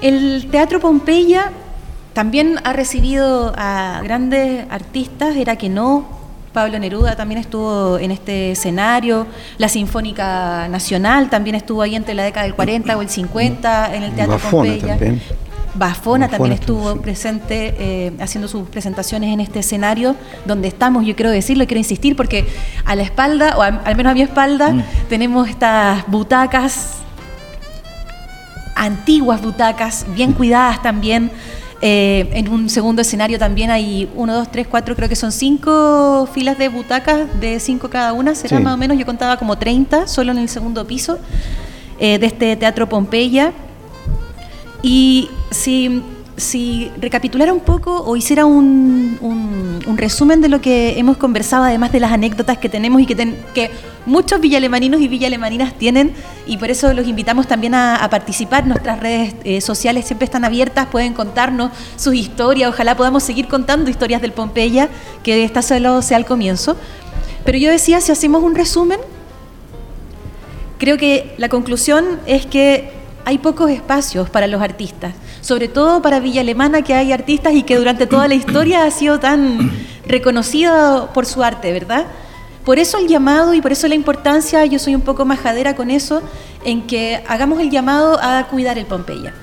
el 0.00 0.48
Teatro 0.50 0.80
Pompeya 0.80 1.50
también 2.12 2.56
ha 2.64 2.72
recibido 2.72 3.52
a 3.56 4.00
grandes 4.02 4.66
artistas, 4.70 5.36
era 5.36 5.56
que 5.56 5.68
no. 5.68 6.20
Pablo 6.52 6.78
Neruda 6.78 7.16
también 7.16 7.40
estuvo 7.40 7.98
en 7.98 8.10
este 8.10 8.50
escenario, 8.50 9.26
la 9.56 9.70
Sinfónica 9.70 10.68
Nacional 10.68 11.30
también 11.30 11.56
estuvo 11.56 11.80
ahí 11.80 11.94
entre 11.94 12.12
la 12.12 12.24
década 12.24 12.44
del 12.44 12.54
40 12.54 12.94
o 12.94 13.00
el 13.00 13.08
50 13.08 13.94
en 13.94 14.02
el 14.02 14.12
Teatro 14.12 14.34
Bafona 14.34 14.70
Pompeya. 14.72 14.86
también. 14.88 15.22
Bafona 15.74 16.28
también 16.28 16.50
Bafona 16.50 16.54
estuvo 16.54 16.78
estuvo, 16.80 16.92
sí. 16.94 17.00
presente 17.00 17.74
eh, 17.78 18.12
haciendo 18.20 18.46
sus 18.48 18.68
presentaciones 18.68 19.32
en 19.32 19.40
este 19.40 19.60
escenario 19.60 20.14
donde 20.44 20.68
estamos, 20.68 21.06
yo 21.06 21.16
quiero 21.16 21.30
decirlo, 21.30 21.66
quiero 21.66 21.78
insistir, 21.78 22.14
porque 22.14 22.46
a 22.84 22.94
la 22.94 23.02
espalda, 23.02 23.56
o 23.56 23.62
al, 23.62 23.80
al 23.84 23.96
menos 23.96 24.10
a 24.10 24.14
mi 24.14 24.22
espalda, 24.22 24.72
Mm. 24.72 24.82
tenemos 25.08 25.48
estas 25.48 26.06
butacas, 26.08 26.96
antiguas 28.74 29.40
butacas, 29.42 30.06
bien 30.14 30.32
cuidadas 30.32 30.82
también. 30.82 31.30
Eh, 31.84 32.30
en 32.34 32.48
un 32.48 32.68
segundo 32.70 33.02
escenario 33.02 33.38
también 33.40 33.70
hay 33.70 34.08
uno, 34.14 34.34
dos, 34.34 34.50
tres, 34.52 34.68
cuatro, 34.68 34.94
creo 34.94 35.08
que 35.08 35.16
son 35.16 35.32
cinco 35.32 36.28
filas 36.32 36.56
de 36.56 36.68
butacas, 36.68 37.22
de 37.40 37.58
cinco 37.58 37.90
cada 37.90 38.12
una, 38.12 38.34
será 38.36 38.58
Sí. 38.58 38.62
más 38.62 38.74
o 38.74 38.76
menos, 38.76 38.96
yo 38.98 39.04
contaba 39.04 39.36
como 39.36 39.58
30, 39.58 40.06
solo 40.06 40.30
en 40.30 40.38
el 40.38 40.48
segundo 40.48 40.86
piso 40.86 41.18
eh, 41.98 42.18
de 42.18 42.26
este 42.26 42.56
Teatro 42.56 42.88
Pompeya. 42.88 43.52
Y 44.82 45.30
si 45.50 46.02
si 46.36 46.90
recapitulara 46.98 47.52
un 47.52 47.60
poco 47.60 48.02
o 48.02 48.16
hiciera 48.16 48.46
un, 48.46 49.18
un, 49.20 49.96
resumen 49.98 50.40
de 50.40 50.48
lo 50.48 50.60
que 50.60 50.98
hemos 50.98 51.16
conversado, 51.16 51.64
además 51.64 51.92
de 51.92 52.00
las 52.00 52.10
anécdotas 52.10 52.58
que 52.58 52.68
tenemos 52.68 53.00
y 53.00 53.06
que, 53.06 53.14
que 53.54 53.70
muchos 54.06 54.40
villalemaninos 54.40 55.00
y 55.00 55.06
villalemaninas 55.06 55.74
tienen, 55.74 56.12
y 56.46 56.56
por 56.56 56.70
eso 56.70 56.92
los 56.92 57.06
invitamos 57.06 57.46
también 57.46 57.74
a, 57.74 58.08
participar. 58.10 58.66
Nuestras 58.66 58.98
redes 58.98 59.34
eh, 59.44 59.60
sociales 59.60 60.06
siempre 60.06 60.24
están 60.24 60.44
abiertas, 60.44 60.86
pueden 60.86 61.14
contarnos 61.14 61.70
sus 61.96 62.14
historias, 62.14 62.70
ojalá 62.70 62.96
podamos 62.96 63.22
seguir 63.22 63.46
contando 63.46 63.90
historias 63.90 64.20
del 64.20 64.32
Pompeya, 64.32 64.88
que 65.22 65.44
esta 65.44 65.62
solo 65.62 66.02
sea 66.02 66.16
el 66.16 66.24
comienzo. 66.24 66.76
Pero 67.44 67.58
yo 67.58 67.70
decía, 67.70 68.00
si 68.00 68.10
hacemos 68.10 68.42
un 68.42 68.54
resumen, 68.54 68.98
creo 70.78 70.96
que 70.96 71.34
la 71.38 71.48
conclusión 71.48 72.18
es 72.26 72.46
que 72.46 73.01
hay 73.24 73.38
pocos 73.38 73.70
espacios 73.70 74.30
para 74.30 74.46
los 74.46 74.60
artistas 74.60 75.14
sobre 75.42 75.66
todo 75.68 76.00
para 76.00 76.20
Villa 76.20 76.40
Alemana, 76.40 76.82
que 76.82 76.94
hay 76.94 77.12
artistas 77.12 77.52
y 77.52 77.64
que 77.64 77.76
durante 77.76 78.06
toda 78.06 78.28
la 78.28 78.34
historia 78.34 78.84
ha 78.84 78.90
sido 78.90 79.18
tan 79.18 79.70
reconocido 80.06 81.10
por 81.12 81.26
su 81.26 81.42
arte, 81.42 81.72
¿verdad? 81.72 82.06
Por 82.64 82.78
eso 82.78 82.96
el 82.98 83.08
llamado 83.08 83.52
y 83.52 83.60
por 83.60 83.72
eso 83.72 83.88
la 83.88 83.96
importancia, 83.96 84.64
yo 84.64 84.78
soy 84.78 84.94
un 84.94 85.00
poco 85.00 85.24
majadera 85.24 85.74
con 85.74 85.90
eso, 85.90 86.22
en 86.64 86.86
que 86.86 87.24
hagamos 87.26 87.60
el 87.60 87.70
llamado 87.70 88.20
a 88.22 88.46
cuidar 88.48 88.78
el 88.78 88.86
Pompeya 88.86 89.34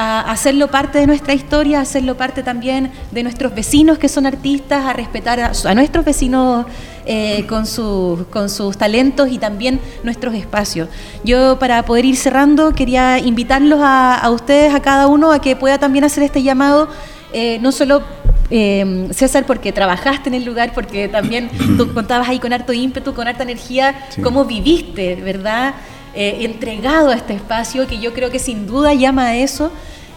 a 0.00 0.30
hacerlo 0.30 0.68
parte 0.68 1.00
de 1.00 1.08
nuestra 1.08 1.34
historia, 1.34 1.80
a 1.80 1.82
hacerlo 1.82 2.16
parte 2.16 2.44
también 2.44 2.92
de 3.10 3.24
nuestros 3.24 3.52
vecinos 3.52 3.98
que 3.98 4.08
son 4.08 4.26
artistas, 4.26 4.86
a 4.86 4.92
respetar 4.92 5.40
a, 5.40 5.74
nuestros 5.74 6.04
vecinos 6.04 6.66
eh, 7.08 7.44
con, 7.48 7.66
sus, 7.66 8.26
con 8.28 8.48
sus 8.48 8.78
talentos 8.78 9.28
y 9.32 9.38
también 9.38 9.80
nuestros 10.04 10.34
espacios. 10.34 10.88
Yo 11.24 11.58
para 11.58 11.84
poder 11.84 12.04
ir 12.04 12.16
cerrando 12.16 12.72
quería 12.72 13.18
invitarlos 13.18 13.80
a, 13.82 14.30
ustedes, 14.30 14.72
a 14.72 14.80
cada 14.80 15.08
uno, 15.08 15.32
a 15.32 15.40
que 15.40 15.56
pueda 15.56 15.78
también 15.78 16.04
hacer 16.04 16.22
este 16.22 16.44
llamado, 16.44 16.88
eh, 17.32 17.58
no 17.60 17.72
solo 17.72 18.02
eh, 18.50 19.08
César, 19.10 19.44
porque 19.46 19.72
trabajaste 19.72 20.28
en 20.28 20.34
el 20.34 20.44
lugar, 20.44 20.72
porque 20.74 21.08
también 21.08 21.50
tú 21.76 21.92
contabas 21.92 22.28
ahí 22.28 22.38
con 22.38 22.52
harto 22.52 22.72
ímpetu, 22.72 23.14
con 23.14 23.26
harta 23.28 23.42
energía, 23.42 24.08
cómo 24.22 24.44
viviste, 24.44 25.16
¿verdad? 25.16 25.74
Eh, 26.14 26.38
entregado 26.40 27.10
a 27.10 27.14
este 27.14 27.34
espacio, 27.34 27.86
que 27.86 27.98
yo 27.98 28.12
creo 28.14 28.30
que 28.30 28.38
sin 28.38 28.66
duda 28.66 28.94
llama 28.94 29.26
a 29.26 29.36
eso. 29.36 29.70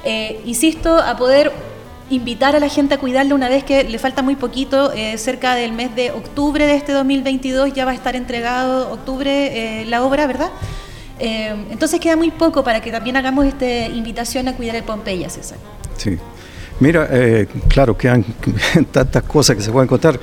Eh, 0.04 0.42
insisto, 0.46 0.98
a 0.98 1.18
poder 1.18 1.52
invitar 2.12 2.56
a 2.56 2.60
la 2.60 2.70
gente 2.70 2.96
a 2.96 2.98
cuidarlo 2.98 3.36
una 3.36 3.50
vez 3.50 3.64
que 3.64 3.84
le 3.84 3.98
falta 4.00 4.22
muy 4.22 4.36
poquito, 4.36 4.92
eh, 4.94 5.18
cerca 5.18 5.56
del 5.56 5.74
mes 5.74 5.96
de 5.96 6.12
octubre 6.12 6.66
de 6.66 6.76
este 6.76 6.92
2022 6.92 7.74
ya 7.74 7.86
va 7.86 7.92
a 7.92 7.94
estar 7.94 8.16
entregado 8.16 8.92
octubre 8.92 9.86
la 9.86 10.04
obra, 10.04 10.28
¿verdad? 10.28 10.52
entonces 11.24 12.00
queda 12.00 12.16
muy 12.16 12.32
poco 12.32 12.64
para 12.64 12.82
que 12.82 12.92
también 12.92 13.16
hagamos 13.16 13.46
esta 13.46 13.86
invitación 13.86 14.48
a 14.48 14.56
cuidar 14.56 14.76
el 14.76 14.82
Pompeya, 14.82 15.30
César. 15.30 15.60
Sí. 15.96 16.18
Mira, 16.80 17.08
claro, 17.68 17.96
quedan 17.96 18.26
tantas 18.92 19.22
cosas 19.24 19.56
que 19.56 19.62
se 19.62 19.72
pueden 19.72 19.88
contar. 19.88 20.20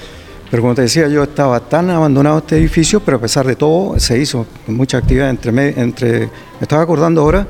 Pero 0.50 0.62
como 0.62 0.74
te 0.74 0.82
decía, 0.82 1.08
yo 1.08 1.22
estaba 1.24 1.60
tan 1.60 1.90
abandonado 1.90 2.38
este 2.38 2.56
edificio, 2.56 3.00
pero 3.00 3.18
a 3.18 3.20
pesar 3.20 3.46
de 3.46 3.54
todo 3.54 3.98
se 4.00 4.18
hizo 4.18 4.46
mucha 4.66 4.98
actividad 4.98 5.28
entre... 5.28 5.80
entre 5.80 6.18
me 6.20 6.62
estaba 6.62 6.82
acordando 6.82 7.20
ahora, 7.20 7.46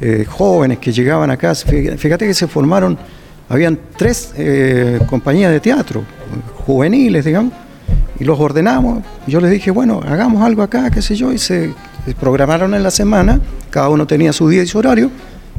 eh, 0.00 0.26
jóvenes 0.28 0.78
que 0.78 0.92
llegaban 0.92 1.30
acá, 1.30 1.54
fíjate 1.54 2.26
que 2.26 2.34
se 2.34 2.46
formaron, 2.46 2.98
habían 3.52 3.78
tres 3.98 4.32
eh, 4.38 4.98
compañías 5.06 5.52
de 5.52 5.60
teatro, 5.60 6.02
juveniles, 6.64 7.26
digamos, 7.26 7.52
y 8.18 8.24
los 8.24 8.40
ordenamos. 8.40 9.04
Yo 9.26 9.42
les 9.42 9.50
dije, 9.50 9.70
bueno, 9.70 10.00
hagamos 10.08 10.42
algo 10.42 10.62
acá, 10.62 10.90
qué 10.90 11.02
sé 11.02 11.14
yo, 11.16 11.30
y 11.34 11.38
se 11.38 11.70
programaron 12.18 12.72
en 12.72 12.82
la 12.82 12.90
semana, 12.90 13.38
cada 13.68 13.90
uno 13.90 14.06
tenía 14.06 14.32
su 14.32 14.48
día 14.48 14.62
y 14.62 14.66
su 14.66 14.78
horario, 14.78 15.10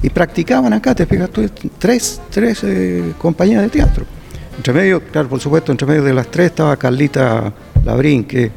y 0.02 0.10
practicaban 0.10 0.74
acá, 0.74 0.96
te 0.96 1.06
fijas 1.06 1.30
tú, 1.30 1.48
tres, 1.78 2.20
tres 2.32 2.64
eh, 2.64 3.14
compañías 3.20 3.62
de 3.62 3.70
teatro. 3.70 4.06
Entre 4.58 4.74
medio, 4.74 5.00
claro, 5.04 5.30
por 5.30 5.40
supuesto, 5.40 5.72
entre 5.72 5.86
medio 5.86 6.04
de 6.04 6.16
las 6.16 6.32
tres 6.32 6.48
estaba 6.48 6.76
Carlita 6.78 7.54
Labrín, 7.86 8.24
que 8.24 8.52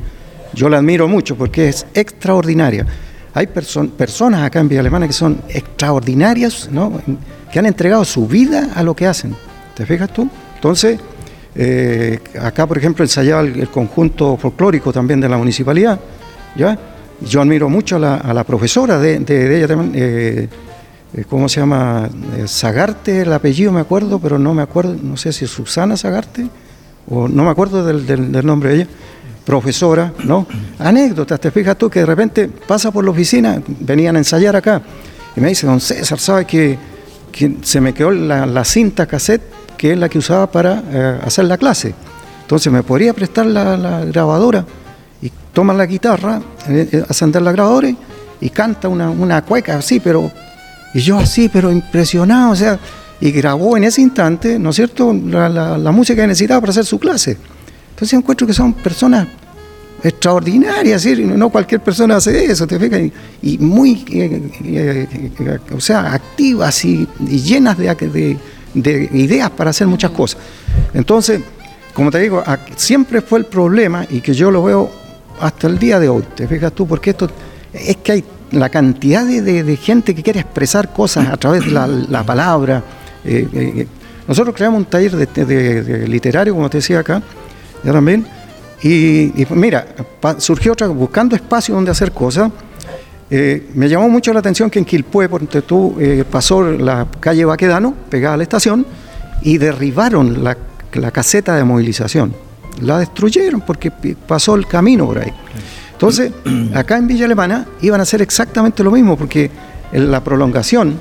yo 0.54 0.70
la 0.70 0.78
admiro 0.78 1.08
mucho 1.08 1.36
porque 1.36 1.68
es 1.68 1.86
extraordinaria. 1.92 2.86
Hay 3.34 3.48
personas 3.48 4.44
acá 4.44 4.60
en 4.60 4.68
Villa 4.70 4.80
Alemana 4.80 5.06
que 5.06 5.12
son 5.12 5.42
extraordinarias, 5.50 6.70
¿no? 6.72 7.02
Que 7.50 7.58
han 7.58 7.66
entregado 7.66 8.04
su 8.04 8.26
vida 8.26 8.70
a 8.74 8.82
lo 8.82 8.94
que 8.94 9.06
hacen. 9.06 9.34
¿Te 9.74 9.86
fijas 9.86 10.12
tú? 10.12 10.28
Entonces, 10.54 10.98
eh, 11.54 12.18
acá, 12.40 12.66
por 12.66 12.78
ejemplo, 12.78 13.04
ensayaba 13.04 13.42
el, 13.42 13.68
conjunto 13.68 14.36
folclórico 14.36 14.92
también 14.92 15.20
de 15.20 15.28
la 15.28 15.38
municipalidad. 15.38 15.98
¿ya? 16.56 16.78
Yo 17.20 17.40
admiro 17.40 17.68
mucho 17.68 17.96
a 17.96 17.98
la, 18.34 18.44
profesora 18.44 18.98
de, 18.98 19.16
ella 19.56 19.68
también. 19.68 19.92
Eh, 19.94 20.48
eh, 21.14 21.24
¿cómo 21.28 21.48
se 21.48 21.60
llama? 21.60 22.10
Sagarte, 22.46 23.22
el 23.22 23.32
apellido 23.32 23.72
me 23.72 23.80
acuerdo, 23.80 24.18
pero 24.18 24.38
no 24.38 24.52
me 24.52 24.62
acuerdo, 24.62 24.96
no 25.00 25.16
sé 25.16 25.32
si 25.32 25.44
es 25.44 25.50
Susana 25.50 25.96
Sagarte, 25.96 26.46
o 27.08 27.28
no 27.28 27.44
me 27.44 27.50
acuerdo 27.50 27.84
del, 27.86 28.44
nombre 28.44 28.70
de 28.70 28.76
ella, 28.76 28.88
profesora, 29.44 30.12
¿no? 30.24 30.46
Anécdotas, 30.78 31.40
te 31.40 31.50
fijas 31.50 31.78
tú 31.78 31.88
que 31.88 32.00
de 32.00 32.06
repente 32.06 32.48
pasa 32.48 32.90
por 32.90 33.04
la 33.04 33.12
oficina, 33.12 33.62
venían 33.80 34.16
a 34.16 34.18
ensayar 34.18 34.56
acá, 34.56 34.82
y 35.36 35.40
me 35.40 35.48
dice, 35.48 35.66
don 35.66 35.80
César, 35.80 36.18
¿sabe 36.18 36.44
que, 36.44 36.76
se 37.62 37.80
me 37.80 37.92
quedó 37.92 38.10
la, 38.10 38.64
cinta 38.64 39.06
cassette, 39.06 39.42
que 39.76 39.92
es 39.92 39.98
la 39.98 40.08
que 40.08 40.18
usaba 40.18 40.50
para 40.50 40.82
eh, 40.90 41.20
hacer 41.24 41.44
la 41.44 41.58
clase? 41.58 41.94
Entonces, 42.42 42.72
¿me 42.72 42.82
podría 42.82 43.12
prestar 43.12 43.46
la, 43.46 44.04
grabadora? 44.04 44.64
Y 45.20 45.30
toma 45.52 45.72
la 45.74 45.86
guitarra, 45.86 46.40
hace 47.08 47.24
andar 47.24 47.42
la 47.42 47.52
grabadora 47.52 47.88
y, 48.40 48.50
canta 48.50 48.88
una, 48.88 49.10
una 49.10 49.42
cueca 49.42 49.78
así, 49.78 50.00
pero 50.00 50.30
y 50.96 51.00
yo 51.00 51.18
así, 51.18 51.50
pero 51.50 51.70
impresionado, 51.70 52.52
o 52.52 52.56
sea, 52.56 52.78
y 53.20 53.30
grabó 53.30 53.76
en 53.76 53.84
ese 53.84 54.00
instante, 54.00 54.58
¿no 54.58 54.70
es 54.70 54.76
cierto?, 54.76 55.12
la, 55.12 55.92
música 55.92 56.22
que 56.22 56.28
necesitaba 56.28 56.60
para 56.60 56.70
hacer 56.70 56.86
su 56.86 56.98
clase. 56.98 57.36
Entonces 57.90 58.18
encuentro 58.18 58.46
que 58.46 58.54
son 58.54 58.72
personas 58.72 59.26
extraordinarias, 60.08 61.02
¿sí? 61.02 61.14
no 61.16 61.48
cualquier 61.50 61.80
persona 61.80 62.16
hace 62.16 62.44
eso, 62.44 62.66
te 62.66 62.78
fijas, 62.78 63.00
y, 63.42 63.58
muy, 63.58 64.04
eh, 64.10 64.42
eh, 64.64 65.58
o 65.74 65.80
sea, 65.80 66.12
activas 66.12 66.84
y, 66.84 67.06
llenas 67.18 67.78
de, 67.78 68.38
de, 68.74 69.10
ideas 69.12 69.50
para 69.50 69.70
hacer 69.70 69.86
muchas 69.86 70.10
cosas. 70.10 70.40
Entonces, 70.94 71.40
como 71.94 72.10
te 72.10 72.18
digo, 72.18 72.42
siempre 72.76 73.20
fue 73.22 73.38
el 73.38 73.46
problema 73.46 74.06
y 74.08 74.20
que 74.20 74.34
yo 74.34 74.50
lo 74.50 74.62
veo 74.62 74.90
hasta 75.40 75.66
el 75.66 75.78
día 75.78 75.98
de 75.98 76.08
hoy, 76.08 76.24
te 76.34 76.46
fijas 76.46 76.72
tú, 76.72 76.86
porque 76.86 77.10
esto 77.10 77.28
es 77.72 77.96
que 77.96 78.12
hay 78.12 78.24
la 78.52 78.68
cantidad 78.68 79.24
de, 79.24 79.76
gente 79.76 80.14
que 80.14 80.22
quiere 80.22 80.40
expresar 80.40 80.92
cosas 80.92 81.28
a 81.28 81.36
través 81.36 81.64
de 81.64 81.72
la, 81.72 82.22
palabra. 82.24 82.82
Eh, 83.24 83.48
eh, 83.52 83.86
nosotros 84.26 84.54
creamos 84.54 84.78
un 84.78 84.84
taller 84.86 85.16
de, 85.16 86.08
literario, 86.08 86.54
como 86.54 86.68
te 86.70 86.78
decía 86.78 87.00
acá, 87.00 87.22
ya 87.84 87.92
también, 87.92 88.26
y, 88.86 89.46
mira, 89.50 89.86
surgió 90.38 90.72
otra, 90.72 90.88
buscando 90.88 91.34
espacio 91.36 91.74
donde 91.74 91.90
hacer 91.90 92.12
cosas. 92.12 92.50
Eh, 93.28 93.70
me 93.74 93.88
llamó 93.88 94.08
mucho 94.08 94.32
la 94.32 94.38
atención 94.38 94.70
que 94.70 94.78
en 94.78 94.84
Quilpué, 94.84 95.28
porque 95.28 95.62
tú 95.62 95.96
pasó 96.30 96.62
la 96.62 97.06
calle 97.20 97.44
Baquedano, 97.44 97.94
pegada 98.08 98.34
a 98.34 98.36
la 98.36 98.42
estación, 98.42 98.86
y 99.42 99.58
derribaron 99.58 100.44
la, 100.44 100.56
la 100.92 101.10
caseta 101.10 101.56
de 101.56 101.64
movilización. 101.64 102.34
La 102.82 102.98
destruyeron 102.98 103.62
porque 103.62 103.90
pasó 103.90 104.54
el 104.54 104.66
camino 104.66 105.06
por 105.06 105.18
ahí. 105.18 105.32
Entonces, 105.92 106.30
acá 106.74 106.98
en 106.98 107.06
Villa 107.06 107.24
Alemana 107.24 107.66
iban 107.80 108.00
a 108.00 108.02
hacer 108.02 108.20
exactamente 108.20 108.84
lo 108.84 108.90
mismo, 108.90 109.16
porque 109.16 109.50
la 109.92 110.22
prolongación 110.22 110.98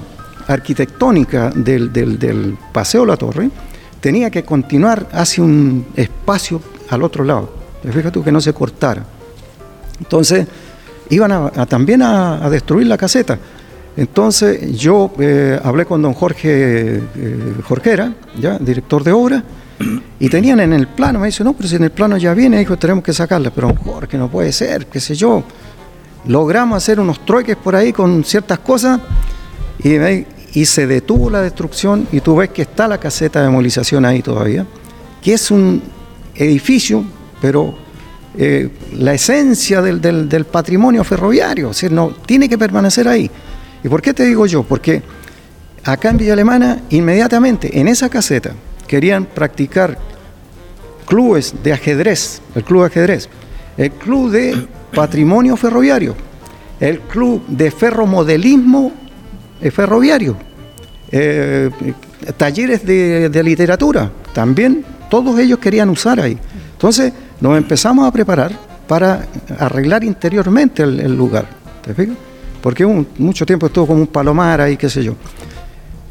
arquitectónica 0.47 1.49
del, 1.49 2.57
Paseo 2.71 3.05
La 3.05 3.17
Torre 3.17 3.49
tenía 3.99 4.29
que 4.29 4.43
continuar 4.43 5.07
hacia 5.11 5.43
un 5.43 5.85
espacio 5.95 6.61
al 6.89 7.03
otro 7.03 7.23
lado. 7.23 7.64
Fíjate 7.91 8.11
tú 8.11 8.23
que 8.23 8.31
no 8.31 8.41
se 8.41 8.53
cortara. 8.53 9.03
Entonces, 9.99 10.47
iban 11.09 11.51
también 11.67 12.01
a, 12.01 12.49
destruir 12.49 12.87
la 12.87 12.97
caseta. 12.97 13.37
Entonces, 13.97 14.77
yo 14.77 15.13
eh, 15.19 15.59
hablé 15.63 15.85
con 15.85 16.01
don 16.01 16.13
Jorge 16.13 16.97
eh, 17.15 17.53
Jorquera, 17.63 18.13
ya, 18.39 18.57
director 18.59 19.03
de 19.03 19.11
obra, 19.13 19.43
y 20.19 20.29
tenían 20.29 20.59
en 20.59 20.73
el 20.73 20.87
plano, 20.87 21.19
me 21.19 21.27
dice, 21.27 21.43
no, 21.43 21.53
pero 21.53 21.69
si 21.69 21.75
en 21.75 21.83
el 21.83 21.91
plano 21.91 22.17
ya 22.17 22.33
viene, 22.33 22.59
dijo, 22.59 22.77
tenemos 22.77 23.03
que 23.03 23.13
sacarla. 23.13 23.51
Pero 23.51 23.73
Jorge, 23.75 24.17
no 24.17 24.29
puede 24.29 24.51
ser, 24.51 24.87
qué 24.87 24.99
sé 24.99 25.15
yo. 25.15 25.43
Logramos 26.27 26.77
hacer 26.77 26.99
unos 26.99 27.23
trueques 27.25 27.55
por 27.55 27.75
ahí 27.75 27.93
con 27.93 28.23
ciertas 28.23 28.59
cosas 28.59 28.99
y, 29.83 29.95
y 30.59 30.65
se 30.65 30.87
detuvo 30.87 31.29
la 31.29 31.41
destrucción 31.41 32.07
y 32.11 32.19
tú 32.19 32.35
ves 32.37 32.49
que 32.49 32.63
está 32.63 32.87
la 32.87 32.97
caseta 32.97 33.43
de 33.43 33.49
movilización 33.49 34.05
ahí 34.05 34.21
todavía, 34.21 34.65
que 35.21 35.33
es 35.33 35.51
un 35.51 35.81
edificio, 36.35 37.03
pero 37.41 37.75
eh, 38.37 38.69
la 38.97 39.13
esencia 39.13 39.81
del, 39.81 40.45
patrimonio 40.45 41.05
ferroviario, 41.05 41.71
es 41.71 41.89
no, 41.89 42.09
tiene 42.25 42.49
que 42.49 42.57
permanecer 42.57 43.07
ahí. 43.07 43.31
¿Y 43.83 43.87
por 43.87 44.01
qué 44.01 44.13
te 44.13 44.25
digo 44.25 44.45
yo? 44.45 44.63
Porque 44.63 45.01
acá 45.83 46.09
en 46.09 46.17
Villa 46.17 46.33
Alemana, 46.33 46.81
inmediatamente 46.89 47.79
en 47.79 47.87
esa 47.87 48.09
caseta, 48.09 48.51
querían 48.87 49.25
practicar 49.25 49.97
clubes 51.05 51.53
de 51.63 51.71
ajedrez, 51.71 52.41
el 52.55 52.63
club 52.63 52.81
de 52.81 52.87
ajedrez, 52.87 53.29
el 53.77 53.91
club 53.91 54.31
de 54.31 54.67
patrimonio 54.93 55.55
ferroviario, 55.55 56.15
el 56.79 56.99
club 56.99 57.45
de 57.47 57.71
ferromodelismo 57.71 58.91
eh, 59.61 59.71
ferroviario, 59.71 60.35
eh, 61.09 61.69
talleres 62.35 62.85
de, 62.85 63.29
de 63.29 63.43
literatura, 63.43 64.11
también 64.33 64.83
todos 65.09 65.39
ellos 65.39 65.59
querían 65.59 65.89
usar 65.89 66.19
ahí. 66.19 66.37
Entonces 66.73 67.13
nos 67.45 67.59
empezamos 67.59 68.07
a 68.07 68.11
preparar 68.11 68.51
para 68.87 69.27
arreglar 69.59 70.03
interiormente 70.03 70.81
el, 70.81 71.15
lugar, 71.15 71.45
¿te 71.83 71.93
fijas? 71.93 72.15
Porque 72.59 72.83
mucho 73.19 73.45
tiempo 73.45 73.67
estuvo 73.67 73.85
como 73.85 74.01
un 74.01 74.07
palomar 74.07 74.61
ahí, 74.61 74.75
qué 74.77 74.89
sé 74.89 75.03
yo. 75.03 75.13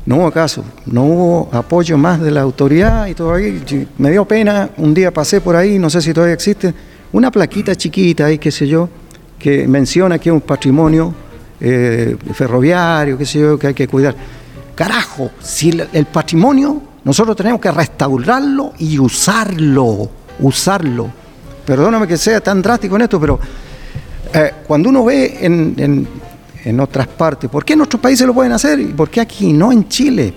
No 0.07 0.19
hubo 0.19 0.31
caso, 0.31 0.65
no 0.87 1.03
hubo 1.03 1.49
apoyo 1.53 1.99
más 1.99 2.21
de 2.21 2.31
la 2.31 2.43
autoridad 2.43 3.09
y 3.09 3.15
todo. 3.15 3.37
Y 3.41 3.89
Me 3.99 4.13
dio 4.13 4.25
pena, 4.27 4.71
un 4.77 4.95
día 4.95 5.13
pasé 5.13 5.41
por 5.41 5.57
ahí, 5.57 5.77
no 5.77 5.91
sé 5.91 6.01
si 6.03 6.15
todavía 6.15 6.35
existe, 6.35 6.73
una 7.11 7.33
plaquita 7.33 7.75
chiquita 7.75 8.27
ahí, 8.27 8.39
qué 8.39 8.53
sé 8.53 8.69
yo, 8.69 8.89
que 9.37 9.67
menciona 9.67 10.21
que 10.21 10.29
es 10.29 10.33
un 10.33 10.41
patrimonio 10.41 11.13
eh, 11.61 12.17
ferroviario, 12.33 13.19
qué 13.19 13.27
sé 13.27 13.41
yo, 13.41 13.59
que 13.59 13.67
hay 13.67 13.75
que 13.75 13.89
cuidar. 13.89 14.15
Carajo, 14.77 15.33
si 15.41 15.77
el 15.93 16.07
patrimonio 16.07 16.81
nosotros 17.03 17.35
tenemos 17.35 17.61
que 17.61 17.73
restaurarlo 17.73 18.73
y 18.79 19.01
usarlo, 19.01 20.09
usarlo. 20.39 21.24
Perdóname 21.65 22.07
que 22.07 22.17
sea 22.17 22.41
tan 22.41 22.61
drástico 22.63 22.97
en 22.97 23.03
esto, 23.03 23.19
pero 23.21 23.39
eh, 24.33 24.51
cuando 24.67 24.89
uno 24.89 25.05
ve 25.05 25.39
en, 25.41 25.75
en- 25.79 26.09
en 26.67 26.81
otras 26.81 27.07
partes, 27.07 27.51
¿por 27.51 27.63
qué 27.63 27.75
en 27.75 27.83
otros 27.83 28.01
países 28.01 28.27
lo 28.27 28.33
pueden 28.33 28.53
hacer 28.53 28.81
y 28.81 28.87
por 28.87 29.11
qué 29.11 29.21
aquí 29.21 29.53
no 29.53 29.71
en 29.71 29.87
Chile? 29.89 30.33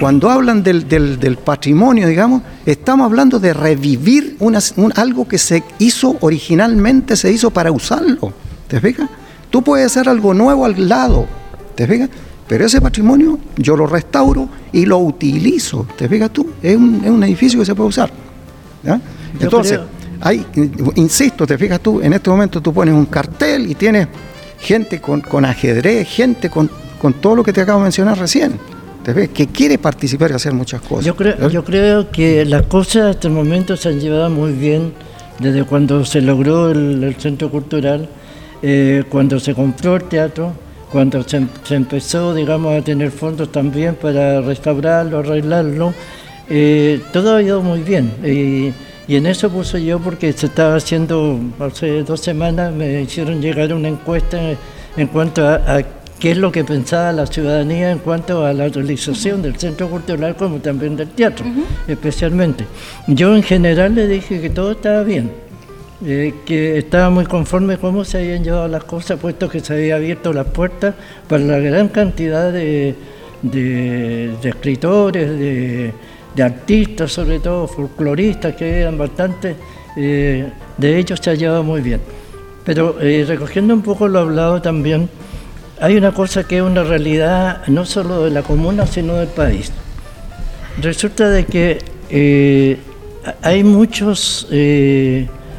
Cuando 0.00 0.28
hablan 0.28 0.60
del, 0.62 0.88
del- 0.88 1.20
del 1.20 1.36
patrimonio, 1.36 2.08
digamos, 2.08 2.42
estamos 2.66 3.04
hablando 3.06 3.38
de 3.38 3.52
revivir 3.54 4.36
una- 4.40 4.58
un- 4.76 4.92
algo 4.96 5.28
que 5.28 5.38
se 5.38 5.62
hizo 5.78 6.16
originalmente, 6.20 7.14
se 7.14 7.30
hizo 7.30 7.50
para 7.50 7.70
usarlo. 7.70 8.32
¿Te 8.66 8.80
fijas? 8.80 9.08
Tú 9.50 9.62
puedes 9.62 9.86
hacer 9.86 10.08
algo 10.08 10.34
nuevo 10.34 10.64
al 10.64 10.88
lado, 10.88 11.26
¿te 11.76 11.86
fijas? 11.86 12.08
Pero 12.48 12.66
ese 12.66 12.80
patrimonio 12.80 13.38
yo 13.56 13.76
lo 13.76 13.86
restauro 13.86 14.48
y 14.72 14.84
lo 14.84 14.98
utilizo, 14.98 15.86
¿te 15.96 16.08
fijas 16.08 16.30
tú? 16.32 16.50
Es 16.62 16.76
un, 16.76 17.02
es 17.04 17.10
un 17.10 17.22
edificio 17.22 17.60
que 17.60 17.66
se 17.66 17.74
puede 17.76 17.88
usar. 17.90 18.10
Entonces, 19.40 19.78
creo- 19.78 19.97
hay, 20.20 20.44
insisto, 20.96 21.46
te 21.46 21.56
fijas 21.56 21.80
tú, 21.80 22.00
en 22.00 22.12
este 22.12 22.30
momento 22.30 22.60
tú 22.60 22.72
pones 22.72 22.94
un 22.94 23.06
cartel 23.06 23.70
y 23.70 23.74
tienes 23.74 24.08
gente 24.60 25.00
con, 25.00 25.20
con 25.20 25.44
ajedrez, 25.44 26.08
gente 26.08 26.50
con, 26.50 26.70
con 27.00 27.14
todo 27.14 27.36
lo 27.36 27.44
que 27.44 27.52
te 27.52 27.60
acabo 27.60 27.78
de 27.78 27.84
mencionar 27.84 28.18
recién, 28.18 28.54
¿te 29.04 29.12
ves? 29.12 29.28
que 29.30 29.46
quiere 29.46 29.78
participar 29.78 30.30
y 30.30 30.34
hacer 30.34 30.52
muchas 30.52 30.80
cosas. 30.82 31.04
Yo 31.04 31.14
creo, 31.16 31.48
yo 31.48 31.64
creo 31.64 32.10
que 32.10 32.44
las 32.44 32.62
cosas 32.62 33.16
hasta 33.16 33.28
el 33.28 33.34
momento 33.34 33.76
se 33.76 33.88
han 33.90 34.00
llevado 34.00 34.30
muy 34.30 34.52
bien 34.52 34.92
desde 35.38 35.64
cuando 35.64 36.04
se 36.04 36.20
logró 36.20 36.70
el, 36.70 37.04
el 37.04 37.14
centro 37.16 37.50
cultural, 37.50 38.08
eh, 38.62 39.04
cuando 39.08 39.38
se 39.38 39.54
compró 39.54 39.96
el 39.96 40.04
teatro, 40.04 40.52
cuando 40.90 41.22
se, 41.22 41.46
se 41.62 41.76
empezó, 41.76 42.34
digamos, 42.34 42.76
a 42.76 42.82
tener 42.82 43.12
fondos 43.12 43.52
también 43.52 43.94
para 43.94 44.40
restaurarlo, 44.40 45.18
arreglarlo, 45.18 45.94
eh, 46.48 47.00
todo 47.12 47.36
ha 47.36 47.42
ido 47.42 47.62
muy 47.62 47.82
bien. 47.82 48.12
Y, 48.24 48.72
y 49.08 49.16
en 49.16 49.26
eso 49.26 49.48
puse 49.50 49.82
yo 49.82 49.98
porque 49.98 50.32
se 50.34 50.46
estaba 50.46 50.76
haciendo, 50.76 51.40
hace 51.58 52.02
dos 52.04 52.20
semanas 52.20 52.72
me 52.72 53.00
hicieron 53.02 53.40
llegar 53.40 53.72
una 53.72 53.88
encuesta 53.88 54.38
en 54.96 55.06
cuanto 55.08 55.46
a, 55.48 55.54
a 55.76 55.82
qué 56.20 56.32
es 56.32 56.36
lo 56.36 56.52
que 56.52 56.64
pensaba 56.64 57.12
la 57.12 57.26
ciudadanía 57.26 57.90
en 57.90 57.98
cuanto 57.98 58.44
a 58.44 58.52
la 58.52 58.66
utilización 58.66 59.40
del 59.40 59.56
centro 59.56 59.88
cultural 59.88 60.36
como 60.36 60.58
también 60.58 60.96
del 60.96 61.08
teatro, 61.08 61.46
especialmente. 61.86 62.64
Yo 63.06 63.34
en 63.36 63.42
general 63.42 63.94
le 63.94 64.06
dije 64.08 64.40
que 64.40 64.50
todo 64.50 64.72
estaba 64.72 65.02
bien, 65.04 65.30
eh, 66.04 66.34
que 66.44 66.76
estaba 66.78 67.08
muy 67.10 67.24
conforme 67.24 67.76
cómo 67.78 68.04
se 68.04 68.18
habían 68.18 68.42
llevado 68.44 68.68
las 68.68 68.84
cosas, 68.84 69.18
puesto 69.20 69.48
que 69.48 69.60
se 69.60 69.72
había 69.72 69.94
abierto 69.96 70.32
las 70.32 70.46
puertas 70.46 70.94
para 71.28 71.44
la 71.44 71.58
gran 71.58 71.88
cantidad 71.88 72.52
de, 72.52 72.94
de- 73.42 74.32
de 74.42 74.48
escritores, 74.48 75.30
de, 75.30 75.92
de 76.38 76.44
artistas, 76.44 77.12
sobre 77.12 77.40
todo 77.40 77.66
folcloristas, 77.66 78.54
que 78.54 78.82
eran 78.82 78.96
bastante, 78.96 79.56
eh, 79.96 80.48
de 80.76 80.98
ellos 80.98 81.18
se 81.20 81.30
ha 81.30 81.34
llevado 81.34 81.64
muy 81.64 81.80
bien. 81.80 82.00
Pero 82.64 82.96
eh, 83.00 83.24
recogiendo 83.26 83.74
un 83.74 83.82
poco 83.82 84.06
lo 84.06 84.20
hablado 84.20 84.62
también, 84.62 85.10
hay 85.80 85.96
una 85.96 86.12
cosa 86.12 86.44
que 86.44 86.58
es 86.58 86.62
una 86.62 86.84
realidad 86.84 87.66
no 87.66 87.84
solo 87.84 88.24
de 88.24 88.30
la 88.30 88.42
comuna, 88.42 88.86
sino 88.86 89.14
del 89.14 89.28
país. 89.28 89.72
Resulta 90.80 91.28
de 91.28 91.44
que 91.44 91.78
eh, 92.08 92.78
hay 93.42 93.64
muchos 93.64 94.46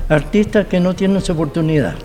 artistas 0.07 0.65
que 0.67 0.80
no 0.80 0.95
tienen 0.95 1.21
su 1.21 1.34
oportunidad. 1.34 1.95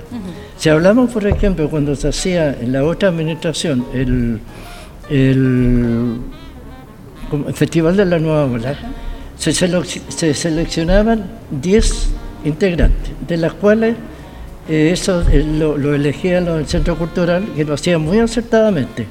Si 0.56 0.68
hablamos, 0.68 1.12
por 1.12 1.26
ejemplo, 1.28 1.70
cuando 1.70 1.94
se 1.94 2.08
hacía 2.08 2.56
en 2.60 2.72
la 2.72 2.82
otra 2.82 3.10
administración 3.10 3.84
el, 3.94 4.40
el 7.46 7.54
Festival 7.54 7.96
de 7.96 8.04
la 8.04 8.18
Nueva 8.18 8.44
Ola, 8.46 8.74
se, 9.36 9.50
selec- 9.52 10.02
se 10.08 10.34
seleccionaban 10.34 11.24
10 11.50 12.08
integrantes, 12.44 13.12
de 13.26 13.36
las 13.36 13.52
cuales 13.54 13.96
eh, 14.68 14.90
eso 14.92 15.22
eh, 15.30 15.44
lo, 15.44 15.76
lo 15.76 15.94
elegían 15.94 16.44
del 16.46 16.66
Centro 16.66 16.96
Cultural, 16.96 17.44
que 17.54 17.64
lo 17.64 17.74
hacían 17.74 18.00
muy 18.00 18.18
acertadamente. 18.18 19.06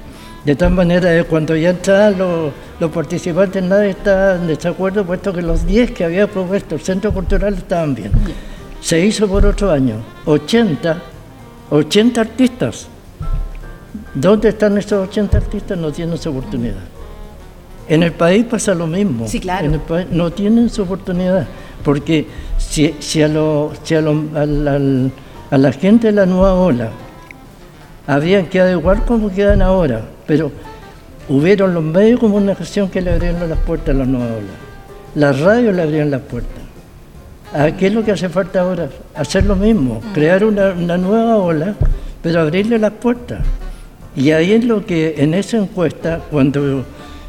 De 0.46 0.56
tal 0.56 0.72
manera 0.72 1.10
que 1.16 1.24
cuando 1.24 1.56
ya 1.56 1.70
estaban 1.70 2.18
los, 2.18 2.92
participantes, 2.92 3.64
nadie 3.64 3.92
estaba 3.92 4.36
en 4.36 4.48
desacuerdo, 4.48 5.06
puesto 5.06 5.32
que 5.32 5.42
los 5.42 5.66
10 5.66 5.92
que 5.92 6.04
había 6.04 6.28
propuesto 6.28 6.76
el 6.76 6.82
Centro 6.82 7.14
Cultural 7.14 7.54
estaban 7.54 7.96
bien. 7.96 8.12
Se 8.82 9.00
hizo 9.06 9.26
por 9.28 9.46
otro 9.46 9.72
año, 9.72 9.96
80, 10.26 10.98
80 11.70 12.20
artistas. 12.22 12.88
¿Dónde 14.14 14.50
están 14.50 14.78
esos 14.78 15.08
80 15.08 15.38
artistas? 15.38 15.78
No 15.78 15.92
tienen 15.94 16.18
su 16.18 16.30
oportunidad. 16.30 16.76
En 17.90 18.04
el 18.04 18.12
país 18.14 18.46
pasa 18.46 18.74
lo 18.74 18.88
mismo. 18.88 19.28
Sí, 19.28 19.40
claro. 19.40 19.66
En 19.66 19.74
el 19.74 19.80
país 19.82 20.08
no 20.12 20.32
tienen 20.32 20.70
su 20.70 20.84
oportunidad. 20.84 21.46
Porque 21.84 22.28
si, 22.58 22.96
si 23.00 23.22
a, 23.22 23.28
lo- 23.28 23.74
si 23.84 23.96
a, 23.96 24.02
lo- 24.02 24.24
al- 24.36 24.68
al- 24.68 25.12
a 25.52 25.58
la 25.58 25.72
gente 25.74 26.08
de 26.08 26.14
la 26.14 26.26
nueva 26.26 26.54
ola 26.56 26.90
habrían 28.08 28.46
quedado 28.48 28.72
igual 28.72 29.06
como 29.06 29.30
quedan 29.32 29.62
ahora, 29.62 30.02
pero 30.26 30.52
hubieron 31.30 31.74
los 31.74 31.84
medios 31.84 32.20
de 32.20 32.28
comunicación 32.28 32.90
que 32.90 33.02
le 33.02 33.14
abrieron 33.14 33.48
las 33.50 33.60
puertas 33.60 33.96
a 33.96 34.00
la 34.00 34.06
nueva 34.06 34.26
ola. 34.26 34.54
Las 35.16 35.40
radios 35.40 35.76
le 35.76 35.82
abrieron 35.82 36.12
las 36.12 36.22
puertas. 36.22 36.64
¿A 37.54 37.72
qué 37.72 37.88
es 37.88 37.94
lo 37.94 38.04
que 38.04 38.12
hace 38.12 38.30
falta 38.30 38.62
ahora? 38.62 38.90
Hacer 39.16 39.46
lo 39.46 39.56
mismo, 39.56 40.02
crear 40.14 40.44
una, 40.44 40.72
una 40.72 40.98
nueva 40.98 41.38
ola, 41.38 41.76
pero 42.22 42.42
abrirle 42.42 42.80
las 42.80 42.94
puertas. 42.94 43.42
Y 44.16 44.32
ahí 44.32 44.54
es 44.54 44.64
lo 44.66 44.86
que 44.86 45.16
en 45.18 45.34
esa 45.34 45.58
encuesta, 45.58 46.20
cuando 46.32 46.84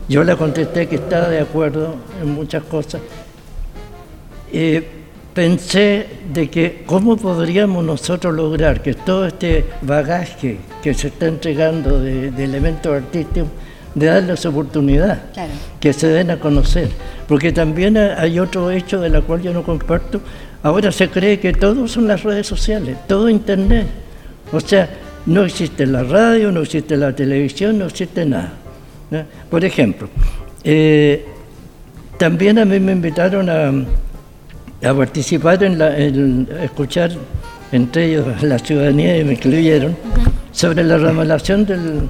yo 0.09 0.23
le 0.25 0.37
contesté 0.37 0.87
que 0.87 0.97
estaba 0.97 1.29
de 1.29 1.41
acuerdo 1.41 1.97
en 2.23 2.31
muchas 2.35 2.63
cosas, 2.65 3.01
eh, 4.53 4.87
pensé 5.33 6.07
de 6.33 6.49
que 6.49 6.83
cómo 6.87 7.17
podríamos 7.17 7.85
nosotros 7.85 8.35
lograr 8.35 8.83
que 8.83 8.95
todo 8.95 9.27
este 9.27 9.65
bagaje 9.83 10.59
que 10.83 10.95
se 10.95 11.09
está 11.09 11.27
entregando 11.27 11.99
de, 12.01 12.31
de 12.31 12.45
elementos 12.45 12.93
artísticos, 12.95 13.49
de 13.95 14.07
darles 14.07 14.45
oportunidad, 14.47 15.23
Claro. 15.33 15.53
que 15.81 15.93
se 15.93 16.09
den 16.09 16.31
a 16.31 16.39
conocer. 16.39 16.89
Porque 17.29 17.53
también 17.53 17.97
ha- 17.97 18.21
hay 18.21 18.39
otro 18.39 18.71
hecho 18.71 19.01
de 19.01 19.09
la 19.09 19.23
cual 19.23 19.41
yo 19.43 19.53
no 19.53 19.63
comparto. 19.63 20.21
Ahora 20.63 20.91
se 20.93 21.09
cree 21.09 21.39
que 21.41 21.53
todo 21.53 21.87
son 21.89 22.07
las 22.09 22.23
redes 22.23 22.47
sociales, 22.47 22.97
todo 23.07 23.29
Internet. 23.29 23.87
O 24.53 24.61
sea, 24.61 24.89
no 25.27 25.45
existe 25.45 25.87
la 25.87 26.03
radio, 26.03 26.51
no 26.53 26.63
existe 26.63 26.97
la 26.97 27.15
televisión, 27.15 27.79
no 27.79 27.87
existe 27.87 28.25
nada. 28.25 28.53
¿No? 29.15 29.25
Por 29.51 29.65
ejemplo, 29.65 30.09
eh, 30.63 31.25
también 32.19 32.59
a 32.59 32.65
mí 32.65 32.79
me 32.81 32.93
invitaron 32.93 33.49
a, 33.49 33.73
a 34.89 34.95
participar 34.95 35.63
en, 35.63 35.79
la, 35.79 35.97
en 35.99 36.49
escuchar, 36.63 37.11
entre 37.73 38.07
ellos 38.07 38.43
la 38.43 38.59
ciudadanía, 38.59 39.19
y 39.19 39.25
me 39.25 39.33
incluyeron, 39.33 39.97
sobre 40.53 40.85
la 40.85 40.99
remodelación 40.99 41.67
del, 41.67 42.09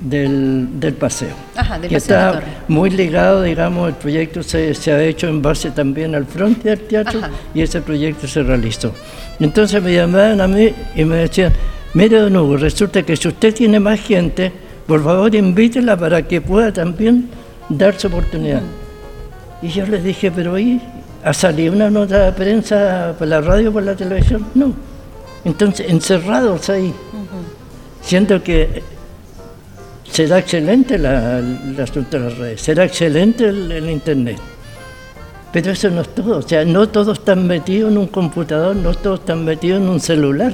del, 0.00 0.68
del 0.78 0.94
paseo. 0.94 1.34
Ajá, 1.56 1.78
del 1.78 1.88
que 1.88 1.96
Paseo 1.96 2.16
está 2.16 2.42
muy 2.68 2.90
ligado, 2.90 3.42
digamos, 3.42 3.88
el 3.88 3.94
proyecto 3.94 4.42
se, 4.42 4.74
se 4.74 4.92
ha 4.92 5.02
hecho 5.02 5.28
en 5.28 5.42
base 5.42 5.70
también 5.70 6.14
al 6.14 6.26
frente 6.26 6.70
del 6.70 6.80
teatro 6.80 7.18
Ajá. 7.18 7.30
y 7.54 7.62
ese 7.62 7.80
proyecto 7.80 8.28
se 8.28 8.42
realizó. 8.42 8.92
Entonces 9.40 9.82
me 9.82 9.92
llamaban 9.92 10.40
a 10.40 10.46
mí 10.46 10.72
y 10.94 11.04
me 11.04 11.16
decían, 11.16 11.52
mire 11.94 12.18
don 12.20 12.36
Hugo, 12.36 12.56
resulta 12.56 13.02
que 13.02 13.16
si 13.16 13.26
usted 13.28 13.52
tiene 13.52 13.80
más 13.80 14.00
gente, 14.00 14.52
por 14.86 15.02
favor 15.02 15.34
invítela 15.34 15.96
para 15.96 16.22
que 16.22 16.40
pueda 16.40 16.72
también 16.72 17.28
dar 17.68 17.98
su 17.98 18.08
oportunidad. 18.08 18.62
Y 19.62 19.68
yo 19.68 19.86
les 19.86 20.04
dije, 20.04 20.30
pero 20.30 20.58
¿y 20.58 20.80
ha 21.24 21.32
salido 21.32 21.72
una 21.72 21.90
nota 21.90 22.26
de 22.26 22.32
prensa 22.32 23.14
por 23.18 23.28
la 23.28 23.40
radio, 23.40 23.72
por 23.72 23.82
la 23.82 23.96
televisión? 23.96 24.46
No. 24.54 24.74
Entonces, 25.44 25.88
encerrados 25.88 26.68
ahí, 26.70 26.92
siento 28.02 28.42
que 28.42 28.82
será 30.10 30.38
excelente 30.38 30.98
la, 30.98 31.38
el 31.38 31.78
asunto 31.80 32.18
de 32.18 32.24
las 32.24 32.38
redes, 32.38 32.60
será 32.60 32.84
excelente 32.84 33.48
el, 33.48 33.72
el 33.72 33.90
Internet. 33.90 34.38
Pero 35.52 35.70
eso 35.70 35.88
no 35.88 36.00
es 36.00 36.08
todo, 36.08 36.38
o 36.38 36.42
sea, 36.42 36.64
no 36.64 36.88
todos 36.88 37.18
están 37.18 37.46
metidos 37.46 37.92
en 37.92 37.98
un 37.98 38.08
computador, 38.08 38.74
no 38.74 38.92
todos 38.92 39.20
están 39.20 39.44
metidos 39.44 39.80
en 39.80 39.88
un 39.88 40.00
celular. 40.00 40.52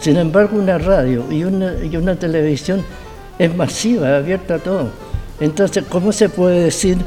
Sin 0.00 0.16
embargo, 0.16 0.56
una 0.56 0.78
radio 0.78 1.24
y 1.30 1.44
una, 1.44 1.74
y 1.82 1.96
una 1.96 2.14
televisión 2.14 2.84
es 3.38 3.54
masiva, 3.54 4.16
abierta 4.16 4.56
a 4.56 4.58
todo. 4.58 4.90
Entonces, 5.40 5.84
¿cómo 5.88 6.12
se 6.12 6.28
puede 6.28 6.64
decir, 6.64 6.98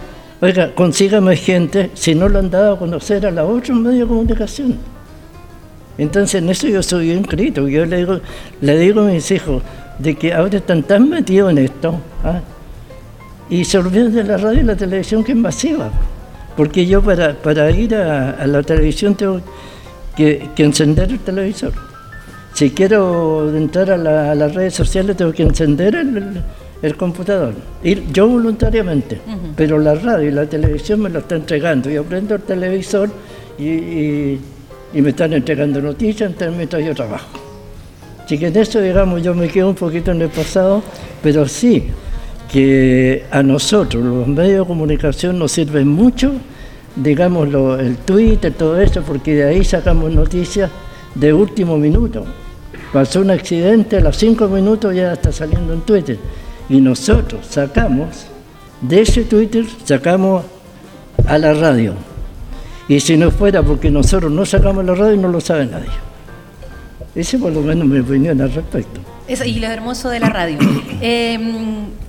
oiga, 0.42 0.74
consígame 0.76 1.36
gente 1.36 1.92
si 1.94 2.16
no 2.16 2.28
lo 2.28 2.40
han 2.40 2.50
dado 2.50 2.74
a 2.74 2.80
conocer 2.80 3.26
a 3.26 3.32
la 3.32 3.46
otra 3.46 3.74
medio 3.74 4.02
de 4.02 4.08
comunicación? 4.08 4.78
Entonces, 5.98 6.42
en 6.42 6.50
eso 6.50 6.68
yo 6.68 6.84
soy 6.84 7.08
bien 7.08 7.24
crítico. 7.24 7.68
Yo 7.68 7.86
le 7.86 7.98
digo, 7.98 8.20
le 8.62 8.78
digo 8.78 9.02
a 9.02 9.06
mis 9.06 9.32
hijos 9.32 9.64
de 9.98 10.16
que 10.16 10.34
ahora 10.34 10.58
están 10.58 10.84
tan 10.84 11.10
metidos 11.10 11.52
en 11.52 11.58
esto 11.58 12.00
¿ah? 12.24 12.42
y 13.50 13.66
se 13.66 13.80
olvidan 13.80 14.14
de 14.14 14.24
la 14.24 14.38
radio 14.38 14.62
y 14.62 14.64
la 14.64 14.76
televisión 14.76 15.24
que 15.24 15.32
es 15.32 15.38
masiva. 15.38 15.90
Porque 16.56 16.86
yo 16.86 17.02
para, 17.02 17.34
para 17.34 17.72
ir 17.72 17.96
a, 17.96 18.46
la 18.46 18.62
televisión 18.64 19.16
tengo 19.16 19.42
que 20.16 20.50
encender 20.58 21.12
el 21.12 21.20
televisor. 21.20 21.87
Si 22.58 22.72
quiero 22.72 23.55
entrar 23.55 23.91
a, 23.91 23.97
la- 23.97 24.32
a 24.32 24.34
las 24.36 24.55
redes 24.55 24.74
sociales 24.74 25.16
tengo 25.16 25.32
que 25.32 25.43
encender 25.43 25.93
el, 26.82 26.95
computador. 26.97 27.53
Y 27.84 28.12
yo 28.12 28.28
voluntariamente, 28.28 29.22
pero 29.55 29.78
la 29.78 29.93
radio 29.93 30.28
y 30.28 30.32
la 30.32 30.47
televisión 30.47 31.01
me 31.01 31.10
lo 31.12 31.20
están 31.20 31.41
entregando. 31.41 31.88
Yo 31.88 32.03
prendo 32.03 32.34
el 32.34 32.41
televisor 32.41 33.12
y, 33.60 33.64
y- 33.68 34.39
y 34.91 35.01
me 35.03 35.10
están 35.12 35.34
entregando 35.34 35.80
noticias 35.80 36.32
mientras 36.58 36.84
yo 36.84 36.95
trabajo. 36.95 37.28
Así 38.26 38.39
que 38.39 38.47
en 38.47 38.58
eso, 38.58 38.82
digamos, 38.82 39.22
yo 39.22 39.36
me 39.36 39.49
quedo 39.49 39.70
un 39.70 39.76
poquito 39.76 40.10
en 40.10 40.24
el 40.24 40.30
pasado, 40.30 40.82
pero 41.22 41.47
sí 41.47 41.84
que 42.51 43.26
a 43.30 43.43
nosotros, 43.43 44.03
los 44.03 44.28
medios 44.28 44.62
de 44.62 44.66
comunicación, 44.66 45.38
nos 45.38 45.51
sirven 45.51 45.88
mucho, 45.89 46.32
digamos, 46.95 47.49
lo- 47.49 47.78
el 47.80 47.97
Twitter, 47.97 48.51
todo 48.51 48.82
eso, 48.82 49.03
porque 49.03 49.36
de 49.36 49.43
ahí 49.43 49.64
sacamos 49.64 50.12
noticias 50.12 50.72
de 51.14 51.32
último 51.34 51.78
minuto. 51.78 52.26
Pasó 52.94 53.22
un 53.22 53.32
accidente, 53.32 53.98
a 53.98 54.00
los 54.02 54.18
cinco 54.18 54.48
minutos 54.48 54.96
ya 54.96 55.14
está 55.14 55.32
saliendo 55.32 55.74
en 55.74 55.82
Twitter. 55.82 56.18
Y 56.70 56.80
nosotros 56.82 57.46
sacamos, 57.50 58.26
de 58.82 59.02
ese 59.02 59.24
Twitter, 59.24 59.66
sacamos 59.84 60.44
a 61.26 61.38
la 61.38 61.54
radio. 61.54 61.94
Y 62.88 63.00
si 63.00 63.18
no 63.18 63.32
fuera 63.32 63.62
porque 63.64 63.92
nosotros 63.92 64.32
no 64.32 64.46
sacamos 64.46 64.86
la 64.86 64.96
radio, 64.96 65.18
no 65.18 65.28
lo 65.28 65.42
sabe 65.42 65.66
nadie. 65.66 65.90
Esa 67.16 67.38
por 67.38 67.52
lo 67.52 67.62
menos 67.62 67.88
mi 67.88 68.00
opinión 68.00 68.40
al 68.42 68.54
respecto. 68.54 69.02
Es- 69.28 69.46
y 69.46 69.60
lo 69.60 69.68
hermoso 69.68 70.10
de 70.10 70.20
la 70.20 70.30
radio. 70.30 70.58
Eh, 71.00 71.38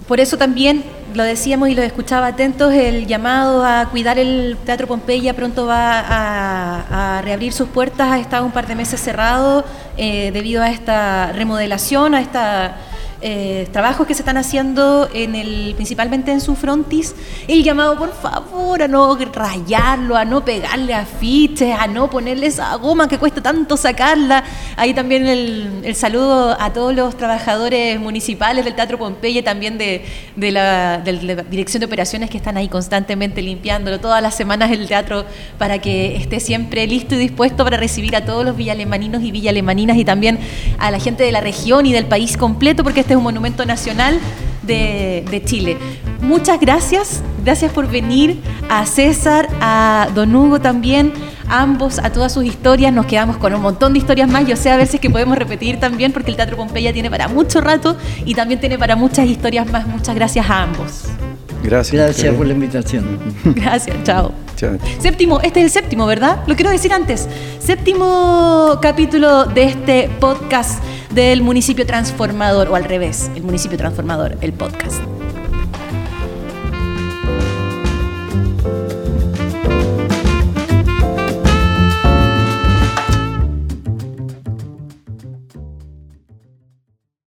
por 0.07 0.19
eso 0.19 0.39
también 0.39 0.83
lo 1.15 1.25
decíamos 1.25 1.69
y 1.69 1.75
lo 1.75 1.83
escuchaba 1.83 2.29
atentos, 2.29 2.73
el 2.73 3.07
llamado 3.07 3.65
a 3.65 3.89
cuidar 3.91 4.19
el 4.19 4.57
Teatro 4.65 4.87
Pompeya 4.87 5.35
pronto 5.35 5.67
va 5.67 6.05
a, 6.07 7.23
reabrir 7.23 7.53
sus 7.53 7.69
puertas, 7.69 8.11
ha 8.11 8.19
estado 8.19 8.45
un 8.45 8.53
par 8.53 8.67
de 8.67 8.75
meses 8.75 9.01
cerrado 9.01 9.65
eh, 9.97 10.31
debido 10.33 10.63
a 10.63 10.71
esta 10.71 11.33
remodelación, 11.33 12.15
a 12.15 12.21
esta 12.21 12.77
eh, 13.21 13.67
trabajos 13.73 14.07
que 14.07 14.15
se 14.15 14.23
están 14.23 14.37
haciendo 14.37 15.09
en 15.13 15.35
el, 15.35 15.75
principalmente 15.75 16.31
en 16.31 16.41
su 16.41 16.55
frontis, 16.55 17.17
el 17.49 17.65
llamado 17.65 17.99
por 17.99 18.13
favor 18.13 18.81
a 18.83 18.87
no 18.87 19.17
rayarlo, 19.17 20.17
a 20.17 20.25
no 20.25 20.45
pegarle 20.45 20.95
afiches, 20.95 21.75
a 21.77 21.89
no 21.89 22.09
ponerle 22.09 22.47
esa 22.47 22.75
goma 22.77 23.09
que 23.09 23.19
cuesta 23.19 23.43
tanto 23.43 23.77
sacarla. 23.77 24.45
Ahí 24.77 24.95
también 24.95 25.27
el, 25.27 25.95
saludo 25.97 26.57
a 26.61 26.73
todos 26.73 26.95
los 26.95 27.17
trabajadores 27.17 27.99
municipales 27.99 28.65
del 28.65 28.75
Teatro 28.75 28.99
Pompeya 28.99 29.43
también 29.43 29.79
de, 29.79 30.05
de 30.37 30.53
la, 30.53 30.99
de 30.99 31.13
la 31.15 31.43
Dirección 31.43 31.81
de 31.81 31.87
Operaciones 31.87 32.31
que 32.31 32.37
están 32.37 32.57
ahí 32.57 32.69
constantemente 32.69 33.43
limpiándolo 33.43 33.99
todas 33.99 34.23
las 34.23 34.37
semanas 34.37 34.71
el 34.71 34.87
teatro 34.87 35.25
para 35.59 35.81
que 35.81 36.17
esté 36.17 36.39
siempre 36.39 36.87
listo 36.87 37.17
y 37.17 37.19
dispuesto 37.19 37.65
para 37.65 37.77
recibir 37.79 38.15
a 38.15 38.25
todos 38.25 38.45
los 38.45 38.57
villalemaninos 38.57 39.23
y 39.23 39.33
villalemaninas 39.33 39.97
y 39.97 40.05
también 40.05 40.39
a 40.79 40.91
la 40.93 41.01
gente 41.01 41.25
de 41.25 41.33
la 41.33 41.41
región 41.41 41.85
y 41.87 41.93
del 41.93 42.07
país 42.07 42.37
completo 42.37 42.85
porque 42.85 43.08
este 43.09 43.15
es 43.15 43.19
un 43.19 43.25
monumento 43.25 43.65
nacional 43.65 44.21
de, 44.65 45.25
de 45.31 45.43
Chile. 45.43 45.79
Muchas 46.21 46.61
gracias, 46.61 47.23
gracias 47.43 47.73
por 47.73 47.89
venir 47.89 48.39
a 48.69 48.85
César, 48.85 49.49
a 49.63 50.09
Don 50.15 50.37
Hugo 50.37 50.61
también, 50.61 51.15
ambos, 51.49 52.01
a 52.01 52.13
todas 52.13 52.35
sus 52.35 52.45
historias. 52.45 52.93
Nos 52.93 53.07
quedamos 53.07 53.39
con 53.39 53.55
un 53.55 53.63
montón 53.63 53.95
de 53.95 54.01
historias 54.01 54.29
más. 54.29 54.47
Yo 54.47 54.57
sé 54.57 54.69
a 54.69 54.77
ver 54.77 54.87
si 54.87 54.97
es 54.97 55.01
que 55.01 55.09
podemos 55.09 55.39
repetir 55.39 55.81
también, 55.81 56.13
porque 56.13 56.33
el 56.33 56.37
Teatro 56.37 56.59
Pompeya 56.59 56.93
tiene 56.93 57.11
para 57.11 57.29
mucho 57.29 57.63
rato 57.63 57.97
y 58.27 58.35
también 58.35 58.61
tiene 58.61 58.79
para 58.79 58.95
muchas 58.95 59.27
historias 59.27 59.73
más. 59.73 59.87
Muchas 59.87 60.15
gracias 60.15 60.51
a 60.51 60.65
ambos. 60.65 61.05
Gracias. 61.63 61.93
Gracias 61.93 62.35
por 62.35 62.47
la 62.47 62.53
invitación. 62.53 63.19
Gracias, 63.45 63.97
chao. 64.05 64.33
Chao. 64.57 64.79
Séptimo, 64.99 65.41
este 65.41 65.61
es 65.61 65.67
el 65.67 65.71
séptimo, 65.71 66.07
¿verdad? 66.07 66.43
Lo 66.47 66.57
quiero 66.57 66.71
decir 66.71 66.93
antes. 66.93 67.29
Séptimo 67.61 68.79
capítulo 68.83 69.45
de 69.45 69.65
este 69.65 70.11
podcast 70.21 70.83
del 71.13 71.43
municipio 71.43 71.87
transformador, 71.87 72.69
o 72.69 72.75
al 72.75 72.85
revés, 72.85 73.31
el 73.37 73.43
municipio 73.43 73.79
transformador, 73.79 74.37
el 74.41 74.53
podcast. 74.53 75.03